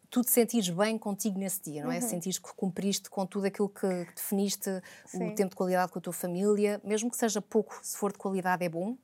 tu 0.09 0.21
te 0.21 0.29
sentires 0.29 0.69
bem 0.69 0.95
contigo 0.95 1.39
nesse 1.39 1.71
dia, 1.71 1.83
não 1.83 1.91
é? 1.91 1.95
Uhum. 1.95 2.01
Sentires 2.01 2.37
que 2.37 2.53
cumpriste 2.53 3.09
com 3.09 3.25
tudo 3.25 3.47
aquilo 3.47 3.67
que 3.67 3.87
definiste, 4.15 4.69
Sim. 5.05 5.29
o 5.29 5.35
tempo 5.35 5.49
de 5.49 5.55
qualidade 5.55 5.91
com 5.91 5.97
a 5.97 6.01
tua 6.01 6.13
família, 6.13 6.79
mesmo 6.83 7.09
que 7.09 7.17
seja 7.17 7.41
pouco, 7.41 7.79
se 7.81 7.97
for 7.97 8.11
de 8.11 8.19
qualidade 8.19 8.63
é 8.63 8.69
bom 8.69 8.95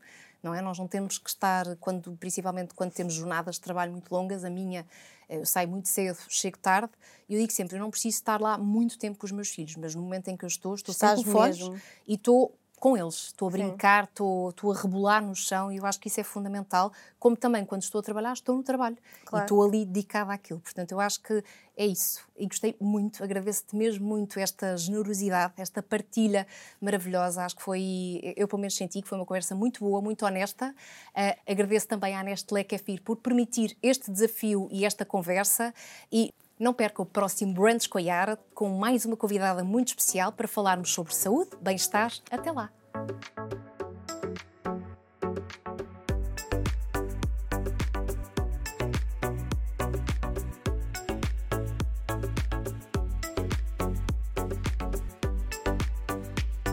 não 0.42 0.54
é? 0.54 0.62
Nós 0.62 0.78
não 0.78 0.88
temos 0.88 1.18
que 1.18 1.30
estar, 1.30 1.76
quando, 1.78 2.12
principalmente 2.18 2.74
quando 2.74 2.92
temos 2.92 3.14
jornadas 3.14 3.56
de 3.56 3.62
trabalho 3.62 3.92
muito 3.92 4.12
longas, 4.12 4.44
a 4.44 4.50
minha, 4.50 4.86
eu 5.30 5.46
saio 5.46 5.70
muito 5.70 5.88
cedo, 5.88 6.18
chego 6.28 6.58
tarde, 6.58 6.92
e 7.28 7.36
eu 7.36 7.40
digo 7.40 7.52
sempre, 7.52 7.76
eu 7.76 7.80
não 7.80 7.92
preciso 7.92 8.16
estar 8.16 8.42
lá 8.42 8.58
muito 8.58 8.98
tempo 8.98 9.18
com 9.18 9.26
os 9.26 9.32
meus 9.32 9.50
filhos, 9.50 9.76
mas 9.76 9.94
no 9.96 10.02
momento 10.02 10.30
em 10.30 10.38
que 10.38 10.46
eu 10.46 10.48
estou, 10.48 10.74
estou 10.76 10.92
Estás 10.92 11.20
sempre 11.20 11.32
fones 11.32 11.60
e 12.08 12.16
estou 12.16 12.56
com 12.80 12.98
eles. 12.98 13.28
Estou 13.28 13.48
a 13.48 13.52
brincar, 13.52 14.06
estou, 14.06 14.50
estou, 14.50 14.72
a 14.72 14.76
rebolar 14.76 15.24
no 15.24 15.36
chão 15.36 15.72
e 15.72 15.78
eu 15.78 15.86
acho 15.86 16.00
que 16.00 16.08
isso 16.08 16.20
é 16.20 16.24
fundamental. 16.24 16.92
Como 17.20 17.36
também, 17.36 17.66
quando 17.66 17.84
estou 17.84 18.00
a 18.00 18.02
trabalhar, 18.02 18.34
estou 18.34 18.56
no 18.56 18.64
trabalho 18.64 18.98
claro. 19.26 19.44
e 19.44 19.46
estou 19.46 19.64
ali 19.64 19.86
dedicada 19.86 20.34
àquilo. 20.34 20.60
Portanto, 20.60 20.92
eu 20.92 21.00
acho 21.00 21.22
que 21.22 21.44
é 21.78 21.86
isso. 21.86 22.28
E 22.38 22.46
gostei 22.46 22.76
muito, 22.80 23.24
agradeço-te 23.24 23.76
mesmo 23.76 24.06
muito 24.06 24.40
esta 24.40 24.76
generosidade, 24.76 25.54
esta 25.58 25.82
partilha 25.82 26.48
maravilhosa. 26.82 27.44
Acho 27.44 27.56
que 27.56 27.62
foi, 27.62 28.34
eu 28.36 28.48
pelo 28.48 28.60
menos 28.60 28.76
senti 28.76 29.02
que 29.02 29.08
foi 29.08 29.18
uma 29.18 29.26
conversa 29.26 29.56
muito 29.56 29.82
boa, 29.82 30.02
muito 30.02 30.26
honesta. 30.26 30.76
Uh, 31.10 31.52
agradeço 31.52 31.88
também 31.88 32.16
à 32.16 32.24
Nestlé 32.24 32.64
Kefir 32.64 33.02
por 33.02 33.18
permitir 33.18 33.78
este 33.82 34.12
desafio 34.12 34.68
e 34.72 34.86
esta 34.86 35.06
conversa. 35.06 35.74
E 36.12 36.34
não 36.60 36.74
perca 36.74 37.02
o 37.02 37.06
próximo 37.06 37.54
Brunch 37.54 37.88
com 37.88 37.98
a 37.98 38.02
Yara, 38.02 38.38
com 38.54 38.70
mais 38.70 39.06
uma 39.06 39.16
convidada 39.16 39.64
muito 39.64 39.88
especial 39.90 40.34
para 40.34 40.48
falarmos 40.48 40.92
sobre 40.92 41.16
saúde, 41.16 41.52
bem-estar. 41.62 42.12
Até 42.30 42.52
lá! 42.52 42.70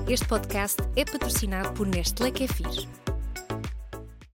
Este 0.09 0.27
podcast 0.29 0.83
é 0.95 1.05
patrocinado 1.05 1.73
por 1.75 1.87
Nestlé 1.87 2.31
Kefir. 2.31 2.89